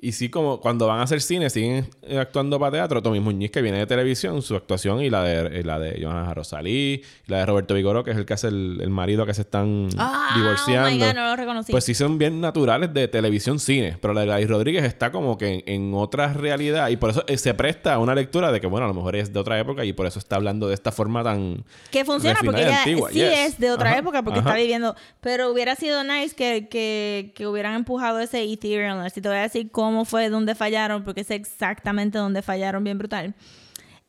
Y 0.00 0.12
sí, 0.12 0.28
como 0.28 0.60
cuando 0.60 0.86
van 0.86 1.00
a 1.00 1.02
hacer 1.02 1.20
cine, 1.20 1.50
siguen 1.50 1.88
eh, 2.02 2.18
actuando 2.18 2.60
para 2.60 2.70
teatro. 2.70 3.02
Tommy 3.02 3.18
Muñiz, 3.18 3.50
que 3.50 3.60
viene 3.60 3.78
de 3.78 3.86
televisión, 3.86 4.42
su 4.42 4.54
actuación 4.54 5.02
y 5.02 5.10
la 5.10 5.24
de, 5.24 5.58
y 5.58 5.62
la 5.64 5.80
de 5.80 6.00
Johanna 6.00 6.32
Rosalí, 6.34 7.02
y 7.26 7.30
la 7.30 7.38
de 7.38 7.46
Roberto 7.46 7.74
Vigoró, 7.74 8.04
que 8.04 8.12
es 8.12 8.16
el 8.16 8.24
que 8.24 8.34
hace 8.34 8.46
el, 8.46 8.78
el 8.80 8.90
marido 8.90 9.26
que 9.26 9.34
se 9.34 9.40
están 9.42 9.88
Ah, 9.98 10.34
divorciando. 10.36 10.88
Oh 10.88 10.92
my 10.92 10.98
God, 10.98 11.14
no 11.14 11.26
lo 11.30 11.34
reconocí. 11.36 11.72
Pues 11.72 11.82
sí 11.84 11.94
son 11.94 12.16
bien 12.16 12.40
naturales 12.40 12.94
de 12.94 13.08
televisión 13.08 13.58
cine, 13.58 13.98
pero 14.00 14.14
la 14.14 14.20
de 14.20 14.26
Gladys 14.26 14.48
Rodríguez 14.48 14.84
está 14.84 15.10
como 15.10 15.36
que 15.36 15.64
en, 15.66 15.88
en 15.88 15.94
otra 15.94 16.32
realidad 16.32 16.90
y 16.90 16.96
por 16.96 17.10
eso 17.10 17.24
eh, 17.26 17.36
se 17.36 17.52
presta 17.54 17.94
a 17.94 17.98
una 17.98 18.14
lectura 18.14 18.52
de 18.52 18.60
que, 18.60 18.68
bueno, 18.68 18.84
a 18.84 18.88
lo 18.88 18.94
mejor 18.94 19.16
es 19.16 19.32
de 19.32 19.40
otra 19.40 19.58
época 19.58 19.84
y 19.84 19.92
por 19.92 20.06
eso 20.06 20.20
está 20.20 20.36
hablando 20.36 20.68
de 20.68 20.74
esta 20.74 20.92
forma 20.92 21.24
tan... 21.24 21.64
que 21.90 22.04
funciona 22.04 22.38
porque 22.44 22.62
ella 22.62 22.78
antigua, 22.78 23.10
sí 23.10 23.18
yes. 23.18 23.30
es 23.32 23.58
de 23.58 23.72
otra 23.72 23.90
Ajá, 23.90 23.98
época 23.98 24.22
porque 24.22 24.38
ajá. 24.38 24.50
está 24.50 24.60
viviendo. 24.60 24.94
Pero 25.20 25.50
hubiera 25.50 25.74
sido 25.74 26.04
nice 26.04 26.36
que, 26.36 26.68
que, 26.68 27.32
que 27.34 27.48
hubieran 27.48 27.74
empujado 27.74 28.20
ese 28.20 28.44
Ethereum. 28.44 29.10
Si 29.10 29.20
te 29.20 29.28
voy 29.28 29.38
a 29.38 29.42
decir 29.42 29.72
cómo 29.88 30.04
fue, 30.04 30.28
dónde 30.28 30.54
fallaron, 30.54 31.02
porque 31.04 31.24
sé 31.24 31.34
exactamente 31.34 32.18
dónde 32.18 32.42
fallaron, 32.42 32.84
bien 32.84 32.98
brutal. 32.98 33.34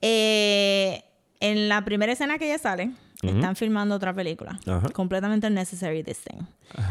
Eh, 0.01 1.03
en 1.39 1.69
la 1.69 1.83
primera 1.85 2.11
escena 2.11 2.37
que 2.37 2.45
ella 2.45 2.57
sale, 2.57 2.91
están 3.21 3.55
filmando 3.55 3.95
otra 3.95 4.13
película. 4.13 4.59
Ajá. 4.65 4.89
Completamente 4.89 5.47
unnecessary 5.47 6.03
this 6.03 6.19
thing. 6.19 6.41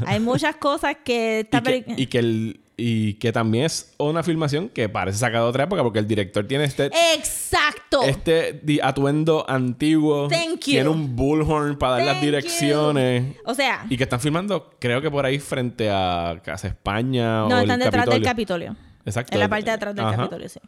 Hay 0.07 0.21
muchas 0.21 0.57
cosas 0.57 0.97
que 1.05 1.41
esta 1.41 1.59
Y 1.59 1.63
que, 1.63 1.85
y 1.97 2.07
que 2.07 2.19
el- 2.19 2.61
y 2.81 3.15
que 3.15 3.33
también 3.33 3.65
es 3.65 3.93
una 3.99 4.23
filmación 4.23 4.69
que 4.69 4.89
parece 4.89 5.19
sacada 5.19 5.43
de 5.43 5.51
otra 5.51 5.65
época 5.65 5.83
porque 5.83 5.99
el 5.99 6.07
director 6.07 6.47
tiene 6.47 6.63
este... 6.63 6.87
Exacto. 7.17 8.03
Este 8.05 8.63
atuendo 8.83 9.45
antiguo. 9.51 10.29
Thank 10.29 10.61
you. 10.61 10.73
Tiene 10.73 10.89
un 10.89 11.17
bullhorn 11.17 11.77
para 11.77 11.95
dar 11.97 12.05
las 12.07 12.17
you. 12.19 12.27
direcciones. 12.27 13.37
O 13.45 13.55
sea, 13.55 13.85
Y 13.91 13.97
que 13.97 14.05
están 14.05 14.21
filmando, 14.21 14.71
creo 14.79 15.03
que 15.03 15.11
por 15.11 15.27
ahí 15.27 15.41
frente 15.41 15.91
a 15.91 16.41
Casa 16.45 16.69
España 16.69 17.45
o 17.45 17.49
no, 17.49 17.57
el 17.57 17.63
están 17.63 17.81
detrás 17.81 18.07
del 18.07 18.23
Capitolio. 18.23 18.69
Capitolio. 18.69 18.77
Exacto. 19.05 19.35
En 19.35 19.41
la 19.41 19.49
parte 19.49 19.65
de 19.65 19.71
atrás 19.73 19.95
del 19.97 20.05
Ajá. 20.05 20.17
Capitolio, 20.17 20.49
sí. 20.49 20.61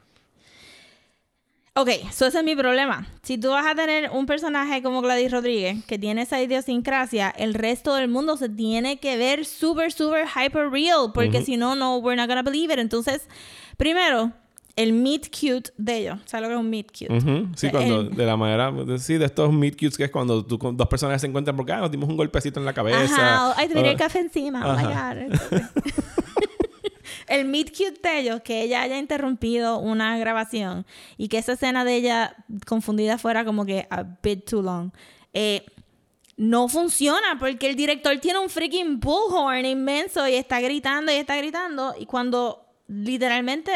Ok, 1.80 1.88
so 2.12 2.26
ese 2.26 2.38
es 2.38 2.44
mi 2.44 2.54
problema. 2.56 3.06
Si 3.22 3.38
tú 3.38 3.48
vas 3.50 3.66
a 3.66 3.74
tener 3.74 4.10
un 4.10 4.26
personaje 4.26 4.82
como 4.82 5.00
Gladys 5.00 5.30
Rodríguez, 5.32 5.82
que 5.86 5.98
tiene 5.98 6.22
esa 6.22 6.40
idiosincrasia, 6.42 7.30
el 7.30 7.54
resto 7.54 7.94
del 7.94 8.08
mundo 8.08 8.36
se 8.36 8.48
tiene 8.48 8.98
que 8.98 9.16
ver 9.16 9.46
súper, 9.46 9.90
súper 9.92 10.26
hyper 10.26 10.70
real, 10.70 11.12
porque 11.14 11.42
si 11.42 11.56
no, 11.56 11.74
no, 11.76 11.96
we're 11.98 12.16
not 12.20 12.28
gonna 12.28 12.42
believe 12.42 12.72
it. 12.74 12.78
Entonces, 12.80 13.26
primero, 13.78 14.32
el 14.76 14.92
meet 14.92 15.28
cute 15.30 15.70
de 15.78 15.96
ellos. 15.98 16.18
¿Sabes 16.26 16.42
lo 16.42 16.48
que 16.48 16.54
es 16.54 16.60
un 16.60 16.70
meet 16.70 16.86
cute? 16.92 17.12
Ujú. 17.14 17.48
Sí, 17.56 17.66
El- 17.66 17.72
cuando 17.72 18.04
de 18.04 18.26
la 18.26 18.36
manera, 18.36 18.72
sí, 18.98 19.14
de 19.18 19.24
estos 19.26 19.52
meet 19.52 19.74
cutes 19.74 19.96
que 19.96 20.04
es 20.04 20.10
cuando 20.10 20.44
tú 20.44 20.58
con 20.58 20.76
dos 20.76 20.86
personas 20.88 21.20
se 21.20 21.26
encuentran 21.26 21.56
porque 21.56 21.72
ah, 21.72 21.78
nos 21.80 21.90
dimos 21.90 22.08
un 22.08 22.16
golpecito 22.16 22.60
en 22.60 22.66
la 22.66 22.72
cabeza. 22.74 23.04
Ajá, 23.14 23.54
ay, 23.56 23.68
te 23.68 23.74
miré 23.74 23.88
Ah, 23.88 23.92
el 23.92 23.98
café 23.98 24.20
encima. 24.20 24.66
Oh 24.66 24.76
my 24.76 24.84
God. 24.84 25.40
el 27.30 27.44
meet 27.46 27.70
cute 27.70 28.00
de 28.02 28.18
ellos, 28.18 28.40
que 28.42 28.62
ella 28.62 28.82
haya 28.82 28.98
interrumpido 28.98 29.78
una 29.78 30.18
grabación 30.18 30.84
y 31.16 31.28
que 31.28 31.38
esa 31.38 31.52
escena 31.52 31.84
de 31.84 31.94
ella 31.94 32.36
confundida 32.66 33.18
fuera 33.18 33.44
como 33.44 33.64
que 33.64 33.86
a 33.88 34.02
bit 34.02 34.50
too 34.50 34.62
long. 34.62 34.90
Eh, 35.32 35.64
no 36.36 36.68
funciona 36.68 37.38
porque 37.38 37.70
el 37.70 37.76
director 37.76 38.18
tiene 38.18 38.40
un 38.40 38.50
freaking 38.50 38.98
bullhorn 38.98 39.64
inmenso 39.64 40.26
y 40.26 40.34
está 40.34 40.60
gritando 40.60 41.12
y 41.12 41.16
está 41.16 41.36
gritando. 41.36 41.94
Y 41.98 42.06
cuando 42.06 42.66
literalmente 42.88 43.72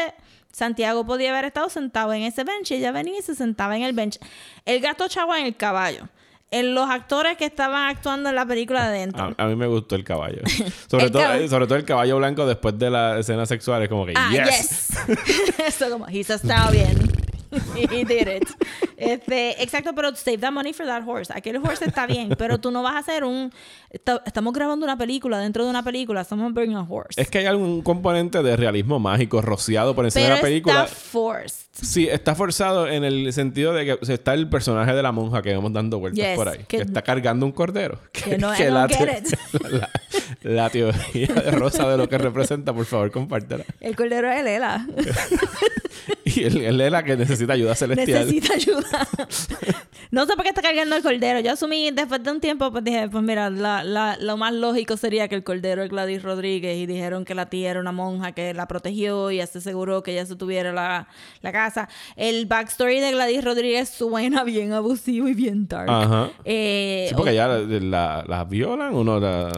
Santiago 0.51 1.05
podía 1.05 1.31
haber 1.31 1.45
estado 1.45 1.69
sentado 1.69 2.11
en 2.13 2.23
ese 2.23 2.43
bench 2.43 2.71
ella 2.71 2.91
venía 2.91 3.19
y 3.19 3.21
se 3.21 3.35
sentaba 3.35 3.77
en 3.77 3.83
el 3.83 3.93
bench. 3.93 4.19
El 4.65 4.81
gato 4.81 5.07
chava 5.07 5.39
en 5.39 5.45
el 5.45 5.55
caballo. 5.55 6.09
En 6.51 6.73
los 6.75 6.89
actores 6.89 7.37
que 7.37 7.45
estaban 7.45 7.89
actuando 7.89 8.29
en 8.29 8.35
la 8.35 8.45
película 8.45 8.89
de 8.89 8.99
dentro. 8.99 9.33
A, 9.37 9.43
a 9.43 9.47
mí 9.47 9.55
me 9.55 9.67
gustó 9.67 9.95
el 9.95 10.03
caballo. 10.03 10.41
Sobre, 10.89 11.05
El 11.05 11.11
todo, 11.11 11.21
caballo. 11.23 11.47
sobre 11.49 11.65
todo 11.65 11.77
el 11.77 11.85
caballo 11.85 12.17
blanco 12.17 12.45
después 12.45 12.77
de 12.79 12.89
la 12.89 13.19
escena 13.19 13.45
sexual. 13.45 13.83
Es 13.83 13.89
como 13.89 14.05
que, 14.05 14.13
Ah, 14.15 14.29
yes. 14.31 14.89
yes. 15.07 15.59
Eso 15.67 15.89
como, 15.89 16.07
he's 16.07 16.29
a 16.29 16.35
stallion. 16.37 17.11
He 17.75 18.03
did 18.05 18.27
it. 18.27 18.49
Este, 18.97 19.61
exacto, 19.61 19.93
pero 19.95 20.15
save 20.15 20.37
that 20.39 20.51
money 20.51 20.73
for 20.73 20.85
that 20.85 21.03
horse. 21.05 21.31
Aquel 21.35 21.57
horse 21.57 21.85
está 21.85 22.05
bien, 22.07 22.29
pero 22.37 22.59
tú 22.59 22.71
no 22.71 22.81
vas 22.83 22.95
a 22.95 22.99
hacer 22.99 23.23
un... 23.23 23.51
esta- 23.89 24.21
estamos 24.25 24.53
grabando 24.53 24.85
una 24.85 24.97
película 24.97 25.39
dentro 25.39 25.63
de 25.63 25.69
una 25.69 25.83
película. 25.83 26.23
Someone 26.23 26.53
bring 26.53 26.75
a 26.75 26.81
horse. 26.87 27.21
Es 27.21 27.29
que 27.29 27.39
hay 27.39 27.45
algún 27.45 27.81
componente 27.81 28.41
de 28.41 28.55
realismo 28.55 28.99
mágico 28.99 29.41
rociado 29.41 29.95
por 29.95 30.05
encima 30.05 30.25
pero 30.25 30.35
de 30.35 30.41
la 30.41 30.47
película. 30.47 30.83
está 30.85 30.95
forced. 30.95 31.65
Sí, 31.73 32.07
está 32.07 32.35
forzado 32.35 32.87
en 32.87 33.03
el 33.03 33.33
sentido 33.33 33.73
de 33.73 33.83
que 33.85 33.93
o 33.93 34.05
sea, 34.05 34.15
está 34.15 34.33
el 34.33 34.47
personaje 34.49 34.93
de 34.93 35.03
la 35.03 35.11
monja 35.11 35.41
que 35.41 35.53
vamos 35.53 35.73
dando 35.73 35.99
vueltas 35.99 36.25
Yes, 36.25 36.35
por 36.37 36.47
ahí. 36.47 36.59
Que, 36.59 36.77
que- 36.77 36.83
está 36.83 37.01
cargando 37.01 37.45
un 37.45 37.51
cordero. 37.51 37.99
Que 38.13 38.37
no- 38.37 38.53
I 38.55 38.63
don't 38.63 38.91
la, 38.91 39.17
it. 39.17 39.27
La, 39.71 39.89
la 40.63 40.69
teoría 40.69 41.27
de 41.27 41.51
Rosa 41.51 41.89
de 41.89 41.97
lo 41.97 42.07
que 42.07 42.17
representa, 42.17 42.71
por 42.73 42.85
favor, 42.85 43.11
compártela. 43.11 43.65
El 43.81 43.95
cordero 43.95 44.31
es 44.31 44.43
Lela. 44.43 44.85
Él 46.43 46.81
es 46.81 46.91
la 46.91 47.03
que 47.03 47.15
necesita 47.15 47.53
ayuda 47.53 47.75
celestial. 47.75 48.27
Necesita 48.27 48.53
ayuda. 48.53 49.07
No 50.11 50.25
sé 50.25 50.33
por 50.35 50.43
qué 50.43 50.49
está 50.49 50.61
cargando 50.61 50.95
el 50.95 51.03
cordero. 51.03 51.39
Yo 51.39 51.53
asumí 51.53 51.91
después 51.91 52.23
de 52.23 52.31
un 52.31 52.39
tiempo, 52.41 52.71
pues 52.71 52.83
dije, 52.83 53.07
pues 53.09 53.23
mira, 53.23 53.49
la, 53.49 53.83
la- 53.83 54.17
lo 54.19 54.37
más 54.37 54.53
lógico 54.53 54.97
sería 54.97 55.27
que 55.27 55.35
el 55.35 55.43
cordero 55.43 55.83
es 55.83 55.89
Gladys 55.89 56.23
Rodríguez 56.23 56.77
y 56.77 56.85
dijeron 56.85 57.25
que 57.25 57.35
la 57.35 57.47
tía 57.47 57.71
era 57.71 57.79
una 57.79 57.91
monja 57.91 58.31
que 58.33 58.53
la 58.53 58.67
protegió 58.67 59.31
y 59.31 59.45
se 59.47 59.57
aseguró 59.59 60.03
que 60.03 60.11
ella 60.13 60.25
se 60.25 60.35
tuviera 60.35 60.71
la, 60.73 61.07
la 61.41 61.51
casa. 61.51 61.89
El 62.15 62.45
backstory 62.45 62.99
de 62.99 63.11
Gladys 63.11 63.43
Rodríguez 63.43 63.89
suena 63.89 64.43
bien 64.43 64.73
abusivo 64.73 65.27
y 65.27 65.33
bien 65.33 65.67
dark. 65.67 65.89
Ajá. 65.89 66.29
Eh, 66.43 67.05
Sí, 67.09 67.15
porque 67.15 67.35
ya 67.35 67.47
la, 67.47 67.59
la, 67.59 68.23
la 68.27 68.43
violan 68.45 68.93
o 68.95 69.03
no 69.03 69.19
la... 69.19 69.49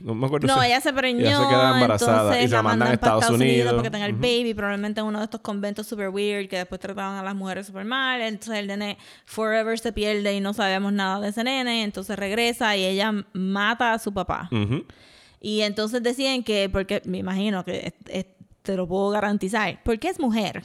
No 0.00 0.14
me 0.14 0.26
acuerdo 0.26 0.46
No, 0.46 0.60
si- 0.60 0.66
ella 0.66 0.80
se 0.80 0.92
preñó, 0.92 1.20
Ella 1.20 1.38
se 1.38 1.48
queda 1.48 1.74
embarazada 1.74 2.18
entonces 2.22 2.44
y 2.44 2.48
se 2.48 2.54
la 2.54 2.62
mandan 2.62 2.88
a 2.92 2.96
para 2.98 3.14
Estados 3.18 3.34
Unidos. 3.40 3.74
porque 3.74 3.90
tenga 3.90 4.06
el 4.06 4.12
baby, 4.14 4.54
probablemente 4.54 5.00
en 5.00 5.06
uno 5.06 5.18
de 5.18 5.24
estos 5.24 5.40
conventos 5.40 5.86
super 5.86 6.08
weird 6.08 6.48
que 6.48 6.56
después 6.58 6.80
trataban 6.80 7.16
a 7.18 7.22
las 7.22 7.34
mujeres 7.34 7.66
super 7.66 7.84
mal, 7.84 8.20
entonces 8.20 8.58
el 8.58 8.66
nene 8.66 8.98
forever 9.24 9.72
se 9.82 9.92
pierde 9.92 10.34
y 10.34 10.40
no 10.40 10.54
sabemos 10.54 10.92
nada 10.92 11.20
de 11.20 11.28
ese 11.28 11.44
nene, 11.44 11.82
entonces 11.82 12.16
regresa 12.18 12.76
y 12.76 12.84
ella 12.84 13.12
mata 13.32 13.92
a 13.92 13.98
su 13.98 14.12
papá. 14.14 14.48
Ujú. 14.52 14.84
Y 15.40 15.62
entonces 15.62 16.02
decían 16.02 16.42
que, 16.44 16.68
porque 16.70 17.02
me 17.04 17.18
imagino 17.18 17.64
que 17.64 17.86
es- 17.88 17.94
es- 18.08 18.26
te 18.62 18.76
lo 18.76 18.86
puedo 18.86 19.10
garantizar, 19.10 19.80
porque 19.84 20.08
es 20.08 20.20
mujer. 20.20 20.64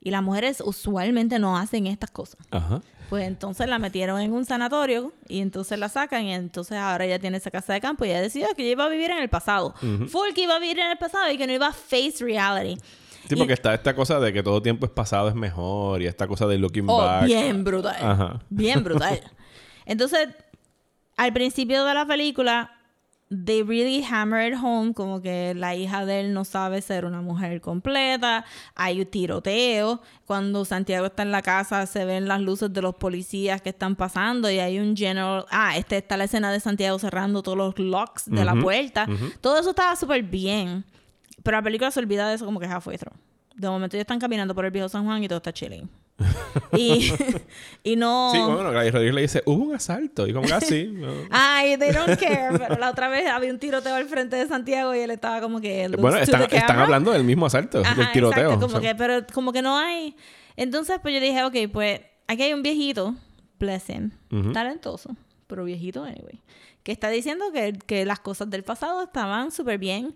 Y 0.00 0.10
las 0.10 0.22
mujeres 0.22 0.62
usualmente 0.64 1.38
no 1.38 1.58
hacen 1.58 1.86
estas 1.86 2.10
cosas. 2.10 2.38
Ajá. 2.50 2.80
Pues 3.10 3.26
entonces 3.26 3.68
la 3.68 3.78
metieron 3.78 4.20
en 4.20 4.32
un 4.32 4.44
sanatorio 4.44 5.12
y 5.28 5.40
entonces 5.40 5.78
la 5.78 5.88
sacan 5.88 6.24
y 6.24 6.32
entonces 6.34 6.76
ahora 6.78 7.04
ella 7.04 7.18
tiene 7.18 7.36
esa 7.36 7.50
casa 7.50 7.72
de 7.72 7.80
campo 7.80 8.04
y 8.04 8.08
ella 8.10 8.20
decidió 8.20 8.48
que 8.56 8.62
ella 8.62 8.72
iba 8.72 8.84
a 8.84 8.88
vivir 8.88 9.10
en 9.10 9.18
el 9.18 9.28
pasado. 9.28 9.74
Full 9.80 10.32
que 10.34 10.42
iba 10.42 10.56
a 10.56 10.58
vivir 10.58 10.78
en 10.80 10.90
el 10.90 10.98
pasado 10.98 11.30
y 11.30 11.36
que 11.38 11.46
no 11.46 11.52
iba 11.52 11.68
a 11.68 11.72
face 11.72 12.16
reality. 12.20 12.80
Sí, 13.28 13.34
Y- 13.34 13.38
porque 13.38 13.52
está 13.54 13.74
esta 13.74 13.94
cosa 13.94 14.20
de 14.20 14.32
que 14.32 14.42
todo 14.42 14.62
tiempo 14.62 14.86
es 14.86 14.92
pasado 14.92 15.28
es 15.28 15.34
mejor 15.34 16.00
y 16.02 16.06
esta 16.06 16.26
cosa 16.28 16.46
de 16.46 16.58
looking 16.58 16.84
Oh, 16.88 16.98
back. 16.98 17.24
bien 17.24 17.64
brutal. 17.64 17.96
Ajá. 18.00 18.40
Bien 18.50 18.82
brutal. 18.84 19.20
Entonces, 19.84 20.28
al 21.16 21.32
principio 21.32 21.84
de 21.84 21.94
la 21.94 22.06
película, 22.06 22.72
they 23.44 23.62
really 23.64 24.04
hammer 24.08 24.52
it 24.52 24.58
home 24.62 24.94
como 24.94 25.20
que 25.20 25.52
la 25.56 25.74
hija 25.74 26.04
de 26.06 26.20
él 26.20 26.32
no 26.32 26.44
sabe 26.44 26.80
ser 26.80 27.04
una 27.04 27.20
mujer 27.22 27.60
completa, 27.60 28.44
hay 28.76 29.00
un 29.00 29.06
tiroteo, 29.06 30.00
cuando 30.26 30.64
Santiago 30.64 31.06
está 31.06 31.22
en 31.24 31.32
la 31.32 31.42
casa 31.42 31.86
se 31.86 32.04
ven 32.04 32.28
las 32.28 32.40
luces 32.40 32.72
de 32.72 32.82
los 32.82 32.94
policías 32.94 33.60
que 33.62 33.70
están 33.70 33.96
pasando 33.96 34.48
y 34.48 34.60
hay 34.60 34.78
un 34.78 34.96
general, 34.96 35.44
ah, 35.50 35.76
este 35.76 35.96
está 35.96 36.16
la 36.16 36.24
escena 36.24 36.52
de 36.52 36.60
Santiago 36.60 36.98
cerrando 37.00 37.42
todos 37.42 37.58
los 37.58 37.76
locks 37.80 38.26
de 38.26 38.44
la 38.44 38.54
puerta, 38.54 39.08
todo 39.40 39.58
eso 39.58 39.70
estaba 39.70 39.96
súper 39.96 40.22
bien, 40.22 40.84
pero 41.42 41.56
la 41.56 41.62
película 41.62 41.90
se 41.90 42.00
olvida 42.00 42.28
de 42.28 42.34
eso 42.34 42.44
como 42.44 42.60
que 42.60 42.66
halfway 42.66 42.98
through. 42.98 43.16
De 43.54 43.68
momento 43.68 43.96
ellos 43.96 44.02
están 44.02 44.18
caminando 44.18 44.54
por 44.54 44.64
el 44.66 44.70
viejo 44.70 44.88
San 44.88 45.04
Juan 45.04 45.22
y 45.22 45.28
todo 45.28 45.38
está 45.38 45.52
chilling. 45.52 45.88
y, 46.76 47.12
y 47.82 47.96
no. 47.96 48.30
Sí, 48.32 48.38
bueno, 48.38 48.70
Gladys 48.70 48.92
Rodríguez 48.92 49.14
le 49.14 49.20
dice, 49.22 49.42
hubo 49.46 49.64
un 49.64 49.74
asalto. 49.74 50.26
Y 50.26 50.32
como 50.32 50.46
que 50.46 50.54
así. 50.54 50.94
Ay, 51.30 51.76
they 51.76 51.92
don't 51.92 52.18
care. 52.18 52.58
Pero 52.58 52.78
la 52.78 52.90
otra 52.90 53.08
vez 53.08 53.28
había 53.28 53.50
un 53.50 53.58
tiroteo 53.58 53.94
al 53.94 54.06
frente 54.06 54.36
de 54.36 54.46
Santiago 54.46 54.94
y 54.94 55.00
él 55.00 55.10
estaba 55.10 55.40
como 55.40 55.60
que. 55.60 55.88
Bueno, 55.98 56.16
están, 56.18 56.42
están, 56.42 56.78
hablando 56.78 57.12
del 57.12 57.24
mismo 57.24 57.46
asalto, 57.46 57.82
del 57.82 58.12
tiroteo. 58.12 58.58
como 58.58 58.80
que, 58.80 58.94
pero 58.94 59.26
como 59.32 59.52
que 59.52 59.62
no 59.62 59.76
hay. 59.78 60.16
Entonces, 60.56 60.98
pues 61.02 61.14
yo 61.14 61.20
dije, 61.20 61.44
ok, 61.44 61.72
pues 61.72 62.00
aquí 62.26 62.42
hay 62.42 62.54
un 62.54 62.62
viejito, 62.62 63.14
bless 63.58 63.88
him, 63.90 64.10
talentoso, 64.52 65.14
pero 65.46 65.64
viejito 65.64 66.02
anyway, 66.02 66.42
que 66.82 66.92
está 66.92 67.10
diciendo 67.10 67.46
que, 67.52 67.74
que 67.86 68.06
las 68.06 68.20
cosas 68.20 68.48
del 68.48 68.64
pasado 68.64 69.02
estaban 69.02 69.50
súper 69.50 69.78
bien. 69.78 70.14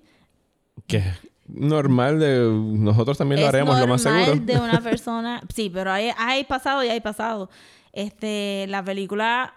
¿Qué? 0.91 1.31
normal 1.55 2.19
de 2.21 2.49
nosotros 2.49 3.19
también 3.19 3.41
lo 3.41 3.49
haremos 3.49 3.79
lo 3.79 3.87
más 3.87 4.03
seguro. 4.03 4.37
de 4.37 4.59
una 4.59 4.81
persona, 4.83 5.43
sí, 5.55 5.71
pero 5.73 5.93
hay, 5.93 6.11
hay 6.17 6.45
pasado 6.45 6.85
y 6.85 6.89
hay 6.89 7.01
pasado. 7.01 7.51
Este, 7.93 8.67
la 8.69 8.85
película 8.85 9.53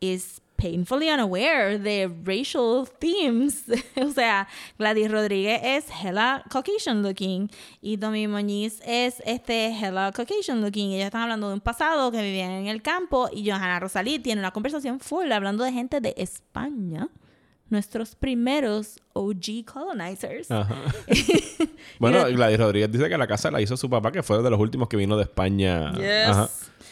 is 0.00 0.40
painfully 0.56 1.10
unaware 1.10 1.78
de 1.78 2.10
racial 2.24 2.88
themes. 2.98 3.64
o 3.96 4.10
sea, 4.10 4.48
Gladys 4.78 5.10
Rodríguez 5.10 5.60
es 5.62 5.86
hella 6.02 6.42
Caucasian 6.48 7.02
looking 7.02 7.50
y 7.82 7.96
Domi 7.96 8.26
Moñiz 8.26 8.80
es 8.86 9.22
este 9.26 9.68
hella 9.68 10.12
Caucasian 10.12 10.62
looking. 10.62 10.92
Ellos 10.92 11.06
están 11.06 11.22
hablando 11.22 11.48
de 11.48 11.54
un 11.54 11.60
pasado 11.60 12.10
que 12.10 12.22
vivían 12.22 12.50
en 12.50 12.68
el 12.68 12.82
campo 12.82 13.28
y 13.32 13.48
Johanna 13.48 13.80
Rosalí 13.80 14.18
tiene 14.18 14.40
una 14.40 14.52
conversación 14.52 15.00
full 15.00 15.30
hablando 15.30 15.64
de 15.64 15.72
gente 15.72 16.00
de 16.00 16.14
España 16.16 17.08
nuestros 17.74 18.14
primeros 18.14 19.00
OG 19.12 19.64
colonizers. 19.66 20.48
bueno, 21.98 22.24
Gladys 22.24 22.58
Rodríguez 22.58 22.90
dice 22.90 23.08
que 23.08 23.18
la 23.18 23.26
casa 23.26 23.50
la 23.50 23.60
hizo 23.60 23.76
su 23.76 23.90
papá, 23.90 24.12
que 24.12 24.22
fue 24.22 24.42
de 24.42 24.48
los 24.48 24.60
últimos 24.60 24.88
que 24.88 24.96
vino 24.96 25.16
de 25.16 25.24
España. 25.24 25.92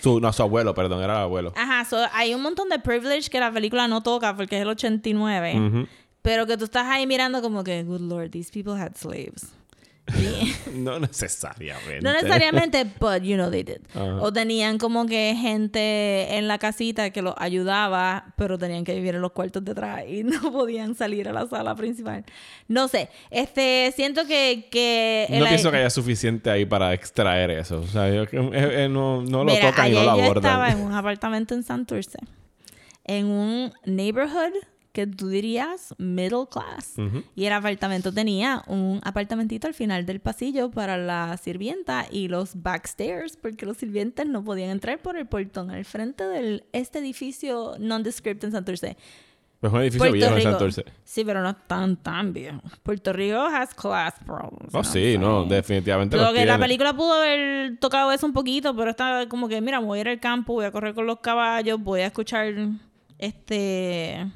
Su, 0.02 0.20
no, 0.20 0.32
su 0.32 0.42
abuelo, 0.42 0.74
perdón, 0.74 1.02
era 1.02 1.14
el 1.14 1.22
abuelo. 1.22 1.52
Ajá, 1.56 1.86
hay 2.12 2.34
un 2.34 2.42
montón 2.42 2.68
de 2.68 2.80
privilege 2.80 3.30
que 3.30 3.38
la 3.38 3.52
película 3.52 3.86
no 3.86 4.02
toca 4.02 4.36
porque 4.36 4.56
es 4.56 4.62
el 4.62 4.68
89. 4.68 5.86
Pero 6.22 6.46
que 6.46 6.56
tú 6.56 6.64
estás 6.64 6.86
ahí 6.86 7.06
mirando 7.06 7.40
como 7.40 7.64
que, 7.64 7.82
good 7.82 8.00
lord, 8.00 8.30
these 8.30 8.50
people 8.52 8.80
had 8.80 8.96
slaves. 8.96 9.52
no 10.74 10.98
necesariamente. 10.98 12.00
No 12.02 12.12
necesariamente, 12.12 12.84
but 12.98 13.22
you 13.22 13.36
know 13.36 13.50
they 13.50 13.62
did. 13.62 13.80
O 13.94 14.32
tenían 14.32 14.78
como 14.78 15.06
que 15.06 15.36
gente 15.40 16.36
en 16.36 16.48
la 16.48 16.58
casita 16.58 17.10
que 17.10 17.22
los 17.22 17.34
ayudaba, 17.38 18.34
pero 18.36 18.58
tenían 18.58 18.84
que 18.84 18.94
vivir 18.94 19.14
en 19.14 19.22
los 19.22 19.32
cuartos 19.32 19.64
detrás 19.64 20.02
y 20.08 20.24
no 20.24 20.52
podían 20.52 20.94
salir 20.94 21.28
a 21.28 21.32
la 21.32 21.46
sala 21.46 21.74
principal. 21.76 22.24
No 22.68 22.88
sé, 22.88 23.10
este, 23.30 23.92
siento 23.94 24.26
que... 24.26 24.68
que 24.70 25.26
no 25.30 25.46
pienso 25.46 25.70
que 25.70 25.78
haya 25.78 25.90
suficiente 25.90 26.50
ahí 26.50 26.66
para 26.66 26.92
extraer 26.94 27.50
eso. 27.50 27.80
O 27.80 27.86
sea, 27.86 28.10
yo, 28.10 28.22
eh, 28.24 28.28
eh, 28.84 28.88
no, 28.90 29.22
no 29.22 29.44
lo 29.44 29.54
tocan 29.56 29.88
y 29.88 29.94
no 29.94 30.02
lo 30.02 30.10
abordan. 30.10 30.42
Yo 30.42 30.48
estaba 30.48 30.70
en 30.70 30.80
un 30.86 30.92
apartamento 30.92 31.54
en 31.54 31.62
Santurce, 31.62 32.18
en 33.04 33.26
un 33.26 33.72
neighborhood 33.84 34.52
que 34.92 35.06
tú 35.06 35.28
dirías 35.28 35.94
middle 35.98 36.46
class. 36.50 36.94
Y 37.34 37.46
el 37.46 37.52
apartamento 37.52 38.12
tenía 38.12 38.62
un 38.66 39.00
apartamentito 39.02 39.66
al 39.66 39.74
final 39.74 40.04
del 40.04 40.20
pasillo 40.20 40.70
para 40.70 40.98
la 40.98 41.36
sirvienta 41.38 42.06
y 42.10 42.28
los 42.28 42.62
backstairs, 42.62 43.36
porque 43.36 43.64
los 43.64 43.78
sirvientes 43.78 44.26
no 44.26 44.44
podían 44.44 44.70
entrar 44.70 45.00
por 45.00 45.16
el 45.16 45.26
portón 45.26 45.70
al 45.70 45.84
frente 45.84 46.24
de 46.24 46.64
este 46.72 46.98
edificio 46.98 47.74
nondescript 47.78 48.44
en 48.44 48.52
Santurce. 48.52 48.96
Pues 49.60 49.72
un 49.72 49.80
edificio 49.80 50.12
viejo 50.12 50.36
en 50.36 50.42
Santurce. 50.42 50.84
Sí, 51.04 51.24
pero 51.24 51.40
no 51.40 51.54
tan, 51.54 51.96
tan 51.96 52.32
viejo. 52.32 52.60
Puerto 52.82 53.12
Rico 53.12 53.40
has 53.40 53.72
class 53.72 54.14
problems. 54.26 54.74
Oh, 54.74 54.84
sí, 54.84 55.16
no, 55.16 55.44
definitivamente. 55.44 56.16
Lo 56.16 56.32
que 56.32 56.44
la 56.44 56.58
película 56.58 56.94
pudo 56.94 57.14
haber 57.14 57.78
tocado 57.78 58.12
eso 58.12 58.26
un 58.26 58.32
poquito, 58.32 58.76
pero 58.76 58.90
está 58.90 59.26
como 59.28 59.48
que, 59.48 59.60
mira, 59.60 59.78
voy 59.78 59.98
a 59.98 60.00
ir 60.02 60.08
al 60.08 60.20
campo, 60.20 60.54
voy 60.54 60.64
a 60.64 60.72
correr 60.72 60.94
con 60.94 61.06
los 61.06 61.20
caballos, 61.20 61.80
voy 61.80 62.00
a 62.00 62.06
escuchar 62.06 62.52
este 63.18 64.26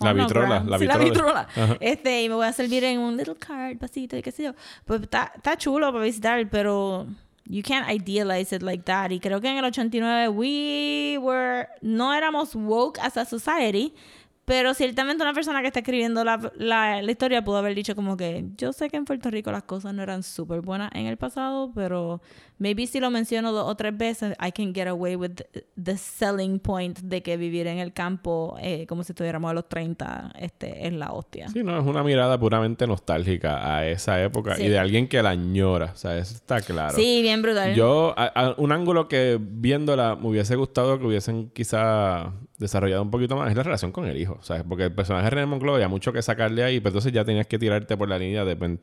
la 0.00 0.12
vitrola, 0.12 0.64
la 0.64 0.78
vitrola. 0.78 1.48
Este, 1.80 2.22
y 2.22 2.28
me 2.28 2.34
voy 2.34 2.46
a 2.46 2.52
servir 2.52 2.84
en 2.84 2.98
un 2.98 3.16
little 3.16 3.36
card, 3.36 3.78
vasito 3.78 4.16
y 4.16 4.22
qué 4.22 4.32
sé 4.32 4.44
yo. 4.44 4.54
Pues 4.84 5.02
está, 5.02 5.32
está 5.36 5.56
chulo 5.56 5.92
para 5.92 6.04
visitar, 6.04 6.48
pero 6.48 7.06
you 7.44 7.62
can't 7.62 7.90
idealize 7.90 8.54
it 8.54 8.62
like 8.62 8.84
that. 8.84 9.10
Y 9.10 9.20
creo 9.20 9.40
que 9.40 9.48
en 9.48 9.58
el 9.58 9.64
89 9.64 10.28
we 10.28 11.18
were, 11.18 11.68
no 11.82 12.14
éramos 12.14 12.54
woke 12.54 12.98
as 13.00 13.16
a 13.16 13.24
society, 13.24 13.94
pero 14.44 14.74
ciertamente 14.74 15.22
una 15.22 15.32
persona 15.32 15.60
que 15.60 15.68
está 15.68 15.80
escribiendo 15.80 16.24
la, 16.24 16.52
la, 16.56 17.02
historia 17.02 17.44
pudo 17.44 17.58
haber 17.58 17.74
dicho 17.74 17.94
como 17.94 18.16
que 18.16 18.46
yo 18.56 18.72
sé 18.72 18.88
que 18.88 18.96
en 18.96 19.04
Puerto 19.04 19.30
Rico 19.30 19.52
las 19.52 19.62
cosas 19.62 19.94
no 19.94 20.02
eran 20.02 20.22
súper 20.22 20.60
buenas 20.60 20.90
en 20.94 21.06
el 21.06 21.16
pasado, 21.16 21.72
pero 21.74 22.20
maybe 22.58 22.86
si 22.86 23.00
lo 23.00 23.10
menciono 23.10 23.52
dos 23.52 23.68
o 23.68 23.74
tres 23.76 23.96
veces, 23.96 24.34
I 24.44 24.50
can 24.52 24.74
get 24.74 24.88
away 24.88 25.16
with 25.16 25.42
the, 25.82 25.96
selling 25.96 26.58
point 26.58 26.98
de 27.00 27.22
que 27.22 27.36
vivir 27.36 27.66
en 27.66 27.78
el 27.78 27.92
campo 27.92 28.56
eh, 28.60 28.86
como 28.86 29.04
si 29.04 29.12
estuviéramos 29.12 29.50
a 29.50 29.54
los 29.54 29.68
30 29.68 30.32
este, 30.38 30.86
es 30.86 30.92
la 30.92 31.12
hostia. 31.12 31.48
Sí, 31.48 31.62
no, 31.62 31.78
es 31.78 31.86
una 31.86 32.02
mirada 32.02 32.38
puramente 32.38 32.86
nostálgica 32.86 33.76
a 33.76 33.86
esa 33.86 34.22
época 34.22 34.60
y 34.60 34.68
de 34.68 34.78
alguien 34.78 35.08
que 35.08 35.22
la 35.22 35.30
añora, 35.30 35.92
o 35.94 35.96
sea, 35.96 36.16
eso 36.16 36.34
está 36.34 36.60
claro. 36.60 36.96
Sí, 36.96 37.22
bien 37.22 37.42
brutal. 37.42 37.74
Yo, 37.74 38.14
un 38.56 38.72
ángulo 38.72 39.08
que 39.08 39.38
viéndola 39.40 40.16
me 40.16 40.28
hubiese 40.28 40.56
gustado 40.56 40.98
que 40.98 41.06
hubiesen 41.06 41.50
quizá 41.50 42.32
desarrollado 42.60 43.02
un 43.02 43.10
poquito 43.10 43.36
más 43.36 43.50
es 43.50 43.56
la 43.56 43.62
relación 43.62 43.90
con 43.90 44.06
el 44.06 44.20
hijo. 44.20 44.29
¿Sabes? 44.42 44.64
Porque 44.68 44.84
el 44.84 44.92
personaje 44.92 45.24
de 45.24 45.30
René 45.30 45.46
Monclova 45.46 45.76
había 45.76 45.88
mucho 45.88 46.12
que 46.12 46.22
sacarle 46.22 46.62
ahí, 46.62 46.80
pero 46.80 46.90
entonces 46.90 47.12
ya 47.12 47.24
tenías 47.24 47.46
que 47.46 47.58
tirarte 47.58 47.96
por 47.96 48.08
la 48.08 48.18
línea 48.18 48.44
de 48.44 48.56
pues, 48.56 48.78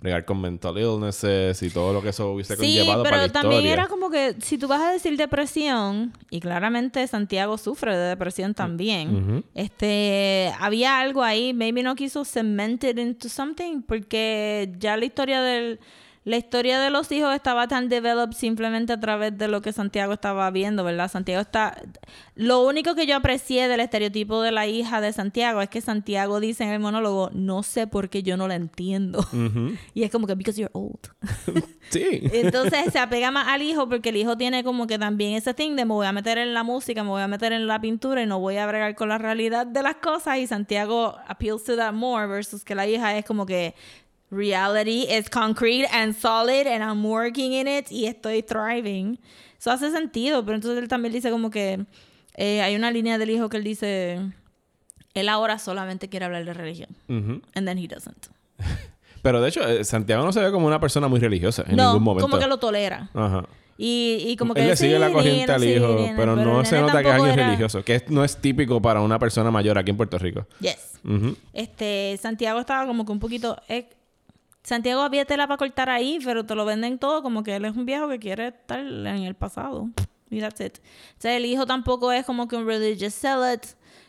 bregar 0.00 0.24
con 0.24 0.40
mental 0.40 0.78
illnesses 0.78 1.62
y 1.62 1.70
todo 1.70 1.92
lo 1.92 2.02
que 2.02 2.10
eso 2.10 2.32
hubiese 2.32 2.56
conllevado 2.56 3.02
para 3.02 3.16
la 3.18 3.26
historia. 3.26 3.42
pero 3.42 3.54
también 3.54 3.72
era 3.72 3.86
como 3.86 4.10
que 4.10 4.36
si 4.40 4.58
tú 4.58 4.68
vas 4.68 4.82
a 4.82 4.92
decir 4.92 5.16
depresión, 5.16 6.12
y 6.30 6.40
claramente 6.40 7.06
Santiago 7.06 7.56
sufre 7.58 7.96
de 7.96 8.08
depresión 8.08 8.54
también, 8.54 9.44
este, 9.54 10.52
había 10.60 11.00
algo 11.00 11.22
ahí, 11.22 11.54
maybe 11.54 11.82
no 11.82 11.94
quiso 11.94 12.24
cement 12.24 12.84
it 12.84 12.98
into 12.98 13.28
something, 13.28 13.82
porque 13.82 14.72
ya 14.78 14.96
la 14.96 15.04
historia 15.04 15.40
del 15.40 15.80
la 16.26 16.36
historia 16.38 16.80
de 16.80 16.90
los 16.90 17.12
hijos 17.12 17.32
estaba 17.32 17.68
tan 17.68 17.88
developed 17.88 18.36
simplemente 18.36 18.92
a 18.92 18.98
través 18.98 19.38
de 19.38 19.46
lo 19.46 19.62
que 19.62 19.72
Santiago 19.72 20.12
estaba 20.12 20.50
viendo, 20.50 20.82
¿verdad? 20.82 21.08
Santiago 21.08 21.40
está... 21.40 21.80
Lo 22.34 22.66
único 22.66 22.96
que 22.96 23.06
yo 23.06 23.14
aprecié 23.14 23.68
del 23.68 23.78
estereotipo 23.78 24.42
de 24.42 24.50
la 24.50 24.66
hija 24.66 25.00
de 25.00 25.12
Santiago 25.12 25.62
es 25.62 25.68
que 25.68 25.80
Santiago 25.80 26.40
dice 26.40 26.64
en 26.64 26.70
el 26.70 26.80
monólogo, 26.80 27.30
no 27.32 27.62
sé 27.62 27.86
por 27.86 28.08
qué 28.10 28.24
yo 28.24 28.36
no 28.36 28.48
la 28.48 28.56
entiendo. 28.56 29.24
Y 29.94 30.02
es 30.02 30.10
como 30.10 30.26
que, 30.26 30.34
because 30.34 30.60
you're 30.60 30.72
old. 30.74 30.98
sí. 31.90 32.22
Entonces 32.32 32.92
se 32.92 32.98
apega 32.98 33.30
más 33.30 33.46
al 33.46 33.62
hijo 33.62 33.88
porque 33.88 34.08
el 34.08 34.16
hijo 34.16 34.36
tiene 34.36 34.64
como 34.64 34.88
que 34.88 34.98
también 34.98 35.34
ese 35.34 35.54
thing 35.54 35.76
de 35.76 35.84
me 35.84 35.94
voy 35.94 36.06
a 36.06 36.12
meter 36.12 36.38
en 36.38 36.54
la 36.54 36.64
música, 36.64 37.04
me 37.04 37.10
voy 37.10 37.22
a 37.22 37.28
meter 37.28 37.52
en 37.52 37.68
la 37.68 37.80
pintura 37.80 38.20
y 38.20 38.26
no 38.26 38.40
voy 38.40 38.56
a 38.56 38.66
bregar 38.66 38.96
con 38.96 39.08
la 39.08 39.18
realidad 39.18 39.64
de 39.64 39.80
las 39.80 39.96
cosas. 39.96 40.38
Y 40.38 40.48
Santiago 40.48 41.16
appeals 41.28 41.62
to 41.62 41.76
that 41.76 41.92
more 41.92 42.26
versus 42.26 42.64
que 42.64 42.74
la 42.74 42.84
hija 42.88 43.16
es 43.16 43.24
como 43.24 43.46
que 43.46 43.76
reality 44.30 45.06
is 45.08 45.28
concrete 45.28 45.86
and 45.92 46.14
solid 46.14 46.66
and 46.66 46.82
I'm 46.82 47.04
working 47.04 47.52
in 47.52 47.68
it 47.68 47.90
y 47.90 48.06
estoy 48.06 48.42
thriving. 48.42 49.18
Eso 49.58 49.70
hace 49.70 49.90
sentido, 49.90 50.44
pero 50.44 50.56
entonces 50.56 50.82
él 50.82 50.88
también 50.88 51.12
dice 51.12 51.30
como 51.30 51.50
que 51.50 51.86
eh, 52.34 52.62
hay 52.62 52.76
una 52.76 52.90
línea 52.90 53.18
del 53.18 53.30
hijo 53.30 53.48
que 53.48 53.56
él 53.56 53.64
dice, 53.64 54.20
él 55.14 55.28
ahora 55.28 55.58
solamente 55.58 56.08
quiere 56.08 56.26
hablar 56.26 56.44
de 56.44 56.52
religión. 56.52 56.90
And 57.08 57.66
then 57.66 57.78
he 57.78 57.88
doesn't. 57.88 58.28
pero 59.22 59.40
de 59.40 59.48
hecho, 59.48 59.66
eh, 59.66 59.84
Santiago 59.84 60.24
no 60.24 60.32
se 60.32 60.40
ve 60.40 60.52
como 60.52 60.66
una 60.66 60.80
persona 60.80 61.08
muy 61.08 61.20
religiosa 61.20 61.64
en 61.66 61.76
ningún 61.76 62.02
momento. 62.02 62.28
como 62.28 62.38
que 62.40 62.48
lo 62.48 62.58
tolera. 62.58 63.10
Ajá. 63.14 63.46
Y, 63.78 64.24
y 64.26 64.36
como 64.36 64.54
que 64.54 64.62
él 64.62 64.68
le 64.68 64.76
sigue 64.76 64.98
la 64.98 65.12
corriente 65.12 65.52
al 65.52 65.62
hijo, 65.62 65.98
pero, 66.16 66.34
no 66.34 66.64
se 66.64 66.80
nota 66.80 67.02
que 67.02 67.08
es 67.08 67.14
alguien 67.14 67.36
religioso, 67.36 67.84
que 67.84 68.02
no 68.08 68.24
es 68.24 68.36
típico 68.38 68.80
para 68.80 69.00
una 69.02 69.18
persona 69.18 69.50
mayor 69.50 69.76
aquí 69.76 69.90
en 69.90 69.96
Puerto 69.98 70.18
Rico. 70.18 70.46
Yes. 70.60 70.98
Este, 71.52 72.18
Santiago 72.20 72.58
estaba 72.58 72.86
como 72.86 73.04
que 73.04 73.12
un 73.12 73.20
poquito 73.20 73.60
Santiago 74.66 75.02
había 75.02 75.24
tela 75.24 75.46
para 75.46 75.58
cortar 75.58 75.88
ahí, 75.88 76.18
pero 76.24 76.44
te 76.44 76.56
lo 76.56 76.64
venden 76.64 76.98
todo 76.98 77.22
como 77.22 77.44
que 77.44 77.54
él 77.54 77.64
es 77.66 77.76
un 77.76 77.86
viejo 77.86 78.08
que 78.08 78.18
quiere 78.18 78.48
estar 78.48 78.80
en 78.80 79.06
el 79.06 79.36
pasado. 79.36 79.90
Y 80.28 80.40
that's 80.40 80.60
it. 80.60 80.78
O 80.78 81.20
sea, 81.20 81.36
el 81.36 81.46
hijo 81.46 81.66
tampoco 81.66 82.10
es 82.10 82.26
como 82.26 82.48
que 82.48 82.56
un 82.56 82.66
religious 82.66 83.14
zealot. 83.14 83.64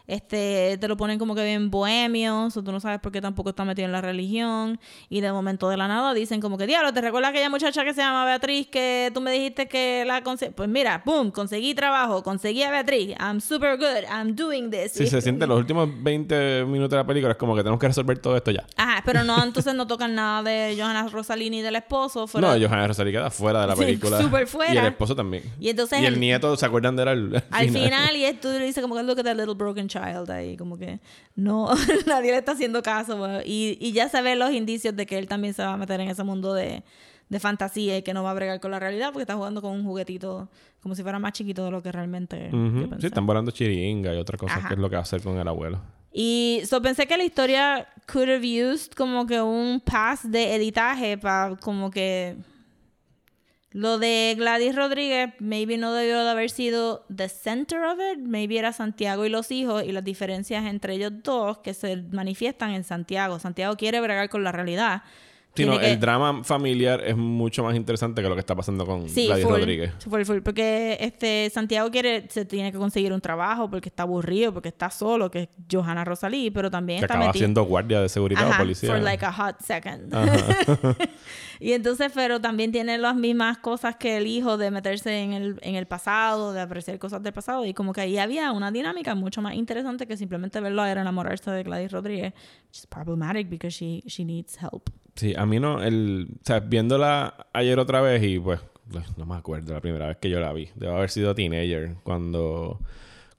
Este, 0.07 0.77
te 0.79 0.87
lo 0.87 0.95
ponen 0.95 1.19
como 1.19 1.35
que 1.35 1.43
bien 1.43 1.69
bohemio, 1.69 2.47
o 2.47 2.63
tú 2.63 2.71
no 2.71 2.79
sabes 2.79 2.99
por 3.01 3.11
qué 3.11 3.19
tampoco 3.19 3.49
está 3.49 3.65
metido 3.65 3.85
en 3.85 3.91
la 3.91 3.99
religión. 3.99 4.79
Y 5.09 5.19
de 5.19 5.33
momento 5.33 5.67
de 5.67 5.75
la 5.75 5.89
nada 5.89 6.13
dicen 6.13 6.39
como 6.39 6.57
que, 6.57 6.65
diablo, 6.65 6.93
¿te 6.93 7.01
recuerdas 7.01 7.31
aquella 7.31 7.49
muchacha 7.49 7.83
que 7.83 7.93
se 7.93 7.99
llama 7.99 8.23
Beatriz 8.23 8.67
que 8.67 9.11
tú 9.13 9.19
me 9.19 9.31
dijiste 9.31 9.67
que 9.67 10.05
la 10.07 10.23
conseguí? 10.23 10.53
Pues 10.53 10.69
mira, 10.69 11.03
boom, 11.05 11.29
conseguí 11.29 11.75
trabajo, 11.75 12.23
conseguí 12.23 12.63
a 12.63 12.71
Beatriz. 12.71 13.15
I'm 13.19 13.41
super 13.41 13.77
good, 13.77 14.09
I'm 14.09 14.33
doing 14.33 14.71
this. 14.71 14.93
Sí, 14.93 15.07
se 15.07 15.21
siente 15.21 15.45
los 15.45 15.59
últimos 15.59 15.89
20 16.01 16.63
minutos 16.65 16.91
de 16.91 16.97
la 16.97 17.05
película, 17.05 17.33
es 17.33 17.37
como 17.37 17.53
que 17.53 17.63
tenemos 17.63 17.79
que 17.79 17.87
resolver 17.87 18.17
todo 18.19 18.37
esto 18.37 18.51
ya. 18.51 18.65
Ajá, 18.77 19.03
pero 19.05 19.25
no, 19.25 19.43
entonces 19.43 19.75
no 19.75 19.87
tocan 19.87 20.15
nada 20.15 20.41
de 20.41 20.75
Johanna 20.77 21.09
Rosalini 21.09 21.59
y 21.59 21.61
del 21.61 21.75
esposo. 21.75 22.27
No, 22.35 22.47
Johanna 22.47 22.87
Rosalini 22.87 23.17
queda 23.17 23.29
fuera 23.29 23.61
de 23.61 23.67
la 23.67 23.75
película. 23.75 24.21
Súper 24.21 24.47
fuera. 24.47 24.73
Y 24.73 24.77
el 24.77 24.85
esposo 24.85 25.17
también. 25.17 25.43
Y 25.59 25.67
entonces... 25.67 26.01
Y 26.01 26.05
el, 26.05 26.17
nieto, 26.17 26.55
¿se 26.55 26.65
acuerdan 26.65 26.95
de 26.95 27.01
él 27.01 27.07
al, 27.09 27.43
al 27.51 27.69
final? 27.69 28.15
y 28.15 28.33
tú 28.41 28.47
le 28.47 28.65
dices 28.65 28.81
como 28.81 28.95
que 28.95 29.03
look 29.03 29.19
at 29.19 29.25
that 29.25 29.35
little 29.35 29.53
broken 29.53 29.89
child 29.89 29.96
ahí, 30.03 30.57
como 30.57 30.77
que 30.77 30.99
no, 31.35 31.69
nadie 32.07 32.31
le 32.31 32.37
está 32.37 32.53
haciendo 32.53 32.81
caso. 32.81 33.41
Y, 33.45 33.77
y 33.79 33.91
ya 33.91 34.09
se 34.09 34.21
ven 34.21 34.39
los 34.39 34.51
indicios 34.51 34.95
de 34.95 35.05
que 35.05 35.17
él 35.17 35.27
también 35.27 35.53
se 35.53 35.63
va 35.63 35.73
a 35.73 35.77
meter 35.77 35.99
en 36.01 36.09
ese 36.09 36.23
mundo 36.23 36.53
de, 36.53 36.83
de 37.29 37.39
fantasía 37.39 37.97
y 37.97 38.03
que 38.03 38.13
no 38.13 38.23
va 38.23 38.31
a 38.31 38.33
bregar 38.33 38.59
con 38.59 38.71
la 38.71 38.79
realidad 38.79 39.09
porque 39.11 39.23
está 39.23 39.35
jugando 39.35 39.61
con 39.61 39.71
un 39.71 39.83
juguetito 39.83 40.49
como 40.81 40.95
si 40.95 41.03
fuera 41.03 41.19
más 41.19 41.33
chiquito 41.33 41.65
de 41.65 41.71
lo 41.71 41.81
que 41.81 41.91
realmente. 41.91 42.49
Sí, 42.99 43.07
están 43.07 43.25
volando 43.25 43.51
chiringa 43.51 44.13
y 44.13 44.17
otra 44.17 44.37
cosa 44.37 44.65
que 44.67 44.73
es 44.73 44.79
lo 44.79 44.89
que 44.89 44.95
va 44.95 45.01
a 45.01 45.03
hacer 45.03 45.21
con 45.21 45.37
el 45.37 45.47
abuelo. 45.47 45.81
Y 46.13 46.61
so, 46.65 46.81
pensé 46.81 47.05
que 47.05 47.17
la 47.17 47.23
historia 47.23 47.87
could 48.11 48.29
have 48.29 48.45
used 48.45 48.93
como 48.93 49.27
que 49.27 49.41
un 49.41 49.81
pass 49.81 50.29
de 50.29 50.55
editaje 50.55 51.17
para 51.17 51.55
como 51.57 51.91
que 51.91 52.37
lo 53.77 53.99
de 53.99 54.33
Gladys 54.35 54.75
Rodríguez, 54.75 55.35
maybe 55.37 55.77
no 55.77 55.93
debió 55.93 56.23
de 56.23 56.29
haber 56.31 56.49
sido 56.49 57.05
the 57.15 57.29
center 57.29 57.83
of 57.83 57.99
it, 57.99 58.17
maybe 58.17 58.57
era 58.57 58.73
Santiago 58.73 59.23
y 59.23 59.29
los 59.29 59.51
hijos 59.51 59.83
y 59.83 59.91
las 59.91 60.03
diferencias 60.03 60.65
entre 60.65 60.95
ellos 60.95 61.11
dos 61.21 61.59
que 61.59 61.75
se 61.75 61.97
manifiestan 62.11 62.71
en 62.71 62.83
Santiago. 62.83 63.37
Santiago 63.37 63.75
quiere 63.75 64.01
bregar 64.01 64.29
con 64.29 64.43
la 64.43 64.51
realidad 64.51 65.03
Sino 65.57 65.79
el 65.79 65.99
drama 65.99 66.43
familiar 66.43 67.03
es 67.05 67.17
mucho 67.17 67.63
más 67.63 67.75
interesante 67.75 68.21
que 68.21 68.29
lo 68.29 68.35
que 68.35 68.41
está 68.41 68.55
pasando 68.55 68.85
con 68.85 69.09
sí, 69.09 69.27
Gladys 69.27 69.45
Rodríguez. 69.45 69.93
Full, 70.09 70.23
full, 70.23 70.39
porque 70.39 70.97
este 70.99 71.49
Santiago 71.49 71.89
quiere, 71.91 72.27
se 72.29 72.45
tiene 72.45 72.71
que 72.71 72.77
conseguir 72.77 73.13
un 73.13 73.21
trabajo 73.21 73.69
porque 73.69 73.89
está 73.89 74.03
aburrido, 74.03 74.53
porque 74.53 74.69
está 74.69 74.89
solo, 74.89 75.29
que 75.29 75.43
es 75.43 75.49
Johanna 75.71 76.05
Rosalí, 76.05 76.51
pero 76.51 76.69
también 76.69 76.99
que 76.99 77.05
está 77.05 77.17
acaba 77.17 77.33
siendo 77.33 77.63
guardia 77.63 78.01
de 78.01 78.09
seguridad 78.09 78.49
o 78.49 78.57
policía. 78.57 78.89
For 78.89 79.01
like 79.01 79.25
a 79.25 79.31
hot 79.31 79.61
second. 79.61 80.13
y 81.59 81.73
entonces, 81.73 82.11
pero 82.13 82.39
también 82.39 82.71
tiene 82.71 82.97
las 82.97 83.15
mismas 83.15 83.57
cosas 83.57 83.95
que 83.95 84.17
el 84.17 84.27
hijo 84.27 84.57
de 84.57 84.71
meterse 84.71 85.21
en 85.21 85.33
el, 85.33 85.59
en 85.61 85.75
el 85.75 85.87
pasado, 85.87 86.53
de 86.53 86.61
apreciar 86.61 86.99
cosas 86.99 87.23
del 87.23 87.33
pasado. 87.33 87.65
Y 87.65 87.73
como 87.73 87.93
que 87.93 88.01
ahí 88.01 88.17
había 88.17 88.51
una 88.51 88.71
dinámica 88.71 89.15
mucho 89.15 89.41
más 89.41 89.55
interesante 89.55 90.07
que 90.07 90.17
simplemente 90.17 90.59
verlo 90.59 90.85
era 90.85 91.01
enamorarse 91.01 91.51
de 91.51 91.63
Gladys 91.63 91.91
Rodríguez. 91.91 92.33
Which 92.67 92.79
is 92.79 92.87
problematic 92.87 93.49
because 93.49 93.73
she, 93.73 94.03
she 94.07 94.23
needs 94.25 94.57
help. 94.61 94.89
Sí, 95.17 95.33
a 95.35 95.47
mí 95.47 95.59
no, 95.59 95.81
el, 95.81 96.27
o 96.31 96.45
sea, 96.45 96.59
viéndola 96.59 97.47
ayer 97.51 97.79
otra 97.79 98.01
vez 98.01 98.21
y 98.23 98.39
pues, 98.39 98.59
pues, 98.91 99.17
no 99.17 99.25
me 99.25 99.35
acuerdo 99.35 99.73
la 99.73 99.81
primera 99.81 100.07
vez 100.07 100.17
que 100.17 100.29
yo 100.29 100.39
la 100.39 100.53
vi. 100.53 100.69
Debo 100.75 100.95
haber 100.95 101.09
sido 101.09 101.33
teenager 101.33 101.95
cuando, 102.03 102.79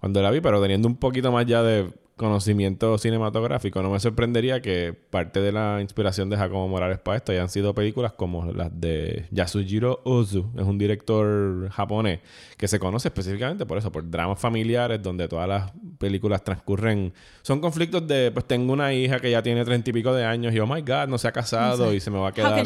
cuando 0.00 0.20
la 0.20 0.32
vi, 0.32 0.40
pero 0.40 0.60
teniendo 0.60 0.88
un 0.88 0.96
poquito 0.96 1.30
más 1.30 1.46
ya 1.46 1.62
de 1.62 1.88
conocimiento 2.16 2.98
cinematográfico, 2.98 3.80
no 3.80 3.90
me 3.90 4.00
sorprendería 4.00 4.60
que 4.60 4.92
parte 4.92 5.40
de 5.40 5.52
la 5.52 5.80
inspiración 5.80 6.28
de 6.28 6.36
Jacobo 6.36 6.66
Morales 6.66 6.98
para 6.98 7.16
esto 7.16 7.30
hayan 7.30 7.48
sido 7.48 7.74
películas 7.74 8.12
como 8.12 8.52
las 8.52 8.78
de 8.78 9.26
Yasujiro 9.30 10.00
Ozu, 10.04 10.50
es 10.56 10.64
un 10.64 10.78
director 10.78 11.70
japonés 11.70 12.18
que 12.56 12.66
se 12.66 12.80
conoce 12.80 13.06
específicamente 13.06 13.66
por 13.66 13.78
eso, 13.78 13.92
por 13.92 14.10
dramas 14.10 14.40
familiares 14.40 15.00
donde 15.00 15.28
todas 15.28 15.48
las 15.48 15.72
películas 15.98 16.42
transcurren, 16.42 17.12
son 17.42 17.60
conflictos 17.60 18.06
de, 18.06 18.30
pues 18.30 18.46
tengo 18.46 18.72
una 18.72 18.92
hija 18.92 19.20
que 19.20 19.30
ya 19.30 19.42
tiene 19.42 19.64
treinta 19.64 19.90
y 19.90 19.92
pico 19.92 20.14
de 20.14 20.24
años 20.24 20.54
y 20.54 20.60
oh 20.60 20.66
my 20.66 20.80
god, 20.82 21.08
no 21.08 21.18
se 21.18 21.28
ha 21.28 21.32
casado 21.32 21.92
y 21.92 22.00
se 22.00 22.10
me 22.10 22.18
va 22.18 22.28
a 22.28 22.32
quedar. 22.32 22.64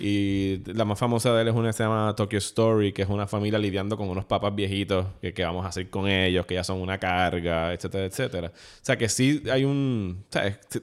Y 0.00 0.62
la 0.72 0.84
más 0.84 0.98
famosa 0.98 1.34
de 1.34 1.42
él 1.42 1.48
es 1.48 1.54
una 1.54 1.68
que 1.68 1.72
se 1.72 1.82
llama 1.82 2.14
Tokyo 2.16 2.38
Story, 2.38 2.92
que 2.92 3.02
es 3.02 3.08
una 3.08 3.26
familia 3.26 3.58
lidiando 3.58 3.96
con 3.96 4.08
unos 4.08 4.24
papás 4.24 4.54
viejitos, 4.54 5.06
que 5.20 5.34
qué 5.34 5.44
vamos 5.44 5.64
a 5.64 5.68
hacer 5.68 5.90
con 5.90 6.08
ellos, 6.08 6.46
que 6.46 6.54
ya 6.54 6.64
son 6.64 6.80
una 6.80 6.98
carga, 6.98 7.72
etcétera, 7.72 8.04
etcétera. 8.04 8.48
O 8.48 8.84
sea, 8.84 8.96
que 8.96 9.08
sí 9.08 9.42
hay 9.50 9.64
un... 9.64 10.24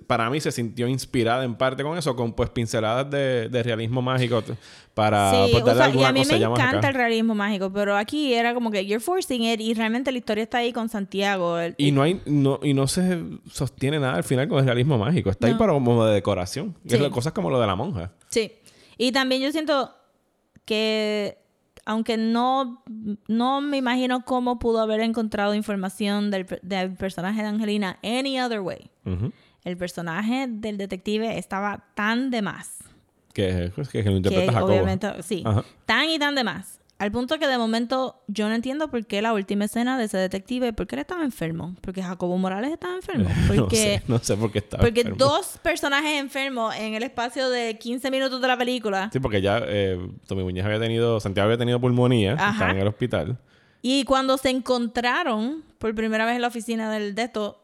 Para 0.07 0.29
mí 0.29 0.39
se 0.39 0.51
sintió 0.51 0.87
inspirada 0.87 1.43
en 1.43 1.55
parte 1.55 1.83
con 1.83 1.97
eso, 1.97 2.15
con 2.15 2.33
pues 2.33 2.49
pinceladas 2.49 3.09
de, 3.09 3.49
de 3.49 3.63
realismo 3.63 4.01
mágico 4.01 4.43
para 4.93 5.31
sí, 5.47 5.51
pues, 5.51 5.95
y 5.95 6.03
a 6.03 6.11
mí 6.11 6.21
me 6.25 6.35
encanta 6.35 6.89
el 6.89 6.93
realismo 6.93 7.33
mágico, 7.33 7.71
pero 7.71 7.97
aquí 7.97 8.33
era 8.33 8.53
como 8.53 8.69
que 8.69 8.85
you're 8.85 9.03
forcing 9.03 9.43
it 9.43 9.59
y 9.59 9.73
realmente 9.73 10.11
la 10.11 10.19
historia 10.19 10.43
está 10.43 10.59
ahí 10.59 10.71
con 10.71 10.87
Santiago. 10.89 11.57
y 11.77 11.91
no 11.91 12.03
hay 12.03 12.21
no 12.25 12.59
y 12.61 12.73
no 12.73 12.87
se 12.87 13.23
sostiene 13.51 13.99
nada 13.99 14.15
al 14.15 14.23
final 14.23 14.47
con 14.47 14.59
el 14.59 14.65
realismo 14.65 14.97
mágico, 14.97 15.29
está 15.29 15.47
ahí 15.47 15.55
para 15.55 15.73
como 15.73 16.05
de 16.05 16.13
decoración, 16.13 16.75
sí. 16.85 16.95
es 16.95 17.09
cosas 17.09 17.33
como 17.33 17.49
lo 17.49 17.59
de 17.59 17.67
la 17.67 17.75
monja. 17.75 18.11
Sí. 18.29 18.51
Y 18.97 19.11
también 19.11 19.41
yo 19.41 19.51
siento 19.51 19.91
que 20.65 21.39
aunque 21.85 22.15
no, 22.17 22.83
no 23.27 23.61
me 23.61 23.77
imagino 23.77 24.23
cómo 24.23 24.59
pudo 24.59 24.79
haber 24.79 25.01
encontrado 25.01 25.53
información 25.53 26.31
del, 26.31 26.45
personaje 26.97 27.41
de 27.41 27.47
Angelina 27.47 27.99
any 28.03 28.39
other 28.39 28.61
way. 28.61 28.89
El 29.63 29.77
personaje 29.77 30.47
del 30.47 30.77
detective 30.77 31.37
estaba 31.37 31.85
tan 31.95 32.29
de 32.29 32.41
más. 32.41 32.83
Que, 33.33 33.71
que, 33.75 34.03
que 34.03 34.09
lo 34.09 34.17
interpreta 34.17 34.51
que, 34.51 34.59
Obviamente, 34.59 35.23
sí. 35.23 35.43
Tan 35.85 36.09
y 36.09 36.19
tan 36.19 36.35
de 36.35 36.43
más. 36.43 36.79
Al 36.99 37.11
punto 37.11 37.37
que 37.37 37.47
de 37.47 37.57
momento 37.57 38.21
yo 38.27 38.47
no 38.47 38.55
entiendo 38.55 38.87
por 38.89 39.05
qué 39.05 39.21
la 39.21 39.33
última 39.33 39.65
escena 39.65 39.97
de 39.97 40.05
ese 40.05 40.17
detective, 40.17 40.71
¿por 40.71 40.87
qué 40.87 40.95
él 40.95 41.01
estaba 41.01 41.23
enfermo? 41.23 41.75
Porque 41.81 42.01
Jacobo 42.01 42.37
Morales 42.37 42.71
estaba 42.71 42.95
enfermo. 42.95 43.29
Porque, 43.47 44.01
no, 44.07 44.19
sé, 44.19 44.37
por 44.37 44.51
qué 44.51 44.59
estaba 44.59 44.81
Porque 44.81 45.03
dos 45.03 45.59
personajes 45.61 46.17
enfermos 46.17 46.73
en 46.75 46.93
el 46.93 47.03
espacio 47.03 47.49
de 47.49 47.77
15 47.77 48.09
minutos 48.09 48.39
de 48.39 48.47
la 48.47 48.57
película. 48.57 49.09
Sí, 49.11 49.19
porque 49.19 49.41
ya 49.41 49.61
eh, 49.65 49.99
Tommy 50.27 50.43
Muñez 50.43 50.63
había 50.63 50.79
tenido, 50.79 51.19
Santiago 51.19 51.47
había 51.47 51.57
tenido 51.57 51.81
pulmonía, 51.81 52.33
estaba 52.33 52.71
en 52.71 52.77
el 52.77 52.87
hospital. 52.87 53.37
Y 53.81 54.05
cuando 54.05 54.37
se 54.37 54.49
encontraron 54.49 55.61
por 55.79 55.93
primera 55.95 56.25
vez 56.25 56.35
en 56.35 56.41
la 56.41 56.47
oficina 56.47 56.89
del 56.89 57.15
de 57.15 57.23
esto, 57.23 57.59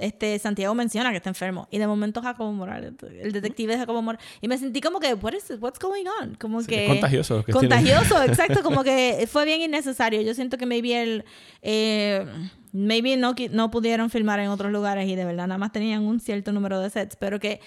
este 0.00 0.38
Santiago 0.38 0.74
menciona 0.74 1.10
que 1.10 1.16
está 1.16 1.30
enfermo. 1.30 1.68
Y 1.70 1.78
de 1.78 1.86
momento 1.86 2.22
Jacobo 2.22 2.52
Morales, 2.52 2.92
el 3.20 3.32
detective 3.32 3.72
de 3.72 3.78
Jacobo 3.78 4.02
Morales 4.02 4.26
y 4.40 4.48
me 4.48 4.58
sentí 4.58 4.80
como 4.80 5.00
que 5.00 5.14
what 5.14 5.32
is 5.34 5.50
what's 5.60 5.78
going 5.78 6.04
on, 6.20 6.34
como 6.36 6.62
que 6.64 6.86
contagioso, 6.86 7.44
contagioso, 7.50 8.22
exacto, 8.24 8.62
como 8.62 8.84
que 8.84 9.26
fue 9.30 9.44
bien 9.44 9.62
innecesario. 9.62 10.20
Yo 10.22 10.34
siento 10.34 10.58
que 10.58 10.66
maybe 10.66 11.02
el 11.02 11.24
eh, 11.62 12.26
maybe 12.72 13.16
no 13.16 13.34
no 13.50 13.70
pudieron 13.70 14.10
filmar 14.10 14.40
en 14.40 14.48
otros 14.48 14.72
lugares 14.72 15.08
y 15.08 15.14
de 15.14 15.24
verdad 15.24 15.46
nada 15.46 15.58
más 15.58 15.72
tenían 15.72 16.04
un 16.04 16.20
cierto 16.20 16.52
número 16.52 16.80
de 16.80 16.90
sets, 16.90 17.16
pero 17.16 17.40
que 17.40 17.60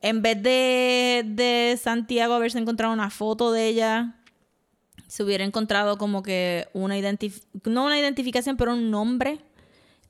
en 0.00 0.22
vez 0.22 0.42
de, 0.42 1.24
de 1.26 1.78
Santiago 1.80 2.34
haberse 2.34 2.58
encontrado 2.58 2.92
una 2.92 3.10
foto 3.10 3.52
de 3.52 3.66
ella 3.66 4.14
se 5.08 5.22
hubiera 5.22 5.42
encontrado 5.42 5.96
como 5.96 6.22
que 6.22 6.68
una 6.74 6.94
no 7.64 7.84
una 7.86 7.98
identificación, 7.98 8.56
pero 8.56 8.74
un 8.74 8.90
nombre 8.90 9.40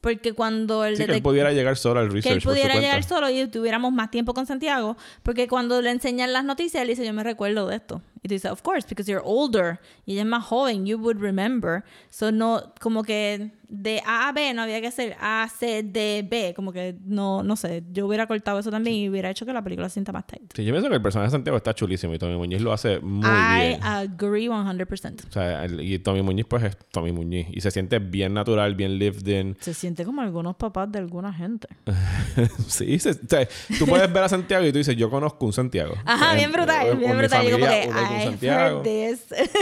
porque 0.00 0.32
cuando 0.32 0.84
el 0.84 0.96
sí, 0.96 1.06
que 1.06 1.16
él 1.16 1.22
pudiera 1.22 1.52
llegar 1.52 1.76
solo 1.76 2.00
al 2.00 2.06
research. 2.06 2.24
Que 2.24 2.32
él 2.34 2.42
pudiera 2.42 2.74
llegar 2.76 3.02
solo 3.02 3.28
y 3.30 3.46
tuviéramos 3.48 3.92
más 3.92 4.10
tiempo 4.10 4.32
con 4.34 4.46
Santiago. 4.46 4.96
Porque 5.22 5.48
cuando 5.48 5.82
le 5.82 5.90
enseñan 5.90 6.32
las 6.32 6.44
noticias, 6.44 6.82
él 6.82 6.88
dice: 6.88 7.04
Yo 7.04 7.12
me 7.12 7.24
recuerdo 7.24 7.66
de 7.66 7.76
esto. 7.76 8.02
Y 8.22 8.28
tú 8.28 8.34
dices: 8.34 8.50
Of 8.50 8.62
course, 8.62 8.86
because 8.88 9.10
you're 9.10 9.24
older. 9.24 9.80
Y 10.06 10.12
ella 10.12 10.22
es 10.22 10.28
más 10.28 10.44
joven, 10.44 10.86
you 10.86 10.98
would 10.98 11.18
remember. 11.18 11.82
So, 12.10 12.30
no, 12.30 12.72
como 12.80 13.02
que 13.02 13.50
de 13.68 14.02
A 14.06 14.28
a 14.28 14.32
B 14.32 14.54
no 14.54 14.62
había 14.62 14.80
que 14.80 14.86
hacer 14.86 15.16
A, 15.20 15.48
C, 15.48 15.82
D, 15.82 16.26
B. 16.28 16.54
Como 16.54 16.72
que 16.72 16.96
no, 17.04 17.42
no 17.42 17.56
sé. 17.56 17.84
Yo 17.92 18.06
hubiera 18.06 18.26
cortado 18.26 18.58
eso 18.58 18.70
también 18.70 18.96
y 18.96 19.08
hubiera 19.08 19.30
hecho 19.30 19.44
que 19.46 19.52
la 19.52 19.62
película 19.62 19.88
se 19.88 19.94
sienta 19.94 20.12
más 20.12 20.26
tight. 20.26 20.52
Sí, 20.54 20.64
yo 20.64 20.72
pienso 20.72 20.88
que 20.88 20.94
el 20.94 21.02
personaje 21.02 21.28
de 21.28 21.32
Santiago 21.32 21.56
está 21.56 21.74
chulísimo 21.74 22.14
y 22.14 22.18
Tommy 22.18 22.36
Muñiz 22.36 22.60
lo 22.60 22.72
hace 22.72 23.00
muy 23.00 23.28
bien. 23.28 23.32
I 23.32 23.78
agree 23.82 24.48
100%. 24.48 25.28
O 25.28 25.32
sea, 25.32 25.66
y 25.66 25.98
Tommy 25.98 26.22
Muñiz, 26.22 26.46
pues 26.48 26.64
es 26.64 26.76
Tommy 26.90 27.12
Muñiz. 27.12 27.46
Y 27.50 27.60
se 27.60 27.70
siente 27.70 27.98
bien 27.98 28.34
natural, 28.34 28.74
bien 28.74 28.98
lived 28.98 29.26
in. 29.26 29.56
Se 29.60 29.74
siente 29.74 30.04
como 30.04 30.22
algunos 30.22 30.56
papás 30.56 30.90
de 30.90 30.98
alguna 30.98 31.32
gente. 31.32 31.68
sí, 32.68 32.96
o 32.96 32.98
sea, 32.98 33.48
tú 33.78 33.86
puedes 33.86 34.12
ver 34.12 34.24
a 34.24 34.28
Santiago 34.28 34.64
y 34.64 34.72
tú 34.72 34.78
dices, 34.78 34.96
yo 34.96 35.10
conozco 35.10 35.44
un 35.46 35.52
Santiago. 35.52 35.94
Ajá, 36.04 36.34
bien 36.34 36.52
brutal, 36.52 36.96
bien 36.96 37.16
brutal. 37.16 37.46
Familia, 37.46 37.84
yo 37.84 37.92
como 37.92 38.08
que, 38.08 38.24
Santiago. 38.24 38.82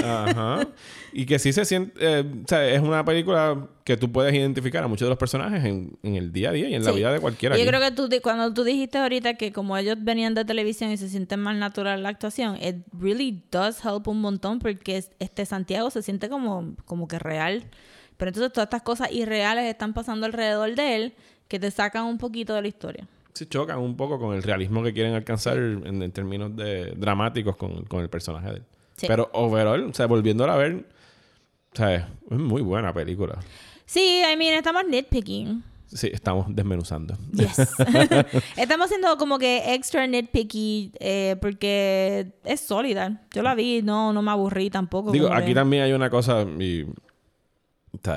Ajá. 0.05 0.69
Y 1.19 1.25
que 1.25 1.39
sí 1.39 1.51
se 1.55 1.65
siente, 1.65 1.95
eh, 1.99 2.25
o 2.45 2.47
sea, 2.47 2.69
es 2.69 2.83
una 2.83 3.03
película 3.03 3.69
que 3.85 3.97
tú 3.97 4.13
puedes 4.13 4.35
identificar 4.35 4.85
a 4.85 4.87
muchos 4.87 5.07
de 5.07 5.09
los 5.09 5.19
personajes 5.19 5.65
en, 5.65 5.99
en 6.03 6.15
el 6.15 6.31
día 6.31 6.51
a 6.51 6.53
día 6.53 6.69
y 6.69 6.75
en 6.75 6.85
la 6.85 6.93
vida 6.93 7.11
de 7.11 7.21
cualquiera. 7.21 7.57
Yo 7.57 7.65
creo 7.65 7.81
que 7.81 7.91
tú, 7.91 8.11
cuando 8.23 8.53
tú 8.53 8.65
dijiste 8.65 8.99
ahorita 8.99 9.33
que 9.39 9.51
como 9.51 9.79
ellos 9.79 9.97
venían 9.99 10.35
de 10.35 10.45
televisión 10.45 10.91
y 10.91 10.99
se 10.99 11.09
sienten 11.09 11.41
más 11.41 11.57
natural 11.57 12.03
la 12.03 12.11
actuación, 12.11 12.59
it 12.63 12.85
really 12.93 13.43
does 13.51 13.83
help 13.83 14.09
un 14.09 14.21
montón 14.21 14.59
porque 14.59 15.03
este 15.19 15.47
Santiago 15.47 15.91
se 15.91 16.03
siente 16.03 16.29
como, 16.29 16.77
como 16.85 17.09
que 17.09 17.19
real. 17.19 17.65
Pero 18.19 18.29
entonces 18.29 18.53
todas 18.53 18.67
estas 18.67 18.83
cosas 18.83 19.11
irreales 19.11 19.65
están 19.65 19.95
pasando 19.95 20.27
alrededor 20.27 20.75
de 20.75 20.97
él 20.97 21.15
que 21.49 21.59
te 21.59 21.71
sacan 21.71 22.05
un 22.05 22.19
poquito 22.19 22.53
de 22.53 22.61
la 22.61 22.69
historia. 22.69 23.09
Sí, 23.33 23.47
chocan 23.47 23.79
un 23.79 23.97
poco 23.97 24.19
con 24.19 24.37
el 24.37 24.43
realismo 24.43 24.83
que 24.83 24.93
quieren 24.93 25.15
alcanzar 25.15 25.57
en, 25.57 26.13
términos 26.13 26.55
de 26.55 26.93
dramáticos 26.95 27.57
con, 27.57 27.85
con 27.85 28.03
el 28.03 28.11
personaje 28.11 28.49
de 28.49 28.57
él. 28.57 28.63
Pero 29.07 29.31
overall, 29.33 29.83
o 29.85 29.95
sea, 29.95 30.05
volviéndola 30.07 30.53
a 30.53 30.57
ver, 30.57 30.85
o 31.77 31.79
sea, 31.79 32.09
es 32.31 32.39
muy 32.39 32.63
buena 32.63 32.93
película. 32.95 33.39
Sí, 33.85 34.23
I 34.33 34.35
mean, 34.37 34.55
estamos 34.55 34.85
nitpicking. 34.89 35.63
Sí, 35.87 36.11
estamos 36.13 36.47
desmenuzando. 36.49 37.17
Yes. 37.33 37.59
Estamos 38.57 38.89
siendo 38.89 39.17
como 39.19 39.39
que 39.39 39.75
extra 39.75 40.07
nitpicky 40.07 40.93
eh, 40.99 41.37
porque 41.41 42.33
es 42.45 42.61
sólida. 42.61 43.23
Yo 43.33 43.43
la 43.43 43.55
vi, 43.55 43.83
no, 43.83 44.13
no 44.13 44.21
me 44.23 44.31
aburrí 44.33 44.69
tampoco. 44.71 45.13
Digo, 45.13 45.33
aquí 45.33 45.49
que- 45.49 45.55
también 45.55 45.85
hay 45.85 45.93
una 45.93 46.11
cosa, 46.11 46.43
y 46.59 46.87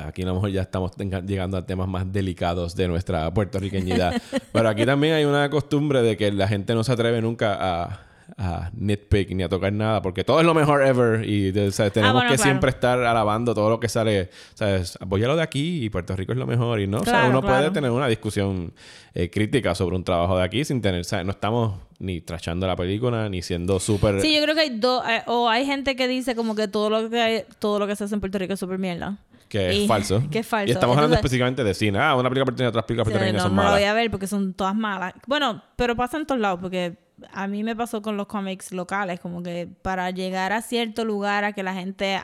aquí 0.03 0.23
a 0.23 0.25
lo 0.25 0.35
mejor 0.35 0.49
ya 0.49 0.61
estamos 0.61 0.91
llegando 1.25 1.57
a 1.57 1.65
temas 1.65 1.87
más 1.87 2.11
delicados 2.11 2.75
de 2.75 2.87
nuestra 2.87 3.31
puertorriqueñidad, 3.33 4.19
pero 4.51 4.69
aquí 4.69 4.85
también 4.85 5.13
hay 5.13 5.25
una 5.25 5.49
costumbre 5.49 6.01
de 6.01 6.17
que 6.17 6.31
la 6.31 6.47
gente 6.47 6.73
no 6.73 6.83
se 6.83 6.91
atreve 6.93 7.21
nunca 7.21 7.55
a, 7.59 8.08
a 8.37 8.69
nitpick 8.73 9.31
ni 9.31 9.43
a 9.43 9.49
tocar 9.49 9.71
nada, 9.73 10.01
porque 10.01 10.23
todo 10.23 10.39
es 10.39 10.45
lo 10.45 10.53
mejor 10.53 10.85
ever 10.85 11.27
y 11.27 11.49
o 11.57 11.71
sea, 11.71 11.89
tenemos 11.89 12.11
Ah, 12.11 12.13
bueno, 12.13 12.29
que 12.29 12.35
claro. 12.35 12.49
siempre 12.49 12.69
estar 12.69 12.99
alabando 13.03 13.53
todo 13.53 13.69
lo 13.69 13.79
que 13.79 13.89
sale, 13.89 14.29
¿sabes? 14.53 14.97
Apóyalo 15.01 15.35
de 15.35 15.43
aquí 15.43 15.83
y 15.85 15.89
Puerto 15.89 16.15
Rico 16.15 16.31
es 16.33 16.37
lo 16.37 16.47
mejor 16.47 16.79
y 16.79 16.87
no, 16.87 16.99
o 16.99 17.03
sea, 17.03 17.13
Claro, 17.13 17.29
uno 17.29 17.41
puede 17.41 17.57
claro. 17.57 17.71
tener 17.73 17.91
una 17.91 18.07
discusión 18.07 18.73
eh, 19.13 19.29
crítica 19.29 19.73
sobre 19.75 19.95
un 19.95 20.03
trabajo 20.03 20.37
de 20.37 20.43
aquí 20.43 20.63
sin 20.65 20.81
tener, 20.81 21.01
o 21.01 21.03
sea, 21.03 21.23
no 21.23 21.31
estamos 21.31 21.79
ni 21.99 22.21
trashando 22.21 22.65
la 22.67 22.75
película 22.75 23.27
ni 23.29 23.41
siendo 23.41 23.79
súper... 23.79 24.21
Sí, 24.21 24.35
yo 24.35 24.41
creo 24.43 24.55
que 24.55 24.61
hay 24.61 24.79
dos, 24.79 25.03
eh, 25.09 25.21
o 25.27 25.49
hay 25.49 25.65
gente 25.65 25.95
que 25.95 26.07
dice 26.07 26.35
como 26.35 26.55
que 26.55 26.67
todo 26.67 26.89
lo 26.89 27.09
que 27.09 27.19
hay- 27.21 27.43
todo 27.59 27.79
lo 27.79 27.87
que 27.87 27.95
se 27.95 28.03
hace 28.05 28.13
en 28.13 28.19
Puerto 28.21 28.37
Rico 28.37 28.53
es 28.53 28.59
súper 28.59 28.77
mierda. 28.79 29.17
Que 29.49 29.71
es 29.71 29.75
Y- 29.77 29.87
falso. 29.87 30.21
que 30.31 30.39
es 30.39 30.47
falso. 30.47 30.67
Y 30.69 30.71
estamos 30.71 30.95
hablando 30.95 31.15
Entonces- 31.15 31.19
específicamente 31.25 31.63
de 31.63 31.73
cine. 31.73 31.97
Ah, 31.99 32.13
una 32.15 32.29
película 32.29 32.45
puertorriqueña, 32.45 32.69
otras 32.69 32.85
películas 32.85 33.07
Sí, 33.07 33.11
puertorriqueñas 33.11 33.43
no, 33.43 33.49
son 33.49 33.55
no 33.55 33.61
la 33.63 33.67
malas. 33.69 33.81
voy 33.81 33.89
a 33.89 33.93
ver 33.95 34.11
porque 34.11 34.27
son 34.27 34.53
todas 34.53 34.75
malas. 34.75 35.13
Bueno, 35.25 35.63
pero 35.75 35.95
pasa 35.95 36.17
en 36.17 36.25
todos 36.27 36.39
lados 36.39 36.59
porque 36.61 36.97
a 37.31 37.47
mí 37.47 37.63
me 37.63 37.75
pasó 37.75 38.01
con 38.01 38.17
los 38.17 38.27
cómics 38.27 38.71
locales, 38.71 39.19
como 39.19 39.43
que 39.43 39.67
para 39.81 40.11
llegar 40.11 40.53
a 40.53 40.61
cierto 40.61 41.05
lugar 41.05 41.43
a 41.43 41.53
que 41.53 41.63
la 41.63 41.73
gente 41.73 42.21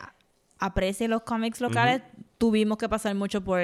aprecie 0.59 1.07
los 1.07 1.23
cómics 1.23 1.61
locales, 1.61 2.01
tuvimos 2.37 2.77
que 2.77 2.89
pasar 2.89 3.15
mucho 3.15 3.41
por... 3.43 3.59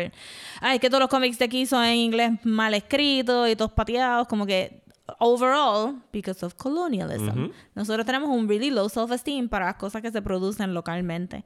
Ay, 0.59 0.79
que 0.79 0.89
todos 0.89 1.01
los 1.01 1.09
cómics 1.09 1.37
de 1.39 1.45
aquí 1.45 1.65
son 1.65 1.83
en 1.83 1.95
inglés 1.95 2.31
mal 2.43 2.73
escritos 2.73 3.49
y 3.49 3.55
todos 3.55 3.71
pateados, 3.71 4.27
como 4.27 4.45
que... 4.45 4.81
Overall, 5.19 6.01
because 6.13 6.45
of 6.45 6.53
colonialism, 6.53 7.51
nosotros 7.75 8.05
tenemos 8.05 8.29
un 8.29 8.47
really 8.47 8.69
low 8.69 8.87
self-esteem 8.87 9.49
para 9.49 9.65
las 9.65 9.75
cosas 9.75 10.01
que 10.01 10.09
se 10.09 10.21
producen 10.21 10.73
localmente. 10.73 11.43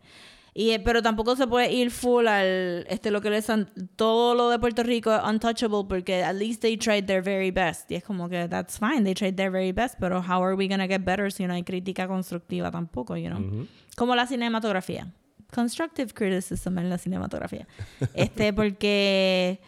Y, 0.57 0.71
eh, 0.71 0.79
pero 0.79 1.01
tampoco 1.01 1.35
se 1.35 1.47
puede 1.47 1.73
ir 1.73 1.91
full 1.91 2.27
al 2.27 2.85
este 2.89 3.11
lo 3.11 3.19
que 3.19 3.29
les 3.29 3.49
han- 3.49 3.69
todo 3.97 4.35
lo 4.35 4.49
de 4.49 4.57
Puerto 4.57 4.83
Rico 4.83 5.13
es 5.13 5.21
untouchable 5.21 5.83
porque 5.89 6.23
at 6.23 6.33
least 6.33 6.61
they 6.61 6.77
tried 6.77 7.03
their 7.05 7.21
very 7.21 7.51
best. 7.51 7.91
Y 7.91 7.95
es 7.95 8.05
como 8.05 8.29
que 8.29 8.47
that's 8.47 8.79
fine 8.79 9.03
they 9.03 9.13
tried 9.13 9.35
their 9.35 9.51
very 9.51 9.73
best 9.73 9.95
pero 9.99 10.19
how 10.21 10.41
are 10.41 10.55
we 10.55 10.69
gonna 10.69 10.87
get 10.87 11.01
better 11.03 11.29
si 11.29 11.45
no 11.45 11.53
hay 11.53 11.63
crítica 11.63 12.07
constructiva 12.07 12.71
tampoco 12.71 13.17
you 13.17 13.27
know 13.29 13.67
como 13.97 14.15
la 14.15 14.25
cinematografía. 14.27 15.11
Constructive 15.53 16.13
criticism 16.13 16.77
en 16.79 16.89
la 16.89 16.97
cinematografía. 16.97 17.67
Este 18.13 18.53
porque 18.53 19.59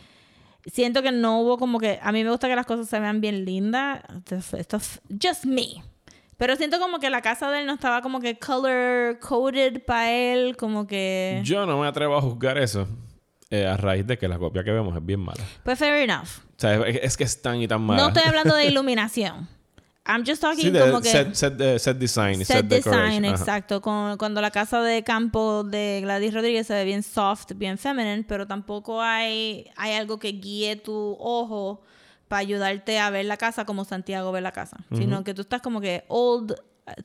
siento 0.66 1.02
que 1.02 1.12
no 1.12 1.42
hubo 1.42 1.58
como 1.58 1.80
que 1.80 2.00
a 2.02 2.14
mí 2.14 2.24
me 2.24 2.30
gusta 2.32 2.48
que 2.48 2.56
las 2.56 2.66
cosas 2.66 2.88
se 2.88 2.98
vean 3.02 3.20
bien 3.20 3.44
lindas. 3.44 4.02
Esto 4.54 4.78
es 4.78 5.02
just 5.22 5.44
me 5.44 5.84
pero 6.38 6.56
siento 6.56 6.80
como 6.80 7.00
que 7.00 7.10
la 7.10 7.22
casa 7.22 7.50
de 7.52 7.60
él 7.62 7.66
no 7.66 7.74
estaba 7.74 8.02
como 8.02 8.20
que 8.20 8.38
color 8.40 9.20
coded 9.20 9.82
para 9.86 10.12
él 10.12 10.56
como 10.58 10.86
que 10.88 11.42
Yo 11.44 11.66
no 11.66 11.80
me 11.82 11.88
atrevo 11.88 12.16
a 12.18 12.22
juzgar 12.22 12.58
eso 12.58 12.88
eh, 13.50 13.66
a 13.66 13.78
raíz 13.78 14.06
de 14.06 14.18
que 14.18 14.28
la 14.28 14.38
copia 14.38 14.64
que 14.64 14.72
vemos 14.72 14.96
es 14.96 15.06
bien 15.06 15.20
mala. 15.20 15.44
pues 15.64 15.78
fair 15.80 15.94
enough 16.10 16.28
O 16.58 16.60
sea, 16.60 16.86
es, 16.88 17.16
que 17.18 17.24
es 17.24 17.42
tan 17.42 17.62
y 17.62 17.68
tan 17.68 17.82
mala. 17.82 18.02
no 18.02 18.08
estoy 18.10 18.24
hablando 18.28 18.56
de 18.56 18.66
iluminación 18.72 19.48
I'm 20.10 20.24
just 20.26 20.42
talking 20.42 20.62
Sí, 20.64 20.70
de 20.72 20.80
como 20.80 21.02
que 21.02 21.10
set, 21.10 21.34
set, 21.34 21.54
de- 21.56 21.80
set 21.80 21.98
design 21.98 22.38
set 22.46 22.46
set, 22.46 22.66
design, 22.66 23.26
exacto. 23.26 23.82
Con- 23.82 24.18
cuando 24.18 24.40
la 24.40 24.52
casa 24.52 24.82
de 24.82 25.04
campo 25.04 25.66
de 25.66 26.00
Gladys 26.02 26.34
Rodríguez 26.34 26.66
se 26.66 26.74
ve 26.76 26.86
bien 26.86 27.04
soft, 27.04 27.52
bien 27.56 27.78
feminine, 27.78 28.24
pero 28.26 28.48
tampoco 28.48 29.02
hay, 29.02 29.70
hay 29.76 29.96
algo 29.96 30.18
que 30.18 30.30
guíe 30.32 30.78
tu 30.78 31.18
ojo 31.20 31.82
para 32.28 32.40
ayudarte 32.40 33.00
a 33.00 33.10
ver 33.10 33.26
la 33.26 33.38
casa 33.38 33.66
como 33.66 33.86
Santiago 33.86 34.32
ve 34.32 34.42
la 34.42 34.52
casa. 34.52 34.78
Sino 34.92 35.24
que 35.24 35.34
tú 35.34 35.42
estás 35.42 35.62
como 35.62 35.82
que 35.82 36.04
old 36.08 36.56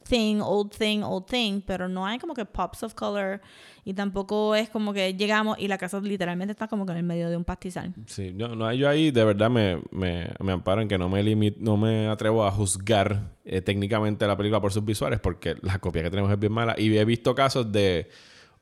thing, 0.08 0.40
old 0.40 0.70
thing, 0.70 1.02
old 1.02 1.26
thing, 1.26 1.60
pero 1.66 1.88
no 1.88 2.06
hay 2.06 2.18
como 2.18 2.34
que 2.34 2.44
pops 2.44 2.82
of 2.82 2.94
color 2.94 3.40
y 3.84 3.94
tampoco 3.94 4.54
es 4.54 4.68
como 4.68 4.92
que 4.92 5.14
llegamos 5.14 5.58
y 5.58 5.66
la 5.68 5.78
casa 5.78 6.00
literalmente 6.00 6.52
está 6.52 6.68
como 6.68 6.86
que 6.86 6.92
en 6.92 6.98
el 6.98 7.04
medio 7.04 7.28
de 7.28 7.36
un 7.36 7.44
pastizal. 7.44 7.92
Sí, 8.06 8.32
no, 8.32 8.54
no, 8.54 8.72
yo 8.72 8.88
ahí 8.88 9.10
de 9.10 9.24
verdad 9.24 9.50
me, 9.50 9.82
me, 9.90 10.28
me 10.40 10.52
amparo 10.52 10.82
en 10.82 10.88
que 10.88 10.98
no 10.98 11.08
me 11.08 11.22
limit, 11.22 11.56
no 11.58 11.76
me 11.76 12.08
atrevo 12.08 12.46
a 12.46 12.50
juzgar 12.50 13.32
eh, 13.44 13.60
técnicamente 13.60 14.26
la 14.26 14.36
película 14.36 14.60
por 14.60 14.72
sus 14.72 14.84
visuales 14.84 15.20
porque 15.20 15.56
la 15.62 15.78
copia 15.78 16.02
que 16.02 16.10
tenemos 16.10 16.30
es 16.30 16.38
bien 16.38 16.52
mala. 16.52 16.74
Y 16.78 16.96
he 16.96 17.04
visto 17.04 17.34
casos 17.34 17.72
de 17.72 18.08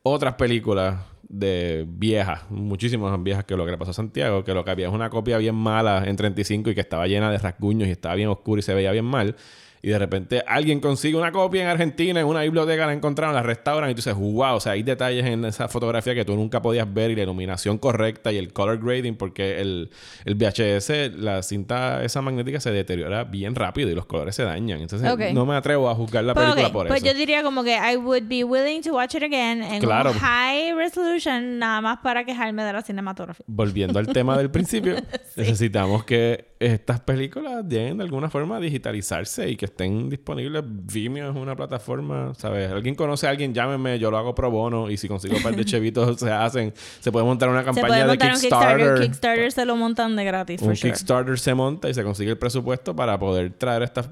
otras 0.02 0.34
películas 0.34 1.00
de 1.30 1.86
viejas, 1.88 2.42
muchísimas 2.50 3.22
viejas 3.22 3.44
que 3.44 3.56
lo 3.56 3.64
que 3.64 3.70
le 3.70 3.78
pasó 3.78 3.92
a 3.92 3.94
Santiago, 3.94 4.42
que 4.42 4.52
lo 4.52 4.64
que 4.64 4.72
había 4.72 4.88
es 4.88 4.92
una 4.92 5.10
copia 5.10 5.38
bien 5.38 5.54
mala 5.54 6.02
en 6.04 6.16
35 6.16 6.70
y 6.70 6.74
que 6.74 6.80
estaba 6.80 7.06
llena 7.06 7.30
de 7.30 7.38
rasguños 7.38 7.88
y 7.88 7.92
estaba 7.92 8.16
bien 8.16 8.28
oscura 8.28 8.58
y 8.58 8.62
se 8.62 8.74
veía 8.74 8.90
bien 8.90 9.04
mal. 9.04 9.36
Y 9.82 9.88
de 9.88 9.98
repente 9.98 10.42
alguien 10.46 10.78
consigue 10.80 11.16
una 11.16 11.32
copia 11.32 11.62
en 11.62 11.68
Argentina, 11.68 12.20
en 12.20 12.26
una 12.26 12.42
biblioteca 12.42 12.84
la 12.86 12.92
encontraron, 12.92 13.34
la 13.34 13.42
restauran 13.42 13.88
y 13.90 13.94
tú 13.94 13.98
dices, 13.98 14.14
wow, 14.14 14.56
o 14.56 14.60
sea, 14.60 14.72
hay 14.72 14.82
detalles 14.82 15.24
en 15.24 15.44
esa 15.46 15.68
fotografía 15.68 16.14
que 16.14 16.24
tú 16.24 16.36
nunca 16.36 16.60
podías 16.60 16.92
ver 16.92 17.10
y 17.10 17.16
la 17.16 17.22
iluminación 17.22 17.78
correcta 17.78 18.30
y 18.30 18.36
el 18.36 18.52
color 18.52 18.78
grading, 18.78 19.16
porque 19.16 19.60
el, 19.60 19.90
el 20.26 20.34
VHS, 20.34 21.16
la 21.16 21.42
cinta 21.42 22.04
esa 22.04 22.20
magnética 22.20 22.60
se 22.60 22.70
deteriora 22.72 23.24
bien 23.24 23.54
rápido 23.54 23.88
y 23.90 23.94
los 23.94 24.04
colores 24.04 24.34
se 24.34 24.42
dañan. 24.42 24.80
Entonces 24.82 25.10
Ok. 25.10 25.20
no 25.32 25.46
me 25.46 25.54
atrevo 25.54 25.88
a 25.88 25.94
juzgar 25.94 26.24
la 26.24 26.34
Pues, 26.34 26.44
película 26.46 26.72
por 26.72 26.86
pues 26.88 27.02
eso. 27.02 27.12
yo 27.12 27.18
diría 27.18 27.42
como 27.42 27.64
que 27.64 27.74
I 27.76 27.96
would 27.96 28.24
be 28.28 28.44
willing 28.44 28.82
to 28.82 28.92
watch 28.92 29.14
it 29.14 29.22
again 29.22 29.62
en 29.62 29.80
Claro. 29.80 30.12
high 30.12 30.74
resolution 30.74 31.58
nada 31.58 31.80
más 31.80 31.98
para 32.02 32.24
quejarme 32.24 32.64
de 32.64 32.72
la 32.74 32.82
cinematografía. 32.82 33.44
Volviendo 33.48 33.98
al 33.98 34.08
tema 34.08 34.36
del 34.36 34.50
principio, 34.50 34.96
necesitamos 35.36 36.04
que 36.04 36.50
estas 36.60 37.00
películas 37.00 37.64
lleguen 37.66 37.96
de 37.96 38.04
alguna 38.04 38.28
forma 38.28 38.56
a 38.58 38.60
digitalizarse 38.60 39.48
y 39.48 39.56
que 39.56 39.69
estén 39.70 40.08
disponibles. 40.10 40.62
Vimeo 40.66 41.30
es 41.30 41.36
una 41.36 41.56
plataforma, 41.56 42.32
¿sabes? 42.36 42.70
Alguien 42.70 42.94
conoce 42.94 43.26
a 43.26 43.30
alguien, 43.30 43.54
llámeme, 43.54 43.98
yo 43.98 44.10
lo 44.10 44.18
hago 44.18 44.34
pro 44.34 44.50
bono 44.50 44.90
y 44.90 44.96
si 44.96 45.08
consigo 45.08 45.36
un 45.36 45.42
par 45.42 45.56
de 45.56 45.64
chevitos 45.66 46.18
se 46.20 46.30
hacen. 46.30 46.72
Se 47.00 47.10
puede 47.10 47.24
montar 47.24 47.48
una 47.48 47.60
Se 47.60 47.64
campaña 47.80 48.06
de 48.06 48.12
un 48.12 48.18
Kickstarter. 48.18 49.00
Kickstarter. 49.00 49.52
Se 49.52 49.64
lo 49.64 49.76
montan 49.76 50.14
de 50.16 50.24
gratis, 50.24 50.60
un 50.62 50.68
for 50.68 50.76
sure. 50.76 50.90
Kickstarter 50.92 51.38
se 51.38 51.54
monta 51.54 51.88
y 51.88 51.94
se 51.94 52.02
consigue 52.04 52.30
el 52.32 52.38
presupuesto 52.38 52.94
para 52.94 53.18
poder 53.18 53.52
traer 53.54 53.82
estas 53.82 54.10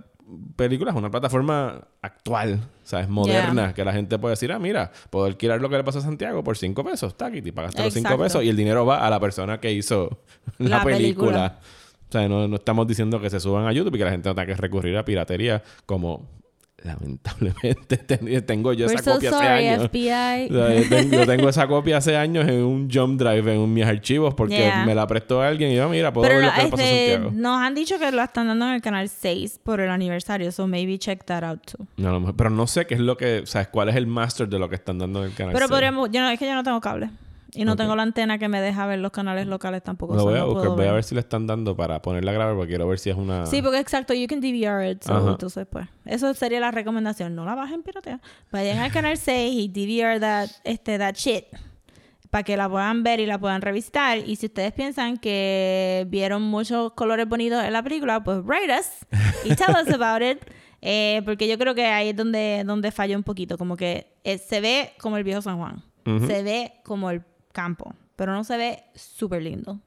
películas 0.56 0.94
a 0.94 0.98
una 0.98 1.11
plataforma 1.11 1.80
actual, 2.02 2.61
¿sabes? 2.84 3.09
Moderna, 3.09 3.62
Yeah. 3.66 3.74
que 3.74 3.84
la 3.84 3.92
gente 3.94 4.18
puede 4.18 4.32
decir, 4.32 4.52
ah, 4.52 4.59
mira, 4.59 4.92
puedo 5.09 5.24
alquilar 5.24 5.59
lo 5.61 5.70
que 5.70 5.76
le 5.78 5.84
pasó 5.84 6.00
a 6.00 6.02
Santiago 6.02 6.44
por 6.44 6.59
cinco 6.59 6.84
pesos, 6.84 7.12
está 7.12 7.26
aquí, 7.26 7.40
y 7.42 7.50
pagaste 7.50 7.82
los 7.82 7.94
cinco 7.94 8.09
Exacto. 8.09 8.22
pesos 8.24 8.44
y 8.44 8.50
el 8.50 8.56
dinero 8.56 8.84
va 8.84 9.06
a 9.06 9.09
la 9.09 9.18
persona 9.20 9.59
que 9.59 9.72
hizo 9.72 10.18
la, 10.59 10.68
La 10.78 10.84
película. 10.84 11.30
película. 11.30 11.59
O 12.09 12.12
sea, 12.12 12.28
no, 12.28 12.48
no 12.48 12.56
estamos 12.56 12.86
diciendo 12.86 13.20
que 13.20 13.28
se 13.30 13.38
suban 13.40 13.66
a 13.66 13.72
YouTube 13.72 13.94
y 13.94 13.98
que 13.98 14.04
la 14.04 14.11
gente 14.11 14.28
no 14.28 14.34
tenga 14.34 14.46
que 14.46 14.54
recurrir 14.54 14.96
a 14.96 15.04
piratería 15.04 15.62
como 15.86 16.26
lamentablemente 16.82 17.96
ten- 18.06 18.46
tengo 18.46 18.72
yo 18.72 18.86
We're 18.86 18.94
esa 19.00 19.04
so 19.04 19.14
copia 19.16 19.30
hace 19.30 19.38
sorry, 19.38 19.66
años. 19.66 19.88
FBI. 19.88 20.56
O 20.56 20.88
sea, 20.88 21.02
yo, 21.02 21.26
tengo, 21.26 21.48
esa 21.48 21.66
copia 21.66 21.96
hace 21.96 22.16
años 22.16 22.46
en 22.48 22.62
un 22.62 22.88
jump 22.90 23.20
drive 23.20 23.52
en 23.54 23.72
mis 23.74 23.84
archivos 23.84 24.34
porque 24.34 24.56
Yeah. 24.59 24.84
me 24.86 24.94
la 24.94 25.06
prestó 25.06 25.42
alguien 25.42 25.72
y 25.72 25.76
yo, 25.76 25.88
mira, 25.88 26.12
puedo 26.12 26.26
Pero 26.28 26.40
ver 26.40 26.46
lo 26.48 26.54
que 26.54 26.62
le 26.62 26.68
pasó 26.70 26.82
a 26.82 26.86
este, 26.86 27.12
Santiago. 27.14 27.34
nos 27.36 27.61
han 27.61 27.74
dicho 27.74 27.98
que 27.98 28.11
lo 28.12 28.22
están 28.22 28.46
dando 28.48 28.66
en 28.68 28.74
el 28.74 28.80
canal 28.80 29.09
6 29.09 29.61
por 29.62 29.80
el 29.80 29.90
aniversario, 29.90 30.50
so 30.52 30.66
maybe 30.66 30.98
check 30.98 31.24
that 31.24 31.42
out 31.44 31.61
too. 31.66 31.86
No, 31.96 32.34
pero 32.36 32.48
no 32.50 32.66
sé 32.66 32.86
qué 32.86 32.94
es 32.94 33.00
lo 33.00 33.16
que, 33.16 33.42
¿sabes? 33.44 33.68
¿Cuál 33.68 33.88
es 33.88 33.96
el 33.96 34.06
master 34.06 34.48
de 34.48 34.59
lo 34.59 34.68
que 34.68 34.76
están 34.76 34.98
dando 34.98 35.20
en 35.24 35.30
el 35.30 35.34
canal? 35.34 35.52
Pero 35.52 35.66
seis? 35.66 35.70
podríamos, 35.70 36.11
yo 36.11 36.20
no, 36.20 36.30
es 36.30 36.38
que 36.38 36.46
yo 36.46 36.54
no 36.54 36.62
tengo 36.62 36.80
cable. 36.80 37.11
Y 37.55 37.64
no 37.64 37.76
tengo 37.76 37.96
la 37.96 38.03
antena 38.03 38.38
que 38.38 38.49
me 38.49 38.61
deja 38.61 38.86
ver 38.86 38.99
los 38.99 39.11
canales 39.11 39.46
locales 39.46 39.82
tampoco. 39.82 40.14
Lo 40.14 40.24
voy 40.24 40.34
a 40.34 40.40
no 40.40 40.46
buscar, 40.46 40.64
puedo 40.64 40.76
voy 40.76 40.86
a 40.86 40.92
ver 40.92 41.05
si 41.05 41.14
le 41.14 41.20
están 41.22 41.46
dando 41.46 41.74
para 41.74 42.03
ponerla 42.03 42.30
a 42.30 42.34
grabar 42.34 42.55
porque 42.55 42.68
quiero 42.70 42.86
ver 42.86 42.99
si 42.99 43.09
es 43.11 43.16
una... 43.16 43.46
Sí, 43.46 43.62
porque 43.62 43.78
exacto, 43.78 44.12
you 44.12 44.26
can 44.26 44.40
DVR 44.40 44.90
it. 44.90 45.03
so, 45.03 45.30
entonces, 45.30 45.66
pues, 45.70 45.86
eso 46.05 46.32
sería 46.34 46.61
la 46.61 46.70
recomendación. 46.70 47.34
No 47.34 47.44
la 47.46 47.55
bajen 47.55 47.82
piratea. 47.82 48.20
Vayan 48.53 48.78
al 48.78 48.92
canal 48.92 49.16
6 49.16 49.55
y 49.55 49.68
DVR 49.68 50.20
that, 50.20 50.51
este, 50.64 50.99
that 50.99 51.14
shit. 51.14 51.44
Para 52.28 52.42
que 52.42 52.59
la 52.59 52.68
puedan 52.68 53.03
ver 53.03 53.20
y 53.20 53.26
la 53.26 53.38
puedan 53.38 53.62
revisitar. 53.62 54.18
Y 54.18 54.36
si 54.36 54.46
ustedes 54.46 54.72
piensan 54.72 55.16
que 55.16 56.07
vieron 56.11 56.42
muchos 56.42 56.92
colores 56.92 57.26
bonitos 57.26 57.64
en 57.64 57.72
la 57.72 57.82
película, 57.82 58.22
pues 58.22 58.42
write 58.44 58.70
us 58.78 59.07
y 59.44 59.55
tell 59.55 59.74
us 59.74 59.92
about 59.92 60.22
it. 60.22 60.38
Eh, 60.80 61.22
porque 61.24 61.49
yo 61.49 61.59
creo 61.59 61.74
que 61.74 61.86
ahí 61.86 62.11
es 62.11 62.16
donde, 62.16 62.62
donde 62.64 62.92
falla 62.92 63.16
un 63.16 63.24
poquito. 63.24 63.59
Como 63.59 63.76
que 63.76 64.12
eh, 64.22 64.38
se 64.38 64.61
ve 64.61 64.92
como 65.01 65.16
el 65.16 65.24
viejo 65.24 65.42
San 65.42 65.59
Juan. 65.59 65.82
Se 66.05 66.42
ve 66.42 66.72
como 66.84 67.11
el 67.11 67.22
campo. 67.59 67.92
Pero 68.14 68.32
no 68.32 68.44
se 68.44 68.56
ve 68.56 68.82
súper 68.94 69.42
lindo. 69.42 69.80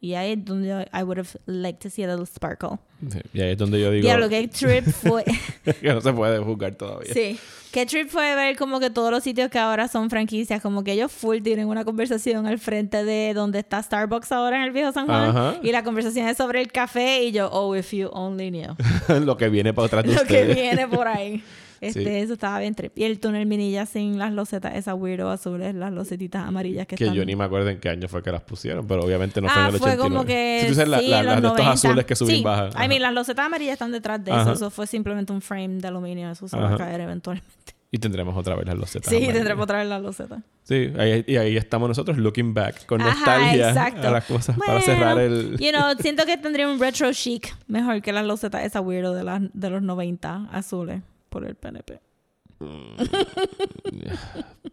Y 0.00 0.14
ahí 0.14 0.32
es 0.32 0.44
donde 0.44 0.88
I 0.94 1.02
would 1.02 1.18
have 1.18 1.30
liked 1.46 1.80
to 1.80 1.90
see 1.90 2.04
a 2.04 2.06
little 2.08 2.24
sparkle. 2.24 2.78
Sí, 3.10 3.18
Y 3.34 3.40
ahí 3.40 3.50
es 3.52 3.58
donde 3.58 3.80
yo 3.80 3.90
digo 3.90 4.02
Diablo, 4.04 4.28
qué 4.28 4.46
trip 4.46 4.84
fue. 5.02 5.24
que 5.64 5.92
no 5.92 6.00
se 6.00 6.12
puede 6.12 6.38
juzgar 6.38 6.74
todavía. 6.76 7.12
sí. 7.12 7.38
Qué 7.72 7.84
trip 7.84 8.08
fue 8.08 8.34
ver 8.34 8.56
como 8.56 8.80
que 8.80 8.88
todos 8.88 9.10
los 9.10 9.22
sitios 9.22 9.50
que 9.50 9.58
ahora 9.58 9.88
son 9.88 10.08
franquicias, 10.08 10.62
como 10.62 10.84
que 10.84 10.92
ellos 10.92 11.12
full 11.12 11.42
tienen 11.42 11.68
una 11.68 11.84
conversación 11.84 12.46
al 12.46 12.58
frente 12.58 13.04
de 13.04 13.34
donde 13.34 13.58
está 13.58 13.82
Starbucks 13.82 14.32
ahora 14.32 14.56
en 14.56 14.62
el 14.62 14.70
viejo 14.70 14.90
San 14.92 15.04
Juan. 15.06 15.28
Ajá. 15.36 15.56
Y 15.62 15.70
la 15.72 15.84
conversación 15.84 16.26
es 16.28 16.38
sobre 16.38 16.62
el 16.62 16.72
café 16.72 17.22
y 17.24 17.32
yo, 17.32 17.50
oh, 17.52 17.76
if 17.76 17.92
you 17.92 18.08
only 18.12 18.50
knew. 18.50 18.74
lo 19.24 19.36
que 19.36 19.50
viene 19.50 19.74
para 19.74 19.86
atrás 19.86 20.04
de 20.04 20.12
Lo 20.14 20.18
que 20.20 20.22
ustedes. 20.22 20.54
viene 20.54 20.88
por 20.88 21.06
ahí. 21.08 21.42
Este, 21.80 22.02
Sí. 22.02 22.08
Eso 22.08 22.32
estaba 22.34 22.58
bien 22.58 22.74
trip. 22.74 22.96
Y 22.96 23.04
el 23.04 23.20
túnel 23.20 23.46
minilla 23.46 23.86
sin 23.86 24.18
las 24.18 24.32
losetas, 24.32 24.74
esas 24.76 24.94
weirdo 24.94 25.30
azules, 25.30 25.74
las 25.74 25.92
losetitas 25.92 26.46
amarillas 26.46 26.86
que, 26.86 26.96
Que 26.96 27.04
están... 27.04 27.16
yo 27.16 27.24
ni 27.24 27.36
me 27.36 27.44
acuerdo 27.44 27.68
en 27.70 27.78
qué 27.80 27.88
año 27.88 28.08
fue 28.08 28.22
que 28.22 28.32
las 28.32 28.42
pusieron, 28.42 28.86
pero 28.86 29.02
obviamente 29.02 29.40
no 29.40 29.48
fue 29.48 29.62
ah, 29.62 29.68
en 29.68 29.74
el 29.74 29.80
fue 29.80 29.90
89. 29.92 30.14
como 30.14 30.26
que... 30.26 30.58
Si 30.60 30.66
tú 30.66 30.72
dices 30.72 30.88
la- 30.88 30.98
sí, 30.98 31.08
la- 31.08 31.22
los 31.22 31.34
estos 31.36 31.52
90. 31.52 31.70
azules 31.72 32.04
que 32.04 32.16
suben 32.16 32.36
sí. 32.36 32.42
bajan. 32.42 32.70
I 32.84 32.88
mean, 32.88 33.02
las 33.02 33.12
losetas 33.14 33.46
amarillas 33.46 33.72
están 33.74 33.92
detrás 33.92 34.24
de 34.24 34.32
Ajá. 34.32 34.42
eso. 34.42 34.52
Eso 34.52 34.70
fue 34.70 34.86
simplemente 34.86 35.32
un 35.32 35.40
frame 35.40 35.78
de 35.80 35.88
aluminio. 35.88 36.30
Eso 36.30 36.48
se 36.48 36.56
va 36.56 36.74
a 36.74 36.76
caer 36.76 37.00
eventualmente. 37.00 37.48
Y 37.90 37.96
tendremos 37.98 38.36
otra 38.36 38.54
vez 38.54 38.66
las 38.66 38.76
losetas. 38.76 39.08
Sí, 39.08 39.16
amarillas. 39.16 39.34
tendremos 39.36 39.64
otra 39.64 39.78
vez 39.78 39.88
las 39.88 40.02
losetas. 40.02 40.40
Sí, 40.64 40.92
ahí, 40.98 41.24
y 41.26 41.36
ahí 41.38 41.56
estamos 41.56 41.88
nosotros 41.88 42.18
looking 42.18 42.52
back 42.52 42.84
con 42.84 43.00
Ajá, 43.00 43.14
nostalgia 43.14 43.68
exacto. 43.70 44.08
a 44.08 44.10
las 44.10 44.24
cosas 44.26 44.58
para 44.58 44.78
cerrar 44.82 45.18
el... 45.18 45.56
You 45.58 45.70
know, 45.70 45.94
siento 45.98 46.26
que 46.26 46.36
tendría 46.36 46.68
un 46.68 46.78
retro 46.78 47.10
chic 47.14 47.56
mejor 47.66 48.02
que 48.02 48.12
las 48.12 48.26
losetas 48.26 48.64
esa 48.66 48.82
weirdo 48.82 49.14
de, 49.14 49.24
las 49.24 49.40
de 49.54 49.70
los 49.70 49.80
90 49.80 50.48
azules 50.52 51.00
por 51.28 51.44
el 51.44 51.54
PNP. 51.54 52.00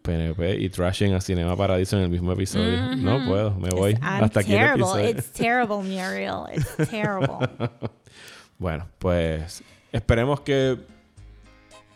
PNP 0.02 0.56
y 0.60 0.68
trashing 0.70 1.14
a 1.14 1.20
Cinema 1.20 1.56
Paradiso 1.56 1.96
en 1.96 2.04
el 2.04 2.08
mismo 2.10 2.32
episodio. 2.32 2.96
No 2.96 3.24
puedo, 3.26 3.52
me 3.54 3.68
voy. 3.70 3.92
It's- 3.92 4.02
I'm 4.02 4.24
Hasta 4.24 4.40
aquí 4.40 4.52
el 4.54 4.58
terrible. 4.58 4.82
episodio. 4.84 5.08
It's 5.10 5.32
terrible, 5.32 5.76
Muriel. 5.82 6.44
It's 6.54 6.76
terrible. 6.90 7.48
Bueno, 8.58 8.88
pues 8.98 9.62
esperemos 9.92 10.40
que 10.40 10.78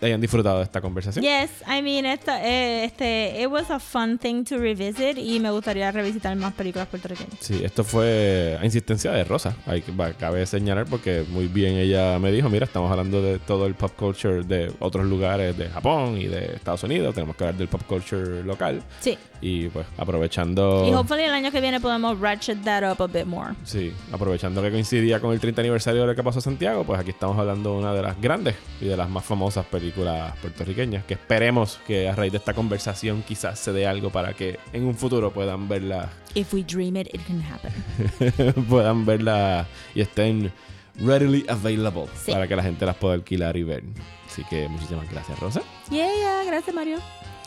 hayan 0.06 0.20
disfrutado 0.20 0.58
de 0.58 0.64
esta 0.64 0.80
conversación. 0.80 1.24
yes, 1.24 1.50
I 1.66 1.82
mean, 1.82 2.06
esta, 2.06 2.44
eh, 2.46 2.84
este, 2.84 3.40
it 3.42 3.48
was 3.48 3.70
a 3.70 3.78
fun 3.78 4.18
thing 4.18 4.44
to 4.44 4.56
revisit 4.58 5.18
y 5.18 5.40
me 5.40 5.50
gustaría 5.50 5.90
revisitar 5.92 6.34
más 6.36 6.54
películas 6.54 6.88
puertorriqueñas. 6.88 7.34
Sí, 7.40 7.60
esto 7.64 7.84
fue 7.84 8.58
a 8.60 8.64
insistencia 8.64 9.10
de 9.12 9.24
Rosa. 9.24 9.56
Hay 9.66 9.82
que, 9.82 9.92
va- 9.92 10.12
cabe 10.12 10.44
señalar 10.46 10.86
porque 10.86 11.24
muy 11.28 11.46
bien 11.48 11.74
ella 11.76 12.18
me 12.18 12.32
dijo, 12.32 12.48
mira, 12.48 12.64
estamos 12.66 12.90
hablando 12.90 13.22
de 13.22 13.38
todo 13.38 13.66
el 13.66 13.74
pop 13.74 13.92
culture 13.96 14.42
de 14.42 14.72
otros 14.80 15.06
lugares 15.06 15.56
de 15.56 15.68
Japón 15.68 16.16
y 16.18 16.26
de 16.26 16.54
Estados 16.56 16.82
Unidos, 16.84 17.14
tenemos 17.14 17.36
que 17.36 17.44
hablar 17.44 17.58
del 17.58 17.68
pop 17.68 17.82
culture 17.86 18.42
local 18.44 18.82
Sí. 19.00 19.18
Y 19.40 19.68
pues 19.68 19.86
aprovechando... 19.96 20.84
Y 20.88 20.92
hopefully 20.92 21.22
el 21.22 21.32
año 21.32 21.50
que 21.50 21.60
viene 21.60 21.80
podemos 21.80 22.18
ratchet 22.20 22.62
that 22.64 22.82
up 22.90 23.02
a 23.02 23.06
bit 23.06 23.24
more. 23.26 23.54
Sí, 23.64 23.92
aprovechando 24.12 24.60
que 24.62 24.70
coincidía 24.70 25.20
con 25.20 25.32
el 25.32 25.40
30 25.40 25.60
aniversario 25.62 26.02
de 26.02 26.06
lo 26.08 26.14
que 26.14 26.22
pasó 26.22 26.38
a 26.40 26.42
Santiago, 26.42 26.84
pues 26.84 27.00
aquí 27.00 27.10
estamos 27.10 27.38
hablando 27.38 27.72
de 27.72 27.78
una 27.78 27.94
de 27.94 28.02
las 28.02 28.20
grandes 28.20 28.54
y 28.80 28.86
de 28.86 28.96
las 28.96 29.08
más 29.08 29.24
famosas 29.24 29.64
películas 29.66 30.36
puertorriqueñas, 30.38 31.04
que 31.04 31.14
esperemos 31.14 31.80
que 31.86 32.08
a 32.08 32.14
raíz 32.14 32.32
de 32.32 32.38
esta 32.38 32.54
conversación 32.54 33.22
quizás 33.26 33.58
se 33.58 33.72
dé 33.72 33.86
algo 33.86 34.10
para 34.10 34.34
que 34.34 34.58
en 34.72 34.84
un 34.84 34.94
futuro 34.94 35.30
puedan 35.32 35.68
verla, 35.68 36.10
If 36.34 36.54
we 36.54 36.62
dream 36.62 36.96
it, 36.96 37.08
it 37.12 37.20
can 37.26 37.42
happen. 37.42 38.64
puedan 38.68 39.04
verla 39.04 39.66
y 39.94 40.00
estén 40.00 40.52
readily 40.96 41.44
available 41.48 42.04
Sí. 42.14 42.30
para 42.32 42.46
que 42.46 42.54
la 42.56 42.62
gente 42.62 42.84
las 42.86 42.96
pueda 42.96 43.14
alquilar 43.14 43.56
y 43.56 43.62
ver. 43.62 43.82
Así 44.26 44.44
que 44.44 44.68
muchísimas 44.68 45.10
gracias, 45.10 45.38
Rosa. 45.40 45.62
Yeah, 45.90 46.06
yeah. 46.06 46.44
Gracias, 46.46 46.74
Mario. 46.74 46.98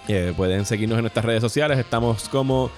Eh, 0.08 0.34
pueden 0.36 0.66
seguirnos 0.66 0.98
en 0.98 1.04
nuestras 1.04 1.26
redes 1.26 1.42
sociales. 1.42 1.78
Estamos 1.80 2.28
como. 2.30 2.70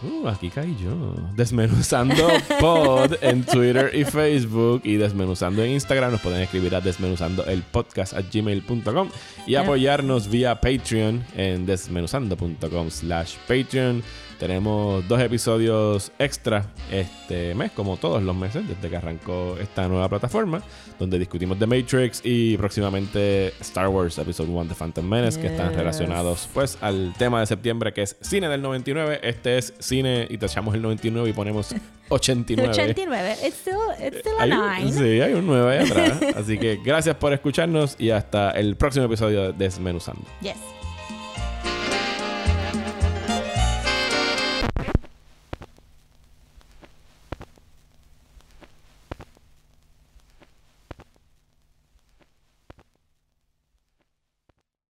Uh, 0.00 0.28
aquí 0.28 0.48
caí 0.48 0.76
yo. 0.80 1.12
Desmenuzando 1.34 2.28
Pod 2.60 3.14
en 3.20 3.44
Twitter 3.44 3.90
y 3.92 4.04
Facebook. 4.04 4.82
Y 4.84 4.94
Desmenuzando 4.96 5.64
en 5.64 5.72
Instagram. 5.72 6.12
Nos 6.12 6.20
pueden 6.20 6.40
escribir 6.40 6.74
a 6.76 6.80
desmenuzando 6.80 7.44
el 7.46 7.62
podcast 7.62 8.14
a 8.14 8.20
gmail.com. 8.22 9.08
Y 9.46 9.50
Yeah. 9.52 9.62
apoyarnos 9.62 10.28
vía 10.28 10.60
Patreon 10.60 11.24
en 11.36 11.66
desmenuzando.com 11.66 12.90
slash 12.90 13.34
Patreon. 13.48 14.02
Tenemos 14.38 15.06
dos 15.08 15.20
episodios 15.20 16.12
extra 16.18 16.66
este 16.92 17.54
mes, 17.56 17.72
como 17.72 17.96
todos 17.96 18.22
los 18.22 18.36
meses, 18.36 18.66
desde 18.68 18.88
que 18.88 18.96
arrancó 18.96 19.56
esta 19.60 19.88
nueva 19.88 20.08
plataforma, 20.08 20.62
donde 20.98 21.18
discutimos 21.18 21.58
The 21.58 21.66
Matrix 21.66 22.20
y 22.24 22.56
próximamente 22.56 23.48
Star 23.60 23.88
Wars 23.88 24.16
Episode 24.16 24.48
1 24.48 24.64
de 24.66 24.74
Phantom 24.76 25.04
Menace, 25.04 25.40
que 25.40 25.48
están 25.48 25.68
Yes. 25.70 25.76
relacionados 25.78 26.48
pues 26.54 26.78
al 26.80 27.14
tema 27.18 27.40
de 27.40 27.46
septiembre, 27.46 27.92
que 27.92 28.02
es 28.02 28.16
cine 28.20 28.48
del 28.48 28.62
99. 28.62 29.18
Este 29.24 29.58
es 29.58 29.74
cine 29.80 30.26
y 30.30 30.38
te 30.38 30.46
echamos 30.46 30.72
el 30.74 30.82
99 30.82 31.30
y 31.30 31.32
ponemos 31.32 31.74
89. 32.08 32.70
89. 32.72 33.36
It's 33.44 33.56
still, 33.56 33.74
it's 34.00 34.18
still 34.18 34.34
a 34.38 34.42
Hay 34.44 34.52
un- 34.52 34.84
nine. 34.84 34.92
sí, 34.92 35.20
hay 35.20 35.34
un 35.34 35.46
9 35.46 35.78
ahí 35.78 35.84
atrás. 35.90 36.20
Así 36.36 36.58
que 36.58 36.78
gracias 36.84 37.16
por 37.16 37.32
escucharnos 37.32 37.96
y 37.98 38.10
hasta 38.10 38.52
el 38.52 38.76
próximo 38.76 39.06
episodio 39.06 39.52
de 39.52 39.52
Desmenuzando. 39.52 40.22
Yes. 40.40 40.54